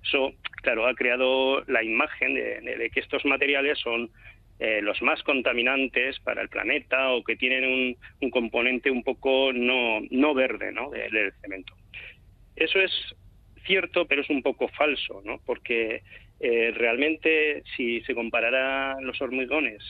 Eso, 0.03 0.33
claro, 0.63 0.87
ha 0.87 0.95
creado 0.95 1.63
la 1.67 1.83
imagen 1.83 2.35
de, 2.35 2.91
que 2.93 3.01
estos 3.01 3.25
materiales 3.25 3.79
son 3.79 4.11
eh, 4.61 4.83
los 4.83 5.01
más 5.01 5.23
contaminantes 5.23 6.21
para 6.21 6.43
el 6.43 6.51
planeta 6.51 7.13
o 7.13 7.25
que 7.25 7.35
tienen 7.35 7.97
un, 8.21 8.31
componente 8.31 8.91
un 8.91 9.03
poco 9.03 9.55
no, 9.55 10.01
no 10.11 10.35
verde 10.35 10.71
¿no? 10.71 10.91
del 10.91 11.33
cemento. 11.41 11.75
Eso 12.57 12.79
es 12.79 12.93
cierto, 13.65 14.07
pero 14.07 14.21
es 14.21 14.29
un 14.29 14.43
poco 14.43 14.69
falso, 14.69 15.23
¿no? 15.25 15.41
porque 15.47 16.03
eh, 16.41 16.73
realmente 16.75 17.63
si 17.75 18.03
se 18.03 18.15
comparara 18.15 19.01
los 19.01 19.21
hormigones 19.23 19.83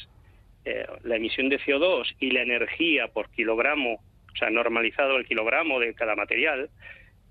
eh, 0.65 0.87
la 1.03 1.17
emisión 1.17 1.49
de 1.49 1.59
CO2 1.59 2.15
y 2.21 2.31
la 2.31 2.43
energía 2.43 3.09
por 3.09 3.31
kilogramo, 3.31 3.95
o 3.95 4.37
sea, 4.37 4.51
normalizado 4.51 5.17
el 5.17 5.27
kilogramo 5.27 5.81
de 5.81 5.95
cada 5.95 6.15
material, 6.15 6.71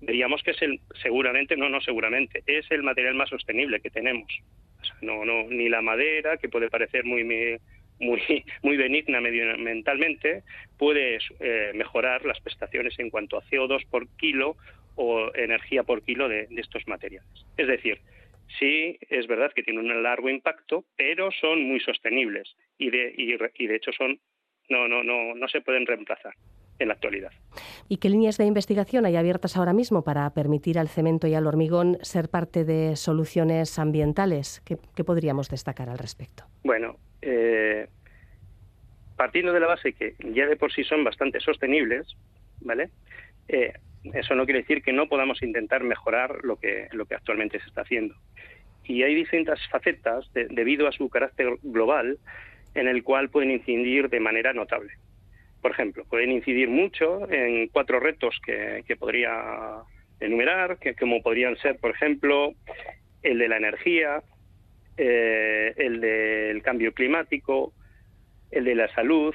veríamos 0.02 0.42
que 0.42 0.50
es 0.50 0.60
el, 0.60 0.80
seguramente, 1.00 1.56
no, 1.56 1.70
no 1.70 1.80
seguramente, 1.80 2.42
es 2.46 2.70
el 2.70 2.82
material 2.82 3.14
más 3.14 3.30
sostenible 3.30 3.80
que 3.80 3.90
tenemos. 3.90 4.30
No, 5.00 5.24
no, 5.24 5.44
ni 5.44 5.68
la 5.68 5.82
madera, 5.82 6.36
que 6.36 6.48
puede 6.48 6.70
parecer 6.70 7.04
muy, 7.04 7.24
muy, 7.24 7.58
muy 8.62 8.76
benigna 8.76 9.20
medioambientalmente, 9.20 10.42
puede 10.78 11.18
eh, 11.40 11.72
mejorar 11.74 12.24
las 12.24 12.40
prestaciones 12.40 12.98
en 12.98 13.10
cuanto 13.10 13.36
a 13.36 13.44
CO2 13.44 13.86
por 13.88 14.08
kilo 14.16 14.56
o 14.96 15.34
energía 15.34 15.82
por 15.82 16.02
kilo 16.02 16.28
de 16.28 16.48
estos 16.56 16.86
materiales. 16.86 17.46
Es 17.56 17.66
decir, 17.66 18.00
sí 18.58 18.98
es 19.08 19.26
verdad 19.26 19.52
que 19.54 19.62
tienen 19.62 19.90
un 19.90 20.02
largo 20.02 20.28
impacto, 20.28 20.84
pero 20.96 21.30
son 21.32 21.62
muy 21.62 21.80
sostenibles 21.80 22.56
y 22.78 22.90
de, 22.90 23.14
y, 23.16 23.66
de 23.66 23.76
hecho 23.76 23.92
son 23.92 24.18
no, 24.68 24.88
no, 24.88 25.02
no, 25.02 25.34
no 25.34 25.48
se 25.48 25.60
pueden 25.60 25.86
reemplazar 25.86 26.34
en 26.80 26.88
la 26.88 26.94
actualidad. 26.94 27.30
¿Y 27.88 27.98
qué 27.98 28.08
líneas 28.08 28.38
de 28.38 28.46
investigación 28.46 29.04
hay 29.06 29.16
abiertas 29.16 29.56
ahora 29.56 29.72
mismo 29.72 30.02
para 30.02 30.28
permitir 30.30 30.78
al 30.78 30.88
cemento 30.88 31.26
y 31.26 31.34
al 31.34 31.46
hormigón 31.46 31.98
ser 32.02 32.28
parte 32.28 32.64
de 32.64 32.96
soluciones 32.96 33.78
ambientales? 33.78 34.62
¿Qué, 34.64 35.04
podríamos 35.04 35.48
destacar 35.48 35.88
al 35.88 35.98
respecto? 35.98 36.44
Bueno, 36.64 36.96
eh, 37.22 37.88
partiendo 39.16 39.52
de 39.52 39.60
la 39.60 39.66
base 39.66 39.92
que 39.92 40.14
ya 40.32 40.46
de 40.46 40.56
por 40.56 40.72
sí 40.72 40.82
son 40.84 41.04
bastante 41.04 41.40
sostenibles, 41.40 42.16
¿vale? 42.60 42.90
Eh, 43.48 43.72
eso 44.14 44.34
no 44.34 44.44
quiere 44.44 44.60
decir 44.60 44.82
que 44.82 44.92
no 44.92 45.08
podamos 45.08 45.42
intentar 45.42 45.82
mejorar 45.84 46.38
lo 46.42 46.56
que, 46.56 46.88
lo 46.92 47.04
que 47.06 47.14
actualmente 47.14 47.60
se 47.60 47.66
está 47.66 47.82
haciendo. 47.82 48.14
Y 48.84 49.02
hay 49.02 49.14
distintas 49.14 49.60
facetas 49.68 50.30
debido 50.32 50.88
a 50.88 50.92
su 50.92 51.08
carácter 51.10 51.58
global 51.62 52.18
en 52.74 52.88
el 52.88 53.02
cual 53.02 53.28
pueden 53.28 53.50
incidir 53.50 54.08
de 54.08 54.20
manera 54.20 54.52
notable. 54.52 54.92
Por 55.60 55.72
ejemplo, 55.72 56.04
pueden 56.08 56.32
incidir 56.32 56.68
mucho 56.68 57.30
en 57.30 57.68
cuatro 57.68 58.00
retos 58.00 58.40
que, 58.44 58.96
podría 58.98 59.82
enumerar, 60.18 60.78
que 60.78 60.94
como 60.94 61.22
podrían 61.22 61.56
ser, 61.58 61.78
por 61.78 61.90
ejemplo, 61.90 62.54
el 63.22 63.38
de 63.38 63.48
la 63.48 63.56
energía, 63.58 64.22
eh, 64.96 65.74
el 65.76 66.00
del 66.00 66.62
cambio 66.62 66.92
climático, 66.92 67.72
el 68.50 68.64
de 68.64 68.74
la 68.74 68.88
salud, 68.94 69.34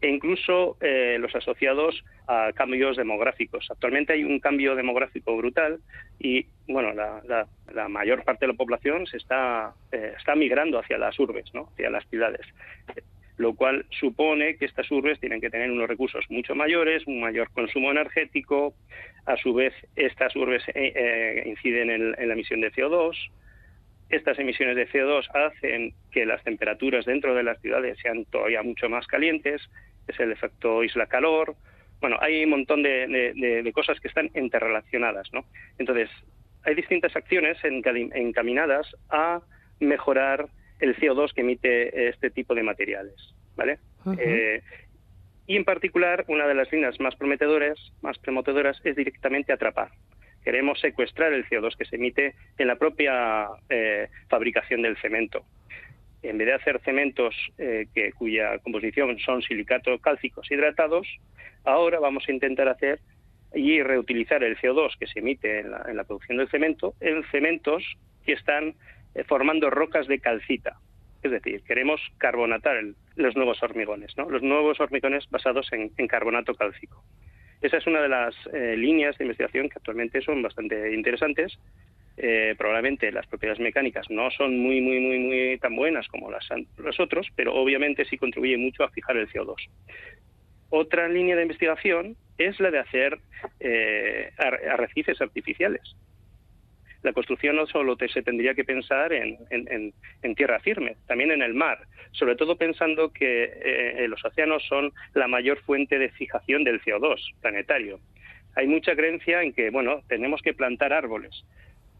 e 0.00 0.08
incluso 0.08 0.76
eh, 0.82 1.16
los 1.18 1.34
asociados 1.34 2.04
a 2.26 2.52
cambios 2.54 2.96
demográficos. 2.96 3.66
Actualmente 3.70 4.12
hay 4.12 4.24
un 4.24 4.38
cambio 4.38 4.74
demográfico 4.74 5.34
brutal 5.36 5.80
y 6.18 6.46
bueno, 6.68 6.92
la, 6.92 7.88
mayor 7.88 8.22
parte 8.24 8.46
de 8.46 8.52
la 8.52 8.56
población 8.56 9.06
se 9.06 9.16
está, 9.16 9.72
eh, 9.92 10.12
está 10.16 10.34
migrando 10.34 10.78
hacia 10.78 10.98
las 10.98 11.18
urbes, 11.18 11.46
¿no? 11.54 11.70
hacia 11.72 11.88
las 11.88 12.06
ciudades, 12.08 12.46
lo 13.36 13.54
cual 13.54 13.84
supone 13.90 14.56
que 14.56 14.64
estas 14.64 14.90
urbes 14.90 15.18
tienen 15.18 15.40
que 15.40 15.50
tener 15.50 15.70
unos 15.70 15.88
recursos 15.88 16.24
mucho 16.28 16.54
mayores, 16.54 17.06
un 17.06 17.20
mayor 17.20 17.50
consumo 17.50 17.90
energético, 17.90 18.74
a 19.26 19.36
su 19.36 19.54
vez 19.54 19.72
estas 19.96 20.36
urbes 20.36 20.62
eh, 20.74 21.42
inciden 21.46 21.90
en 21.90 22.28
la 22.28 22.34
emisión 22.34 22.60
de 22.60 22.72
CO2, 22.72 23.16
estas 24.10 24.38
emisiones 24.38 24.76
de 24.76 24.88
CO2 24.88 25.28
hacen 25.34 25.94
que 26.10 26.26
las 26.26 26.42
temperaturas 26.44 27.04
dentro 27.04 27.34
de 27.34 27.42
las 27.42 27.60
ciudades 27.60 27.98
sean 28.00 28.24
todavía 28.26 28.62
mucho 28.62 28.88
más 28.88 29.06
calientes, 29.06 29.62
es 30.06 30.20
el 30.20 30.32
efecto 30.32 30.84
isla-calor. 30.84 31.54
Bueno, 32.00 32.18
hay 32.20 32.44
un 32.44 32.50
montón 32.50 32.82
de, 32.82 33.70
cosas 33.74 33.98
que 34.00 34.08
están 34.08 34.30
interrelacionadas, 34.34 35.32
¿no? 35.32 35.44
Entonces, 35.78 36.10
hay 36.64 36.74
distintas 36.74 37.16
acciones 37.16 37.58
encaminadas 37.64 38.94
a 39.10 39.40
mejorar 39.80 40.46
el 40.80 40.96
CO2 40.96 41.32
que 41.32 41.40
emite 41.42 42.08
este 42.08 42.30
tipo 42.30 42.54
de 42.54 42.62
materiales, 42.62 43.34
¿vale? 43.56 43.78
Eh, 44.18 44.62
y 45.46 45.56
en 45.56 45.64
particular, 45.64 46.24
una 46.28 46.46
de 46.46 46.54
las 46.54 46.70
líneas 46.72 46.98
más 47.00 47.16
prometedoras, 47.16 47.78
más 48.02 48.18
prometedoras 48.18 48.80
es 48.84 48.96
directamente 48.96 49.52
atrapar. 49.52 49.90
Queremos 50.42 50.80
secuestrar 50.80 51.32
el 51.32 51.46
CO2 51.46 51.76
que 51.76 51.84
se 51.86 51.96
emite 51.96 52.34
en 52.58 52.66
la 52.66 52.76
propia 52.76 53.48
eh, 53.68 54.08
fabricación 54.28 54.82
del 54.82 54.96
cemento 54.98 55.44
en 56.24 56.38
vez 56.38 56.46
de 56.46 56.54
hacer 56.54 56.80
cementos 56.84 57.34
eh, 57.58 57.86
que, 57.94 58.12
cuya 58.12 58.58
composición 58.58 59.18
son 59.18 59.42
silicatos 59.42 60.00
cálcicos 60.00 60.50
hidratados, 60.50 61.06
ahora 61.64 62.00
vamos 62.00 62.24
a 62.28 62.32
intentar 62.32 62.68
hacer 62.68 63.00
y 63.54 63.82
reutilizar 63.82 64.42
el 64.42 64.56
CO2 64.56 64.96
que 64.98 65.06
se 65.06 65.20
emite 65.20 65.60
en 65.60 65.70
la, 65.70 66.04
producción 66.04 66.38
del 66.38 66.48
cemento 66.48 66.94
en 67.00 67.22
cementos 67.30 67.84
que 68.24 68.32
están 68.32 68.74
formando 69.26 69.70
rocas 69.70 70.06
de 70.06 70.18
calcita. 70.18 70.78
Es 71.22 71.30
decir, 71.30 71.62
queremos 71.62 72.00
carbonatar 72.18 72.76
los 73.16 73.36
nuevos 73.36 73.62
hormigones, 73.62 74.16
¿no? 74.16 74.28
los 74.28 74.42
nuevos 74.42 74.78
hormigones 74.80 75.24
basados 75.30 75.72
en, 75.72 75.88
carbonato 76.06 76.54
cálcico. 76.54 77.02
Esa 77.62 77.78
es 77.78 77.86
una 77.86 78.02
de 78.02 78.08
las 78.08 78.34
eh, 78.52 78.76
líneas 78.76 79.16
de 79.16 79.24
investigación 79.24 79.70
que 79.70 79.78
actualmente 79.78 80.20
son 80.20 80.42
bastante 80.42 80.92
interesantes 80.92 81.58
eh, 82.16 82.54
probablemente 82.56 83.10
las 83.10 83.26
propiedades 83.26 83.60
mecánicas 83.60 84.08
no 84.08 84.30
son 84.30 84.56
muy, 84.56 84.80
muy, 84.80 85.00
muy, 85.00 85.18
muy 85.18 85.58
tan 85.58 85.74
buenas 85.74 86.06
como 86.06 86.30
las 86.30 86.46
los 86.76 87.00
otros, 87.00 87.26
pero 87.34 87.54
obviamente 87.54 88.04
sí 88.04 88.16
contribuye 88.16 88.56
mucho 88.56 88.84
a 88.84 88.90
fijar 88.90 89.16
el 89.16 89.28
CO2. 89.28 89.56
Otra 90.70 91.08
línea 91.08 91.34
de 91.34 91.42
investigación 91.42 92.16
es 92.38 92.60
la 92.60 92.70
de 92.70 92.78
hacer 92.78 93.18
eh, 93.58 94.30
arrecifes 94.38 95.20
artificiales. 95.20 95.96
La 97.04 97.12
construcción 97.12 97.56
no 97.56 97.66
solo 97.66 97.96
se 98.08 98.22
tendría 98.22 98.54
que 98.54 98.64
pensar 98.64 99.12
en, 99.12 99.92
tierra 100.34 100.58
firme, 100.60 100.96
también 101.06 101.30
en 101.32 101.42
el 101.42 101.52
mar, 101.52 101.78
sobre 102.12 102.34
todo 102.34 102.56
pensando 102.56 103.12
que 103.12 103.44
eh, 103.44 104.08
los 104.08 104.24
océanos 104.24 104.64
son 104.66 104.90
la 105.12 105.28
mayor 105.28 105.58
fuente 105.60 105.98
de 105.98 106.08
fijación 106.08 106.64
del 106.64 106.80
CO2 106.80 107.20
planetario. 107.42 108.00
Hay 108.56 108.66
mucha 108.66 108.96
creencia 108.96 109.42
en 109.42 109.52
que, 109.52 109.68
bueno, 109.68 110.00
tenemos 110.08 110.40
que 110.40 110.54
plantar 110.54 110.94
árboles, 110.94 111.44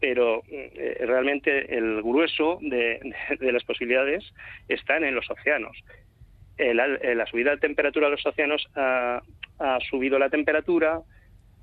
pero 0.00 0.42
eh, 0.50 0.96
realmente 1.06 1.76
el 1.76 2.00
grueso 2.02 2.58
de, 2.62 2.98
las 3.40 3.64
posibilidades 3.64 4.24
están 4.68 5.04
en 5.04 5.14
los 5.14 5.30
océanos. 5.30 5.76
la 6.56 7.26
subida 7.26 7.50
de 7.50 7.58
temperatura 7.58 8.06
de 8.06 8.12
los 8.12 8.24
océanos 8.24 8.66
ha, 8.74 9.20
subido 9.90 10.18
la 10.18 10.30
temperatura, 10.30 11.02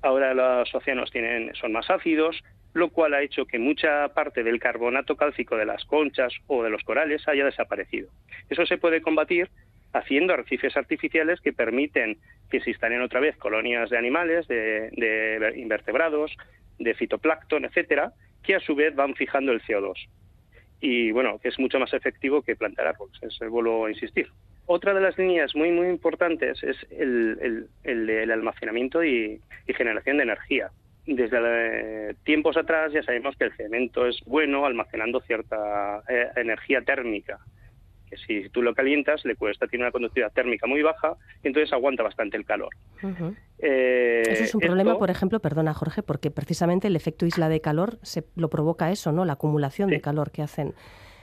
ahora 0.02 0.34
los 0.34 0.74
océanos 0.74 1.10
tienen, 1.10 1.54
son 1.54 1.72
más 1.72 1.88
ácidos, 1.90 2.42
lo 2.74 2.90
cual 2.90 3.14
ha 3.14 3.22
hecho 3.22 3.46
que 3.46 3.58
mucha 3.58 4.08
parte 4.08 4.42
del 4.42 4.58
carbonato 4.58 5.16
cálcico 5.16 5.56
de 5.56 5.66
las 5.66 5.84
conchas 5.84 6.32
o 6.46 6.62
de 6.62 6.70
los 6.70 6.82
corales 6.82 7.26
haya 7.28 7.44
desaparecido. 7.44 8.08
Eso 8.48 8.66
se 8.66 8.78
puede 8.78 9.02
combatir 9.02 9.48
haciendo 9.92 10.32
arrecifes 10.32 10.76
artificiales 10.76 11.40
que 11.40 11.52
permiten 11.52 12.18
que 12.50 12.60
se 12.60 12.70
instalen 12.70 13.02
otra 13.02 13.20
vez 13.20 13.36
colonias 13.36 13.90
de 13.90 13.98
animales, 13.98 14.48
de, 14.48 15.52
invertebrados, 15.56 16.34
de 16.78 16.94
fitoplancton, 16.94 17.66
etcétera, 17.66 18.12
que 18.42 18.54
a 18.54 18.60
su 18.60 18.74
vez 18.74 18.94
van 18.94 19.14
fijando 19.14 19.52
el 19.52 19.62
CO2. 19.62 20.08
Y 20.80 21.12
bueno, 21.12 21.38
que 21.38 21.48
es 21.48 21.58
mucho 21.58 21.78
más 21.78 21.92
efectivo 21.92 22.42
que 22.42 22.56
plantar 22.56 22.88
árboles, 22.88 23.22
eso 23.22 23.48
vuelvo 23.48 23.86
a 23.86 23.90
insistir. 23.90 24.28
Otra 24.66 24.94
de 24.94 25.00
las 25.00 25.18
líneas 25.18 25.54
muy, 25.54 25.70
muy 25.70 25.88
importantes 25.88 26.62
es 26.62 26.76
el, 26.90 27.68
almacenamiento 28.30 29.04
y, 29.04 29.40
generación 29.66 30.18
de 30.18 30.24
energía. 30.24 30.70
Desde 31.06 31.38
eh, 31.40 32.14
tiempos 32.24 32.56
atrás 32.56 32.92
ya 32.92 33.02
sabemos 33.02 33.36
que 33.36 33.44
el 33.44 33.56
cemento 33.56 34.06
es 34.06 34.20
bueno 34.26 34.66
almacenando 34.66 35.20
cierta 35.20 36.02
eh, 36.08 36.28
energía 36.36 36.82
térmica 36.82 37.40
si 38.26 38.48
tú 38.50 38.62
lo 38.62 38.74
calientas 38.74 39.24
le 39.24 39.36
cuesta, 39.36 39.66
tiene 39.66 39.84
una 39.84 39.92
conductividad 39.92 40.32
térmica 40.32 40.66
muy 40.66 40.82
baja 40.82 41.16
y 41.42 41.48
entonces 41.48 41.72
aguanta 41.72 42.02
bastante 42.02 42.36
el 42.36 42.44
calor. 42.44 42.70
Eh, 43.58 44.22
eso 44.26 44.44
es 44.44 44.54
un 44.54 44.60
problema, 44.60 44.98
por 44.98 45.10
ejemplo, 45.10 45.40
perdona 45.40 45.74
Jorge, 45.74 46.02
porque 46.02 46.30
precisamente 46.30 46.88
el 46.88 46.96
efecto 46.96 47.26
isla 47.26 47.48
de 47.48 47.60
calor 47.60 47.98
se 48.02 48.24
lo 48.36 48.50
provoca 48.50 48.90
eso, 48.90 49.12
¿no? 49.12 49.24
La 49.24 49.34
acumulación 49.34 49.90
de 49.90 50.00
calor 50.00 50.30
que 50.30 50.42
hacen 50.42 50.74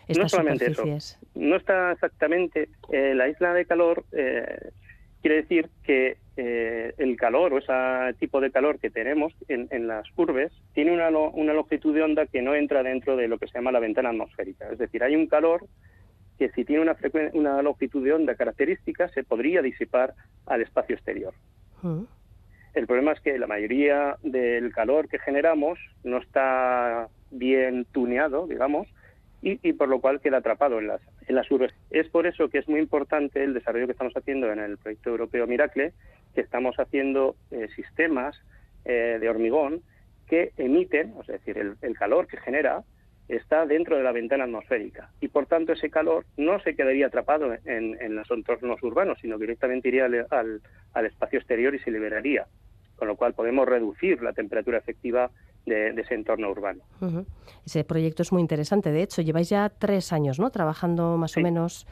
estas 0.09 0.33
no 0.33 0.55
superficies. 0.55 1.19
No 1.35 1.55
está 1.55 1.91
exactamente. 1.91 2.69
Eh, 2.91 3.13
la 3.15 3.29
isla 3.29 3.53
de 3.53 3.65
calor 3.65 4.05
eh, 4.11 4.71
quiere 5.21 5.37
decir 5.37 5.69
que 5.83 6.17
el 6.41 7.17
calor 7.17 7.51
o 7.51 7.57
ese 7.57 8.17
tipo 8.17 8.39
de 8.39 8.49
calor 8.49 8.79
que 8.79 8.89
tenemos 8.89 9.33
en, 9.49 9.87
las 9.87 10.07
urbes 10.15 10.53
tiene 10.73 10.93
una, 10.93 11.09
una 11.09 11.51
longitud 11.51 11.93
de 11.93 12.01
onda 12.01 12.27
que 12.27 12.41
no 12.41 12.55
entra 12.55 12.81
dentro 12.81 13.17
de 13.17 13.27
lo 13.27 13.37
que 13.37 13.47
se 13.47 13.55
llama 13.55 13.73
la 13.73 13.81
ventana 13.81 14.11
atmosférica. 14.11 14.69
Es 14.71 14.77
decir, 14.77 15.03
hay 15.03 15.17
un 15.17 15.27
calor 15.27 15.65
que 16.39 16.49
si 16.51 16.63
tiene 16.63 16.81
una, 16.81 16.95
una 17.33 17.61
longitud 17.61 18.03
de 18.03 18.13
onda 18.13 18.35
característica 18.35 19.09
se 19.09 19.25
podría 19.25 19.61
disipar 19.61 20.13
al 20.45 20.61
espacio 20.61 20.95
exterior. 20.95 21.33
El 22.73 22.87
problema 22.87 23.11
es 23.11 23.19
que 23.19 23.37
la 23.37 23.45
mayoría 23.45 24.15
del 24.23 24.71
calor 24.71 25.09
que 25.09 25.19
generamos 25.19 25.77
no 26.03 26.17
está 26.17 27.09
bien 27.29 27.85
tuneado, 27.91 28.47
digamos, 28.47 28.87
y, 29.41 29.73
por 29.73 29.87
lo 29.87 30.01
cual 30.01 30.19
queda 30.19 30.37
atrapado 30.37 30.79
en 30.79 30.87
las, 30.87 31.01
en 31.27 31.35
las 31.35 31.49
urbes. 31.49 31.73
Es 31.91 32.09
por 32.09 32.27
eso 32.27 32.49
que 32.49 32.57
es 32.57 32.67
muy 32.67 32.79
importante 32.79 33.43
el 33.43 33.53
desarrollo 33.53 33.85
que 33.85 33.93
estamos 33.93 34.15
haciendo 34.15 34.51
en 34.51 34.59
el 34.59 34.77
proyecto 34.77 35.11
europeo 35.11 35.47
Miracle, 35.47 35.93
que 36.35 36.41
estamos 36.41 36.75
haciendo 36.77 37.35
eh, 37.51 37.67
sistemas 37.75 38.35
eh, 38.85 39.17
de 39.19 39.29
hormigón 39.29 39.81
que 40.27 40.51
emiten, 40.57 41.13
es 41.21 41.27
decir, 41.27 41.57
el 41.81 41.97
calor 41.97 42.27
que 42.27 42.37
genera, 42.37 42.83
está 43.29 43.65
dentro 43.67 43.95
de 43.95 44.03
la 44.03 44.11
ventana 44.11 44.45
atmosférica 44.45 45.11
y 45.21 45.27
por 45.27 45.45
tanto 45.45 45.73
ese 45.73 45.91
calor 45.91 46.25
no 46.35 46.59
se 46.59 46.75
quedaría 46.75 47.07
atrapado 47.07 47.55
en, 47.63 48.15
los 48.15 48.29
entornos 48.31 48.81
urbanos, 48.81 49.19
sino 49.21 49.37
directamente 49.37 49.87
iría 49.87 50.05
al, 50.05 51.05
espacio 51.05 51.37
exterior 51.37 51.73
y 51.75 51.79
se 51.79 51.91
liberaría, 51.91 52.47
con 52.95 53.07
lo 53.07 53.15
cual 53.15 53.33
podemos 53.33 53.67
reducir 53.67 54.21
la 54.23 54.33
temperatura 54.33 54.79
efectiva 54.79 55.29
de, 55.65 55.89
ese 55.89 56.15
entorno 56.15 56.49
urbano. 56.49 56.83
Ese 57.65 57.83
proyecto 57.83 58.23
es 58.23 58.31
muy 58.31 58.41
interesante, 58.41 58.91
de 58.91 59.03
hecho, 59.03 59.21
lleváis 59.21 59.49
ya 59.49 59.69
tres 59.69 60.11
años 60.13 60.39
¿no? 60.39 60.49
trabajando 60.49 61.17
más 61.17 61.37
o 61.37 61.41
menos 61.41 61.87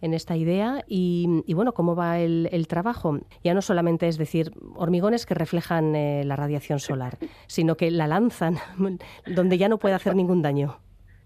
en 0.00 0.14
esta 0.14 0.36
idea 0.36 0.84
y, 0.86 1.42
bueno, 1.54 1.72
¿cómo 1.72 1.96
va 1.96 2.18
el, 2.18 2.66
trabajo? 2.68 3.18
Ya 3.42 3.54
no 3.54 3.62
solamente 3.62 4.08
es 4.08 4.18
decir 4.18 4.52
hormigones 4.74 5.26
que 5.26 5.34
reflejan 5.34 5.94
eh, 5.96 6.24
la 6.24 6.36
radiación 6.36 6.78
solar, 6.78 7.16
sino 7.46 7.76
que 7.76 7.90
la 7.90 8.06
lanzan 8.06 8.56
donde 9.26 9.58
ya 9.58 9.68
no 9.68 9.78
puede 9.78 9.94
hacer 9.94 10.14
ningún 10.14 10.42
daño. 10.42 10.78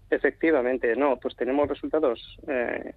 Efectivamente, 0.09 0.95
no, 0.95 1.17
pues 1.17 1.35
tenemos 1.35 1.69
resultados 1.69 2.37
eh, 2.47 2.93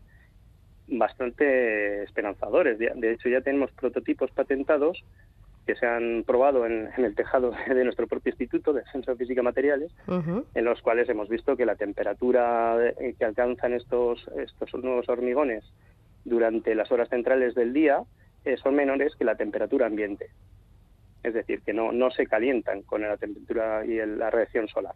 bastante 0.88 2.02
esperanzadores. 2.02 2.78
De 2.78 3.12
hecho, 3.12 3.28
ya 3.28 3.40
tenemos 3.40 3.70
prototipos 3.72 4.30
patentados 4.32 5.04
que 5.66 5.74
se 5.76 5.86
han 5.86 6.24
probado 6.26 6.66
en, 6.66 6.90
el 6.96 7.14
tejado 7.14 7.52
de 7.68 7.84
nuestro 7.84 8.06
propio 8.06 8.30
instituto 8.30 8.72
de 8.72 8.84
Ciencia 8.90 9.12
de 9.12 9.18
Física 9.18 9.42
Materiales, 9.42 9.92
en 10.54 10.64
los 10.64 10.80
cuales 10.82 11.08
hemos 11.08 11.28
visto 11.28 11.56
que 11.56 11.66
la 11.66 11.76
temperatura 11.76 12.76
que 13.18 13.24
alcanzan 13.24 13.72
estos, 13.72 14.28
estos 14.36 14.82
nuevos 14.82 15.08
hormigones 15.08 15.64
durante 16.24 16.74
las 16.74 16.90
horas 16.90 17.08
centrales 17.08 17.54
del 17.54 17.72
día 17.72 18.02
eh, 18.44 18.56
son 18.56 18.74
menores 18.74 19.14
que 19.16 19.24
la 19.24 19.36
temperatura 19.36 19.86
ambiente. 19.86 20.30
Es 21.22 21.32
decir, 21.32 21.62
que 21.62 21.72
no, 21.72 21.92
no 21.92 22.10
se 22.10 22.26
calientan 22.26 22.82
con 22.82 23.02
la 23.02 23.16
temperatura 23.16 23.84
y 23.86 23.96
la 24.04 24.30
radiación 24.30 24.68
solar. 24.68 24.94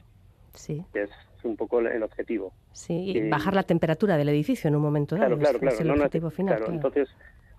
Sí. 0.54 0.84
Que 0.92 1.04
es 1.04 1.10
un 1.42 1.56
poco 1.56 1.80
el 1.80 2.02
objetivo. 2.02 2.52
Sí, 2.72 3.12
y, 3.16 3.28
bajar 3.28 3.54
la 3.54 3.62
temperatura 3.62 4.16
del 4.16 4.28
edificio 4.28 4.68
en 4.68 4.76
un 4.76 4.82
momento 4.82 5.16
dado. 5.16 5.38
Claro, 5.38 5.58
claro, 5.58 5.76
claro. 5.76 5.94
el 5.94 6.00
objetivo 6.02 6.30
final, 6.30 6.56
claro. 6.56 6.72
Entonces, 6.72 7.08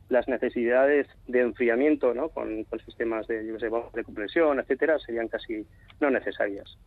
las 0.09 0.27
necesidades 0.27 1.07
de 1.27 1.41
enfriamiento 1.41 2.13
¿no? 2.13 2.29
con, 2.29 2.65
sistemas 2.85 3.27
de, 3.27 3.43
de 3.43 4.03
compresión, 4.03 4.59
etcétera, 4.59 4.99
serían 4.99 5.27
casi 5.27 5.65
no 5.99 6.09
necesarias. 6.09 6.77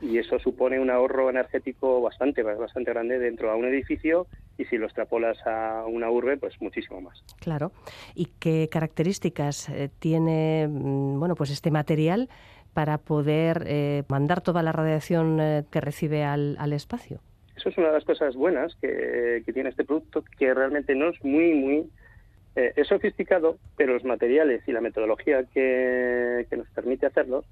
Y 0.00 0.18
eso 0.18 0.38
supone 0.38 0.78
un 0.78 0.90
ahorro 0.90 1.30
energético 1.30 2.00
bastante, 2.00 2.42
bastante 2.42 2.92
grande 2.92 3.18
dentro 3.18 3.50
de 3.50 3.58
un 3.58 3.64
edificio 3.64 4.26
y 4.56 4.64
si 4.66 4.78
lo 4.78 4.86
extrapolas 4.86 5.36
a 5.46 5.84
una 5.86 6.10
urbe, 6.10 6.36
pues 6.36 6.60
muchísimo 6.60 7.00
más. 7.00 7.24
Claro. 7.40 7.72
¿Y 8.14 8.26
qué 8.38 8.68
características 8.70 9.68
eh, 9.68 9.90
tiene 9.98 10.68
mm, 10.68 11.18
bueno, 11.18 11.34
pues 11.34 11.50
este 11.50 11.70
material 11.70 12.28
para 12.72 12.98
poder 12.98 13.64
eh, 13.66 14.04
mandar 14.08 14.40
toda 14.42 14.62
la 14.62 14.70
radiación 14.70 15.40
eh, 15.40 15.64
que 15.70 15.80
recibe 15.80 16.22
al, 16.22 16.56
al 16.60 16.72
espacio? 16.72 17.20
Eso 17.56 17.70
es 17.70 17.78
una 17.78 17.88
de 17.88 17.94
las 17.94 18.04
cosas 18.04 18.36
buenas 18.36 18.76
que, 18.76 19.42
que 19.44 19.52
tiene 19.52 19.70
este 19.70 19.84
producto, 19.84 20.22
que 20.38 20.54
realmente 20.54 20.94
no 20.94 21.08
es 21.08 21.24
muy, 21.24 21.54
muy 21.54 21.90
eh, 22.56 22.72
es 22.74 22.88
sofisticado, 22.88 23.58
pero 23.76 23.94
los 23.94 24.04
materiales 24.04 24.62
y 24.66 24.72
la 24.72 24.80
metodología 24.80 25.44
que, 25.44 26.46
nos 26.56 26.68
permite 26.70 27.06
hacerlo 27.06 27.44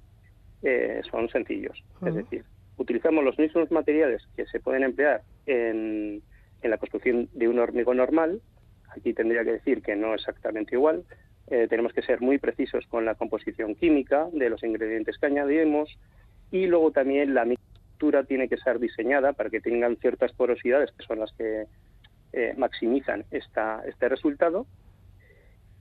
eh, 0.63 1.01
son 1.11 1.29
sencillos. 1.29 1.83
Es 2.05 2.15
decir, 2.15 2.45
utilizamos 2.77 3.25
los 3.25 3.39
mismos 3.39 3.71
materiales 3.71 4.27
que 4.37 4.47
se 4.47 4.61
pueden 4.61 4.83
emplear 4.83 5.23
en, 5.47 6.23
la 6.63 6.79
construcción 6.79 7.29
de 7.33 7.47
un 7.47 7.61
hormigón 7.61 7.99
normal. 7.99 8.41
Aquí 8.89 9.15
tendría 9.15 9.45
que 9.45 9.53
decir 9.53 9.83
que 9.83 9.95
no 9.95 10.15
exactamente 10.15 10.75
igual. 10.75 11.05
Eh, 11.49 11.69
tenemos 11.71 11.93
que 11.93 12.03
ser 12.03 12.21
muy 12.21 12.39
precisos 12.39 12.85
con 12.89 13.05
la 13.05 13.15
composición 13.15 13.77
química 13.77 14.27
de 14.33 14.51
los 14.51 14.65
ingredientes 14.65 15.17
que 15.19 15.27
añadimos 15.27 15.97
y 16.51 16.67
luego 16.67 16.91
también 16.91 17.35
la 17.35 17.45
mixtura 17.45 18.25
tiene 18.25 18.49
que 18.49 18.57
ser 18.57 18.81
diseñada 18.81 19.35
para 19.35 19.51
que 19.51 19.61
tengan 19.61 19.97
ciertas 19.99 20.33
porosidades 20.33 20.91
que 20.91 21.07
son 21.07 21.21
las 21.21 21.33
que 21.35 21.67
maximizan 22.59 23.25
esta, 23.31 23.83
este 23.87 24.11
resultado 24.11 24.67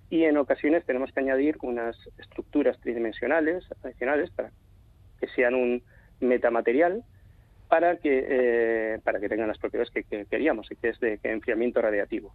y 0.09 0.23
en 0.23 0.37
ocasiones 0.37 0.85
tenemos 0.85 1.11
que 1.11 1.19
añadir 1.19 1.57
unas 1.61 1.97
estructuras 2.17 2.79
tridimensionales 2.79 3.63
adicionales 3.83 4.29
para 4.31 4.51
que 5.19 5.27
sean 5.27 5.55
un 5.55 5.83
metamaterial 6.19 7.03
para 7.67 7.97
que 7.97 8.25
eh, 8.29 8.99
para 9.03 9.19
que 9.19 9.27
tengan 9.27 9.47
las 9.47 9.57
propiedades 9.57 9.91
que, 9.91 10.25
queríamos 10.25 10.71
y 10.71 10.75
que 10.75 10.89
es 10.89 10.99
de 10.99 11.19
enfriamiento 11.23 11.81
radiativo. 11.81 12.33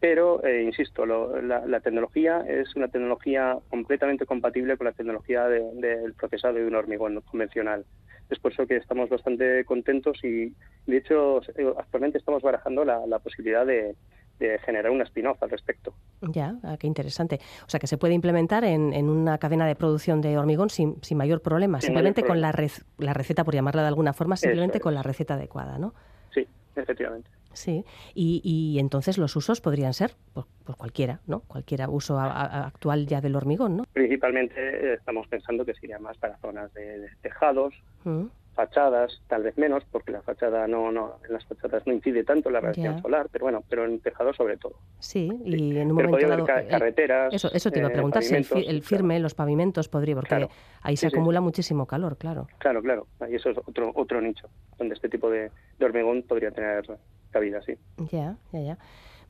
Pero 0.00 0.42
eh, 0.44 0.62
insisto 0.62 1.04
la, 1.06 1.80
tecnología 1.80 2.42
es 2.48 2.74
una 2.74 2.88
tecnología 2.88 3.58
completamente 3.68 4.24
compatible 4.24 4.76
con 4.78 4.86
la 4.86 4.92
tecnología 4.92 5.46
del 5.46 6.14
procesado 6.14 6.54
de 6.54 6.66
un 6.66 6.74
hormigón 6.74 7.20
convencional. 7.20 7.84
Es 8.30 8.38
por 8.38 8.52
eso 8.52 8.66
que 8.66 8.76
estamos 8.76 9.10
bastante 9.10 9.64
contentos 9.64 10.24
y 10.24 10.54
de 10.86 10.96
hecho 10.96 11.42
eh, 11.56 11.72
actualmente 11.78 12.18
estamos 12.18 12.42
barajando 12.42 12.84
la 12.84 13.18
posibilidad 13.18 13.66
de, 13.66 13.94
de 14.40 14.58
generar 14.58 14.90
un 14.90 15.02
spin-off 15.02 15.42
al 15.42 15.50
respecto. 15.50 15.94
Ya, 16.22 16.56
ah, 16.64 16.76
qué 16.78 16.86
interesante. 16.86 17.38
O 17.66 17.70
sea, 17.70 17.78
que 17.78 17.86
se 17.86 17.98
puede 17.98 18.14
implementar 18.14 18.64
en, 18.64 18.92
en 18.92 19.08
una 19.08 19.38
cadena 19.38 19.66
de 19.66 19.76
producción 19.76 20.20
de 20.20 20.38
hormigón 20.38 20.70
sin, 20.70 21.02
sin 21.02 21.18
mayor 21.18 21.42
problema, 21.42 21.80
simplemente 21.80 22.22
con 22.22 22.40
la, 22.40 22.52
la 22.98 23.14
receta, 23.14 23.44
por 23.44 23.54
llamarla 23.54 23.82
de 23.82 23.88
alguna 23.88 24.12
forma, 24.12 24.36
simplemente 24.36 24.80
con 24.80 24.94
la 24.94 25.02
receta 25.02 25.34
adecuada, 25.34 25.78
¿no? 25.78 25.94
Sí, 26.32 26.46
efectivamente. 26.74 27.30
Sí, 27.52 27.84
y, 28.14 28.40
y 28.44 28.78
entonces 28.78 29.18
los 29.18 29.34
usos 29.34 29.60
podrían 29.60 29.92
ser 29.92 30.12
por, 30.32 30.46
cualquiera, 30.76 31.20
¿no? 31.26 31.40
Cualquiera 31.40 31.88
uso 31.88 32.18
actual 32.18 33.06
ya 33.06 33.20
del 33.20 33.34
hormigón, 33.34 33.76
¿no? 33.76 33.84
Principalmente 33.92 34.54
eh, 34.56 34.94
estamos 34.94 35.26
pensando 35.26 35.64
que 35.64 35.74
sería 35.74 35.98
más 35.98 36.16
para 36.16 36.36
zonas 36.38 36.72
de, 36.74 37.08
tejados, 37.22 37.74
mm 38.04 38.26
fachadas, 38.54 39.22
tal 39.28 39.42
vez 39.42 39.56
menos, 39.56 39.84
porque 39.90 40.12
la 40.12 40.22
fachada 40.22 40.66
no, 40.66 40.90
no, 40.90 41.16
en 41.26 41.32
las 41.32 41.44
fachadas 41.46 41.86
no 41.86 41.92
incide 41.92 42.24
tanto 42.24 42.50
la 42.50 42.60
radiación 42.60 43.00
solar, 43.00 43.28
pero 43.30 43.46
bueno, 43.46 43.62
pero 43.68 43.84
en 43.84 44.00
tejados 44.00 44.36
sobre 44.36 44.56
todo. 44.56 44.74
Sí, 44.98 45.30
y 45.44 45.76
en 45.76 45.90
un 45.90 45.96
momento 45.96 46.26
dado, 46.26 46.44
eh, 46.44 46.66
carreteras. 46.68 47.32
Eso, 47.32 47.50
eso 47.52 47.70
te 47.70 47.78
iba 47.78 47.88
a 47.88 47.90
eh, 47.90 47.94
preguntar, 47.94 48.22
si 48.22 48.34
el, 48.34 48.82
firme, 48.82 49.18
los 49.20 49.34
pavimentos 49.34 49.88
podría, 49.88 50.14
porque 50.14 50.48
ahí 50.82 50.96
se 50.96 51.06
acumula 51.06 51.40
muchísimo 51.40 51.86
calor, 51.86 52.16
claro. 52.16 52.48
Claro, 52.58 52.82
claro, 52.82 53.06
ahí 53.20 53.34
eso 53.34 53.50
es 53.50 53.58
otro, 53.58 53.92
otro 53.94 54.20
nicho, 54.20 54.48
donde 54.78 54.94
este 54.94 55.08
tipo 55.08 55.30
de, 55.30 55.50
de 55.78 55.84
hormigón 55.84 56.22
podría 56.22 56.50
tener 56.50 56.84
cabida, 57.30 57.62
sí. 57.62 57.74
Ya, 58.10 58.36
ya, 58.52 58.60
ya. 58.60 58.78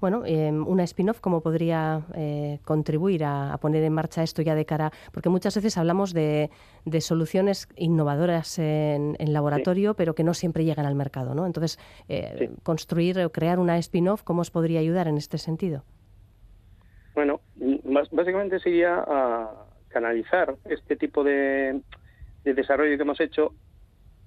Bueno, 0.01 0.23
em, 0.25 0.67
una 0.67 0.83
spin-off, 0.85 1.21
¿cómo 1.21 1.43
podría 1.43 2.03
eh, 2.15 2.59
contribuir 2.65 3.25
a, 3.25 3.57
poner 3.61 3.85
en 3.85 3.93
marcha 3.93 4.23
esto 4.23 4.41
ya 4.41 4.55
de 4.55 4.65
cara? 4.65 4.91
Porque 5.13 5.29
muchas 5.29 5.55
veces 5.55 5.77
hablamos 5.77 6.15
de, 6.15 6.51
soluciones 7.01 7.69
innovadoras 7.77 8.59
en, 8.59 9.17
laboratorio, 9.19 9.95
pero 9.95 10.15
que 10.15 10.25
no 10.25 10.33
siempre 10.33 10.65
llegan 10.65 10.87
al 10.87 10.95
mercado, 10.95 11.35
¿no? 11.35 11.47
Entonces, 11.47 11.79
eh, 12.09 12.51
construir 12.63 13.21
o 13.21 13.31
crear 13.31 13.59
una 13.59 13.77
spin-off, 13.79 14.23
¿cómo 14.23 14.41
os 14.41 14.51
podría 14.51 14.81
ayudar 14.81 15.07
en 15.07 15.19
este 15.19 15.37
sentido? 15.37 15.85
Bueno, 17.15 17.41
básicamente 18.13 18.59
sería 18.61 19.05
a 19.07 19.51
canalizar 19.89 20.55
este 20.65 20.97
tipo 20.97 21.23
de, 21.23 21.83
desarrollo 22.45 22.97
que 22.97 23.03
hemos 23.03 23.21
hecho 23.21 23.53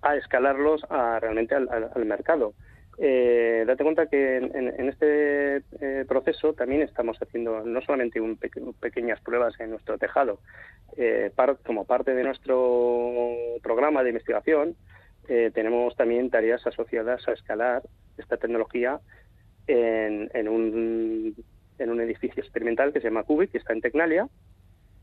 a 0.04 0.16
escalarlos 0.18 0.84
a, 0.90 1.20
realmente 1.20 1.56
al 1.56 2.06
mercado. 2.06 2.54
Eh, 3.00 3.64
date 3.66 3.84
cuenta 3.84 4.06
que 4.06 4.38
en, 4.38 4.90
este 4.90 5.58
eh, 5.82 6.06
proceso 6.08 6.54
también 6.54 6.82
estamos 6.82 7.18
haciendo 7.20 7.62
no 7.66 7.82
solamente 7.82 8.22
un 8.22 8.38
pequeñas 8.80 9.20
pruebas 9.22 9.60
en 9.60 9.72
nuestro 9.72 9.98
tejado, 9.98 10.40
eh, 10.96 11.32
como 11.66 11.86
parte 11.86 12.14
de 12.14 12.24
nuestro 12.24 13.32
programa 13.64 14.04
de 14.04 14.10
investigación, 14.10 14.76
eh, 15.28 15.52
tenemos 15.54 15.96
también 15.96 16.30
tareas 16.30 16.66
asociadas 16.68 17.28
a 17.28 17.32
escalar 17.32 17.82
esta 18.18 18.38
tecnología 18.38 19.00
en, 19.68 20.30
en, 20.34 20.48
un, 20.48 21.36
en 21.80 21.90
un 21.90 22.02
edificio 22.02 22.44
experimental 22.44 22.94
que 22.94 23.00
se 23.00 23.08
llama 23.08 23.24
Cubic, 23.24 23.52
que 23.52 23.58
está 23.58 23.74
en 23.74 23.82
Tecnalia, 23.82 24.28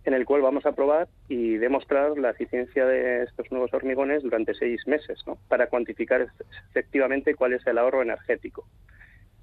en 0.05 0.15
el 0.15 0.25
cual 0.25 0.43
vamos 0.43 0.65
a 0.67 0.73
probar 0.73 1.09
y 1.29 1.57
demostrar 1.57 2.17
la 2.19 2.31
eficiencia 2.31 2.87
de 2.87 3.25
estos 3.25 3.51
nuevos 3.51 3.73
hormigones 3.75 4.23
durante 4.23 4.55
seis 4.55 4.87
meses, 4.87 5.23
¿no? 5.27 5.37
para 5.49 5.69
cuantificar 5.69 6.27
efectivamente 6.71 7.35
cuál 7.35 7.53
es 7.53 7.67
el 7.67 7.79
ahorro 7.79 8.03
energético. 8.03 8.67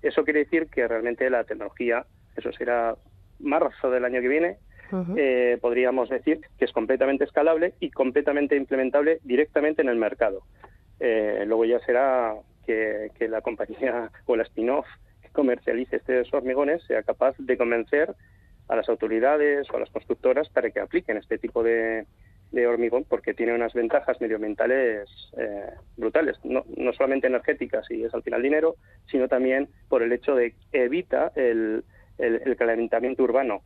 Eso 0.02 0.24
quiere 0.24 0.40
decir 0.40 0.68
que 0.68 0.88
realmente 0.88 1.30
la 1.30 1.44
tecnología, 1.44 2.06
eso 2.36 2.52
será 2.54 2.96
marzo 3.40 3.92
del 3.92 4.06
año 4.06 4.22
que 4.22 4.28
viene, 4.28 4.58
eh, 5.18 5.58
podríamos 5.62 6.10
decir 6.10 6.40
que 6.58 6.66
es 6.66 6.72
completamente 6.72 7.26
escalable 7.26 7.74
y 7.80 7.92
completamente 7.92 8.56
implementable 8.56 9.20
directamente 9.24 9.82
en 9.82 9.90
el 9.90 9.98
mercado. 9.98 10.44
Eh, 11.00 11.44
luego 11.46 11.66
ya 11.66 11.80
será 11.80 12.36
que, 12.66 13.12
que 13.18 13.28
la 13.28 13.42
compañía 13.42 14.10
o 14.26 14.36
la 14.36 14.44
spin-off 14.44 14.88
que 15.22 15.30
comercialice 15.30 15.98
estos 15.98 16.34
hormigones 16.34 16.84
sea 16.84 17.04
capaz 17.04 17.36
de 17.38 17.58
convencer 17.58 18.16
a 18.68 18.76
las 18.76 18.90
autoridades 18.90 19.70
o 19.72 19.78
a 19.78 19.80
las 19.80 19.90
constructoras 19.90 20.50
para 20.50 20.70
que 20.70 20.80
apliquen 20.80 21.18
este 21.18 21.38
tipo 21.38 21.64
de, 21.64 22.06
hormigón 22.68 23.06
porque 23.08 23.34
tiene 23.34 23.54
unas 23.54 23.74
ventajas 23.74 24.20
medioambientales 24.20 25.08
eh, 25.38 25.70
brutales, 25.96 26.38
no, 26.44 26.64
no, 26.76 26.92
solamente 26.94 27.28
energéticas 27.28 27.90
y 27.92 28.04
es 28.04 28.14
al 28.14 28.24
final 28.24 28.42
dinero, 28.42 28.76
sino 29.12 29.28
también 29.28 29.70
por 29.90 30.02
el 30.02 30.12
hecho 30.12 30.34
de 30.34 30.56
que 30.72 30.86
evita 30.86 31.32
el, 31.36 31.84
el, 32.18 32.56
calentamiento 32.56 33.24
urbano 33.24 33.62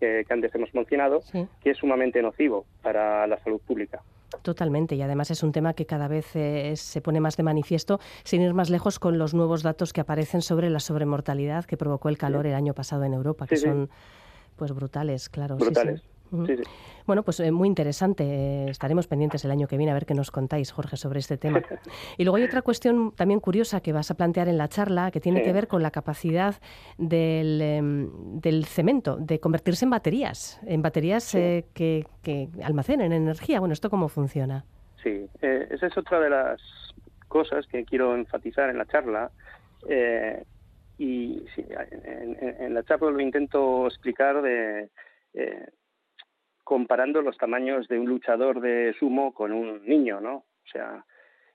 que, 0.00 0.24
antes 0.28 0.54
hemos 0.54 0.74
mencionado, 0.74 1.22
que 1.62 1.70
es 1.70 1.78
sumamente 1.78 2.20
nocivo 2.20 2.66
para 2.82 3.26
la 3.26 3.38
salud 3.38 3.60
pública. 3.66 4.02
Totalmente, 4.42 4.94
y 4.96 5.02
además 5.02 5.30
es 5.30 5.42
un 5.42 5.52
tema 5.52 5.74
que 5.74 5.86
cada 5.86 6.08
vez 6.08 6.34
eh, 6.34 6.74
se 6.76 7.00
pone 7.00 7.20
más 7.20 7.36
de 7.36 7.42
manifiesto, 7.42 8.00
sin 8.24 8.42
ir 8.42 8.54
más 8.54 8.70
lejos 8.70 8.98
con 8.98 9.18
los 9.18 9.34
nuevos 9.34 9.62
datos 9.62 9.92
que 9.92 10.00
aparecen 10.00 10.42
sobre 10.42 10.68
la 10.68 10.80
sobremortalidad 10.80 11.64
que 11.64 11.76
provocó 11.76 12.08
el 12.08 12.18
calor 12.18 12.46
el 12.46 12.54
año 12.54 12.74
pasado 12.74 13.04
en 13.04 13.14
Europa, 13.14 13.46
que 13.46 13.56
son 13.56 13.88
pues 14.56 14.72
brutales, 14.72 15.28
claro. 15.28 15.56
Brutales. 15.56 16.02
Bueno, 17.06 17.22
pues 17.22 17.40
eh, 17.40 17.52
muy 17.52 17.68
interesante. 17.68 18.24
Eh, 18.24 18.70
estaremos 18.70 19.06
pendientes 19.06 19.44
el 19.44 19.50
año 19.50 19.68
que 19.68 19.76
viene 19.76 19.92
a 19.92 19.94
ver 19.94 20.06
qué 20.06 20.14
nos 20.14 20.30
contáis, 20.30 20.72
Jorge, 20.72 20.96
sobre 20.96 21.20
este 21.20 21.36
tema. 21.36 21.62
Y 22.18 22.24
luego 22.24 22.36
hay 22.36 22.44
otra 22.44 22.62
cuestión 22.62 23.12
también 23.12 23.40
curiosa 23.40 23.80
que 23.80 23.92
vas 23.92 24.10
a 24.10 24.14
plantear 24.14 24.48
en 24.48 24.58
la 24.58 24.68
charla, 24.68 25.10
que 25.10 25.20
tiene 25.20 25.42
que 25.42 25.52
ver 25.52 25.68
con 25.68 25.82
la 25.82 25.90
capacidad 25.90 26.56
del, 26.98 27.60
em, 27.60 28.40
del, 28.40 28.64
cemento 28.64 29.16
de 29.16 29.38
convertirse 29.38 29.84
en 29.84 29.90
baterías, 29.90 30.60
en 30.66 30.82
baterías 30.82 31.34
eh, 31.34 31.66
que, 31.74 32.06
que, 32.22 32.48
almacenen 32.62 33.12
energía. 33.12 33.60
Bueno, 33.60 33.72
¿esto 33.72 33.90
cómo 33.90 34.08
funciona? 34.08 34.64
Sí, 35.02 35.28
esa 35.40 35.86
es 35.86 35.96
otra 35.96 36.20
de 36.20 36.30
las 36.30 36.60
cosas 37.28 37.66
que 37.66 37.84
quiero 37.84 38.14
enfatizar 38.14 38.70
en 38.70 38.78
la 38.78 38.86
charla 38.86 39.30
y 40.98 41.44
en, 41.58 42.74
la 42.74 42.82
charla 42.84 43.10
lo 43.10 43.20
intento 43.20 43.86
explicar 43.86 44.40
de 44.42 44.88
eh, 45.34 45.66
comparando 46.64 47.22
los 47.22 47.36
tamaños 47.36 47.86
de 47.88 47.98
un 47.98 48.06
luchador 48.06 48.60
de 48.60 48.94
sumo 48.98 49.34
con 49.34 49.52
un 49.52 49.84
niño, 49.86 50.20
¿no? 50.20 50.36
O 50.36 50.68
sea, 50.72 51.04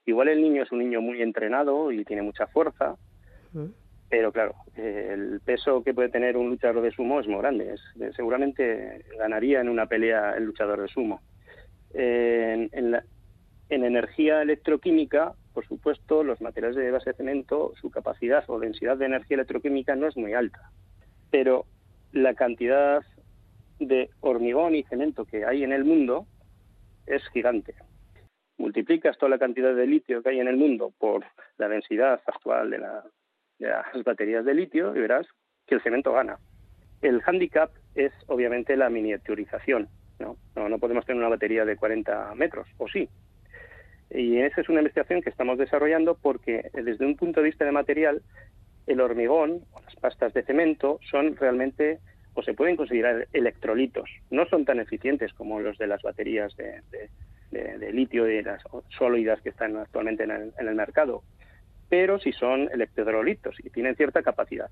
igual 0.06 0.28
el 0.28 0.40
niño 0.40 0.62
es 0.62 0.72
un 0.72 0.78
niño 0.78 1.00
muy 1.00 1.20
entrenado 1.20 1.90
y 1.92 2.04
tiene 2.04 2.22
mucha 2.22 2.46
fuerza, 2.46 2.96
pero 4.08 4.32
claro, 4.32 4.54
el 4.76 5.40
peso 5.44 5.82
que 5.82 5.92
puede 5.92 6.08
tener 6.08 6.36
un 6.36 6.48
luchador 6.48 6.82
de 6.82 6.92
sumo 6.92 7.20
es 7.20 7.26
muy 7.26 7.40
grande. 7.40 7.74
seguramente 8.14 9.04
ganaría 9.18 9.60
en 9.60 9.68
una 9.68 9.86
pelea 9.86 10.34
el 10.36 10.44
luchador 10.44 10.80
de 10.80 10.88
sumo. 10.88 11.20
en, 11.92 12.70
en 13.68 13.84
energía 13.84 14.42
electroquímica, 14.42 15.34
por 15.52 15.66
supuesto, 15.66 16.24
los 16.24 16.40
materiales 16.40 16.76
de 16.76 16.90
base 16.90 17.10
de 17.10 17.16
cemento, 17.16 17.72
su 17.80 17.90
capacidad 17.90 18.44
o 18.48 18.58
densidad 18.58 18.96
de 18.96 19.06
energía 19.06 19.36
electroquímica 19.36 19.94
no 19.96 20.06
es 20.06 20.16
muy 20.16 20.34
alta, 20.34 20.70
pero 21.30 21.66
la 22.12 22.34
cantidad 22.34 23.02
de 23.78 24.10
hormigón 24.20 24.74
y 24.74 24.84
cemento 24.84 25.24
que 25.24 25.44
hay 25.44 25.64
en 25.64 25.72
el 25.72 25.84
mundo 25.84 26.26
es 27.06 27.26
gigante. 27.28 27.74
Multiplicas 28.58 29.18
toda 29.18 29.30
la 29.30 29.38
cantidad 29.38 29.74
de 29.74 29.86
litio 29.86 30.22
que 30.22 30.30
hay 30.30 30.40
en 30.40 30.48
el 30.48 30.56
mundo 30.56 30.92
por 30.98 31.24
la 31.58 31.68
densidad 31.68 32.20
actual 32.26 32.70
de, 32.70 32.78
las 32.78 34.04
baterías 34.04 34.44
de 34.44 34.54
litio 34.54 34.94
y 34.94 35.00
verás 35.00 35.26
que 35.66 35.76
el 35.76 35.82
cemento 35.82 36.12
gana. 36.12 36.38
El 37.00 37.20
hándicap 37.22 37.70
es 37.94 38.12
obviamente 38.28 38.76
la 38.76 38.88
miniaturización. 38.88 39.88
¿no? 40.20 40.36
No, 40.54 40.68
no 40.68 40.78
podemos 40.78 41.04
tener 41.04 41.18
una 41.18 41.30
batería 41.30 41.64
de 41.64 41.76
40 41.76 42.34
metros, 42.36 42.68
o 42.78 42.86
sí, 42.86 43.08
y 44.14 44.38
esa 44.38 44.60
es 44.60 44.68
una 44.68 44.80
investigación 44.80 45.22
que 45.22 45.30
estamos 45.30 45.58
desarrollando 45.58 46.16
porque 46.20 46.70
desde 46.74 47.06
un 47.06 47.16
punto 47.16 47.40
de 47.40 47.46
vista 47.46 47.64
de 47.64 47.72
material, 47.72 48.22
el 48.86 49.00
hormigón 49.00 49.62
o 49.72 49.80
las 49.80 49.94
pastas 49.96 50.34
de 50.34 50.42
cemento 50.42 50.98
son 51.10 51.36
realmente 51.36 51.98
o 52.34 52.42
se 52.42 52.54
pueden 52.54 52.76
considerar 52.76 53.28
electrolitos. 53.32 54.08
No 54.30 54.46
son 54.46 54.64
tan 54.64 54.80
eficientes 54.80 55.32
como 55.34 55.60
los 55.60 55.78
de 55.78 55.86
las 55.86 56.02
baterías 56.02 56.54
de, 56.56 57.92
litio 57.92 58.28
y 58.28 58.42
las 58.42 58.62
sólidas 58.96 59.40
que 59.42 59.50
están 59.50 59.76
actualmente 59.76 60.24
en 60.24 60.52
el, 60.58 60.74
mercado, 60.74 61.22
pero 61.90 62.18
sí 62.18 62.32
son 62.32 62.70
electrolitos 62.72 63.56
y 63.62 63.68
tienen 63.68 63.96
cierta 63.96 64.22
capacidad. 64.22 64.70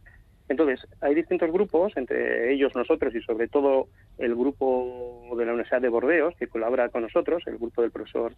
Entonces, 0.50 0.84
hay 1.00 1.14
distintos 1.14 1.52
grupos, 1.52 1.96
entre 1.96 2.52
ellos 2.52 2.74
nosotros 2.74 3.14
y 3.14 3.22
sobre 3.22 3.46
todo 3.46 3.86
el 4.18 4.34
grupo 4.34 5.32
de 5.38 5.46
la 5.46 5.52
Universidad 5.52 5.80
de 5.80 5.88
Bordeos, 5.88 6.34
que 6.34 6.48
colabora 6.48 6.88
con 6.88 7.02
nosotros, 7.02 7.44
el 7.46 7.56
grupo 7.56 7.82
del 7.82 7.92
profesor 7.92 8.34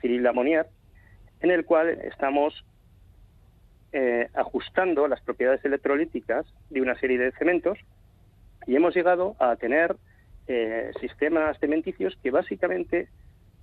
Cyril 0.00 0.24
Lamonier, 0.24 0.66
en 1.40 1.52
el 1.52 1.64
cual 1.64 1.88
estamos 1.88 2.64
eh, 3.92 4.28
ajustando 4.34 5.06
las 5.06 5.20
propiedades 5.20 5.64
electrolíticas 5.64 6.46
de 6.68 6.80
una 6.80 6.98
serie 6.98 7.18
de 7.18 7.30
cementos 7.30 7.78
y 8.66 8.74
hemos 8.74 8.92
llegado 8.96 9.36
a 9.38 9.54
tener 9.54 9.94
eh, 10.48 10.90
sistemas 11.00 11.60
cementicios 11.60 12.18
que 12.24 12.32
básicamente 12.32 13.06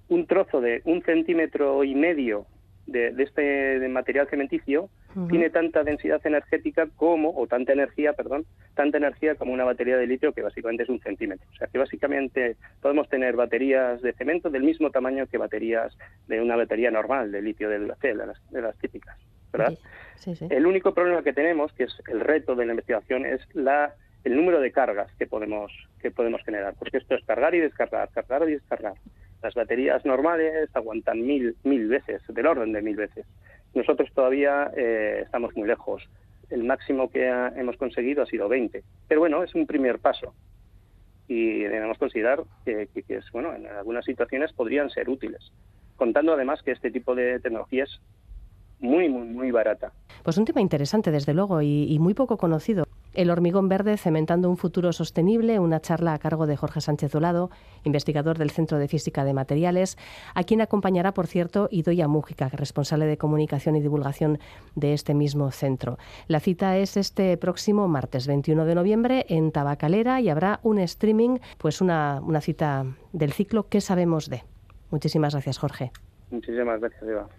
un 0.08 0.26
trozo 0.26 0.62
de 0.62 0.82
un 0.86 1.02
centímetro 1.04 1.84
y 1.84 1.96
medio 1.96 2.46
de, 2.88 3.14
este 3.18 3.86
material 3.90 4.30
cementicio 4.30 4.90
tiene 5.30 5.50
tanta 5.50 5.84
densidad 5.84 6.22
energética 6.26 6.88
como, 6.96 7.32
o 7.36 7.48
tanta 7.48 7.74
energía, 7.74 8.14
perdón, 8.14 8.46
tanta 8.76 8.98
energía 8.98 9.36
como 9.36 9.54
una 9.54 9.64
batería 9.64 9.98
de 9.98 10.08
litio 10.08 10.34
que 10.34 10.44
básicamente 10.44 10.84
es 10.84 10.90
un 10.90 11.00
centímetro. 11.00 11.48
O 11.52 11.56
sea 11.56 11.68
que 11.68 11.78
básicamente 11.78 12.58
podemos 12.82 13.10
tener 13.10 13.36
baterías 13.36 14.02
de 14.02 14.14
cemento 14.14 14.50
del 14.50 14.64
mismo 14.64 14.92
tamaño 14.92 15.26
que 15.28 15.38
baterías 15.38 15.98
de 16.28 16.42
una 16.42 16.56
batería 16.56 16.92
normal 16.92 17.32
de 17.32 17.42
litio 17.42 17.70
de 17.70 17.80
Duracell, 17.80 18.18
de 18.18 18.28
las, 18.28 18.52
de 18.52 18.62
las 18.62 18.78
típicas. 18.78 19.18
¿verdad? 19.52 19.78
El 20.50 20.66
único 20.68 20.94
problema 20.94 21.24
que 21.24 21.34
tenemos, 21.34 21.74
que 21.74 21.86
es 21.86 22.02
el 22.08 22.20
reto 22.20 22.56
de 22.56 22.66
la 22.66 22.74
investigación, 22.74 23.26
es 23.26 23.42
la 23.54 23.96
el 24.24 24.36
número 24.36 24.60
de 24.60 24.72
cargas 24.72 25.12
que 25.18 25.28
podemos 25.28 25.72
que 26.02 26.12
podemos 26.12 26.44
generar, 26.44 26.76
porque 26.78 26.98
esto 26.98 27.16
es 27.16 27.24
cargar 27.26 27.56
y 27.56 27.60
descargar, 27.60 28.10
cargar 28.10 28.48
y 28.50 28.54
descargar. 28.54 28.94
Las 29.42 29.54
baterías 29.54 30.06
normales 30.06 30.70
aguantan 30.74 31.26
mil, 31.26 31.56
mil 31.64 31.88
veces, 31.88 32.22
del 32.28 32.46
orden 32.46 32.74
de 32.74 32.82
mil 32.82 32.96
veces. 32.96 33.26
Nosotros 33.74 34.10
todavía 34.14 34.72
eh, 34.76 35.22
estamos 35.24 35.56
muy 35.56 35.68
lejos. 35.68 36.10
El 36.50 36.64
máximo 36.64 37.10
que 37.10 37.28
hemos 37.28 37.78
conseguido 37.78 38.24
ha 38.24 38.26
sido 38.26 38.50
20. 38.50 38.84
Pero 39.08 39.20
bueno, 39.20 39.44
es 39.44 39.54
un 39.54 39.68
primer 39.68 40.00
paso. 40.00 40.34
Y 41.28 41.60
debemos 41.60 41.98
considerar 42.00 42.44
que, 42.66 42.90
es, 43.08 43.32
bueno, 43.32 43.54
en 43.54 43.68
algunas 43.68 44.04
situaciones 44.06 44.52
podrían 44.54 44.90
ser 44.90 45.10
útiles. 45.10 45.52
Contando 45.96 46.34
además 46.34 46.64
que 46.64 46.72
este 46.72 46.90
tipo 46.90 47.14
de 47.14 47.40
tecnología 47.40 47.84
es 47.84 48.00
muy, 48.80 49.10
muy, 49.10 49.28
muy 49.28 49.52
barata. 49.52 49.92
Pues 50.24 50.38
un 50.38 50.46
tema 50.46 50.62
interesante, 50.62 51.12
desde 51.12 51.34
luego, 51.36 51.62
y, 51.62 51.98
muy 52.00 52.16
poco 52.16 52.38
conocido. 52.38 52.86
El 53.14 53.32
hormigón 53.32 53.70
verde 53.70 53.98
cementando 53.98 54.50
un 54.50 54.58
futuro 54.58 54.94
sostenible, 54.94 55.60
una 55.60 55.80
charla 55.80 56.14
a 56.14 56.20
cargo 56.20 56.48
de 56.48 56.56
Jorge 56.58 56.82
Sánchez 56.82 57.12
Dolado, 57.12 57.50
investigador 57.84 58.38
del 58.38 58.52
Centro 58.52 58.78
de 58.78 58.88
Física 58.88 59.24
de 59.24 59.34
Materiales, 59.34 59.98
a 60.36 60.44
quien 60.44 60.62
acompañará, 60.62 61.14
por 61.14 61.28
cierto, 61.28 61.68
Idoia 61.72 62.08
Mújica, 62.08 62.50
responsable 62.50 63.06
de 63.06 63.18
comunicación 63.18 63.76
y 63.76 63.82
divulgación 63.82 64.40
de 64.76 64.94
este 64.94 65.14
mismo 65.14 65.52
centro. 65.52 65.98
La 66.28 66.40
cita 66.40 66.78
es 66.78 66.98
este 66.98 67.36
próximo 67.38 67.88
martes 67.88 68.28
21 68.28 68.66
de 68.66 68.76
noviembre 68.76 69.26
en 69.30 69.52
Tabacalera 69.52 70.22
y 70.22 70.30
habrá 70.30 70.60
un 70.64 70.80
streaming, 70.80 71.40
pues 71.58 71.82
una, 71.82 72.22
una 72.24 72.42
cita 72.42 72.86
del 73.12 73.34
ciclo 73.34 73.60
¿Qué 73.70 73.82
sabemos 73.82 74.30
de? 74.30 74.44
Muchísimas 74.92 75.34
gracias, 75.34 75.58
Jorge. 75.58 75.92
Muchísimas 76.32 76.80
gracias, 76.80 77.04
Eva. 77.04 77.30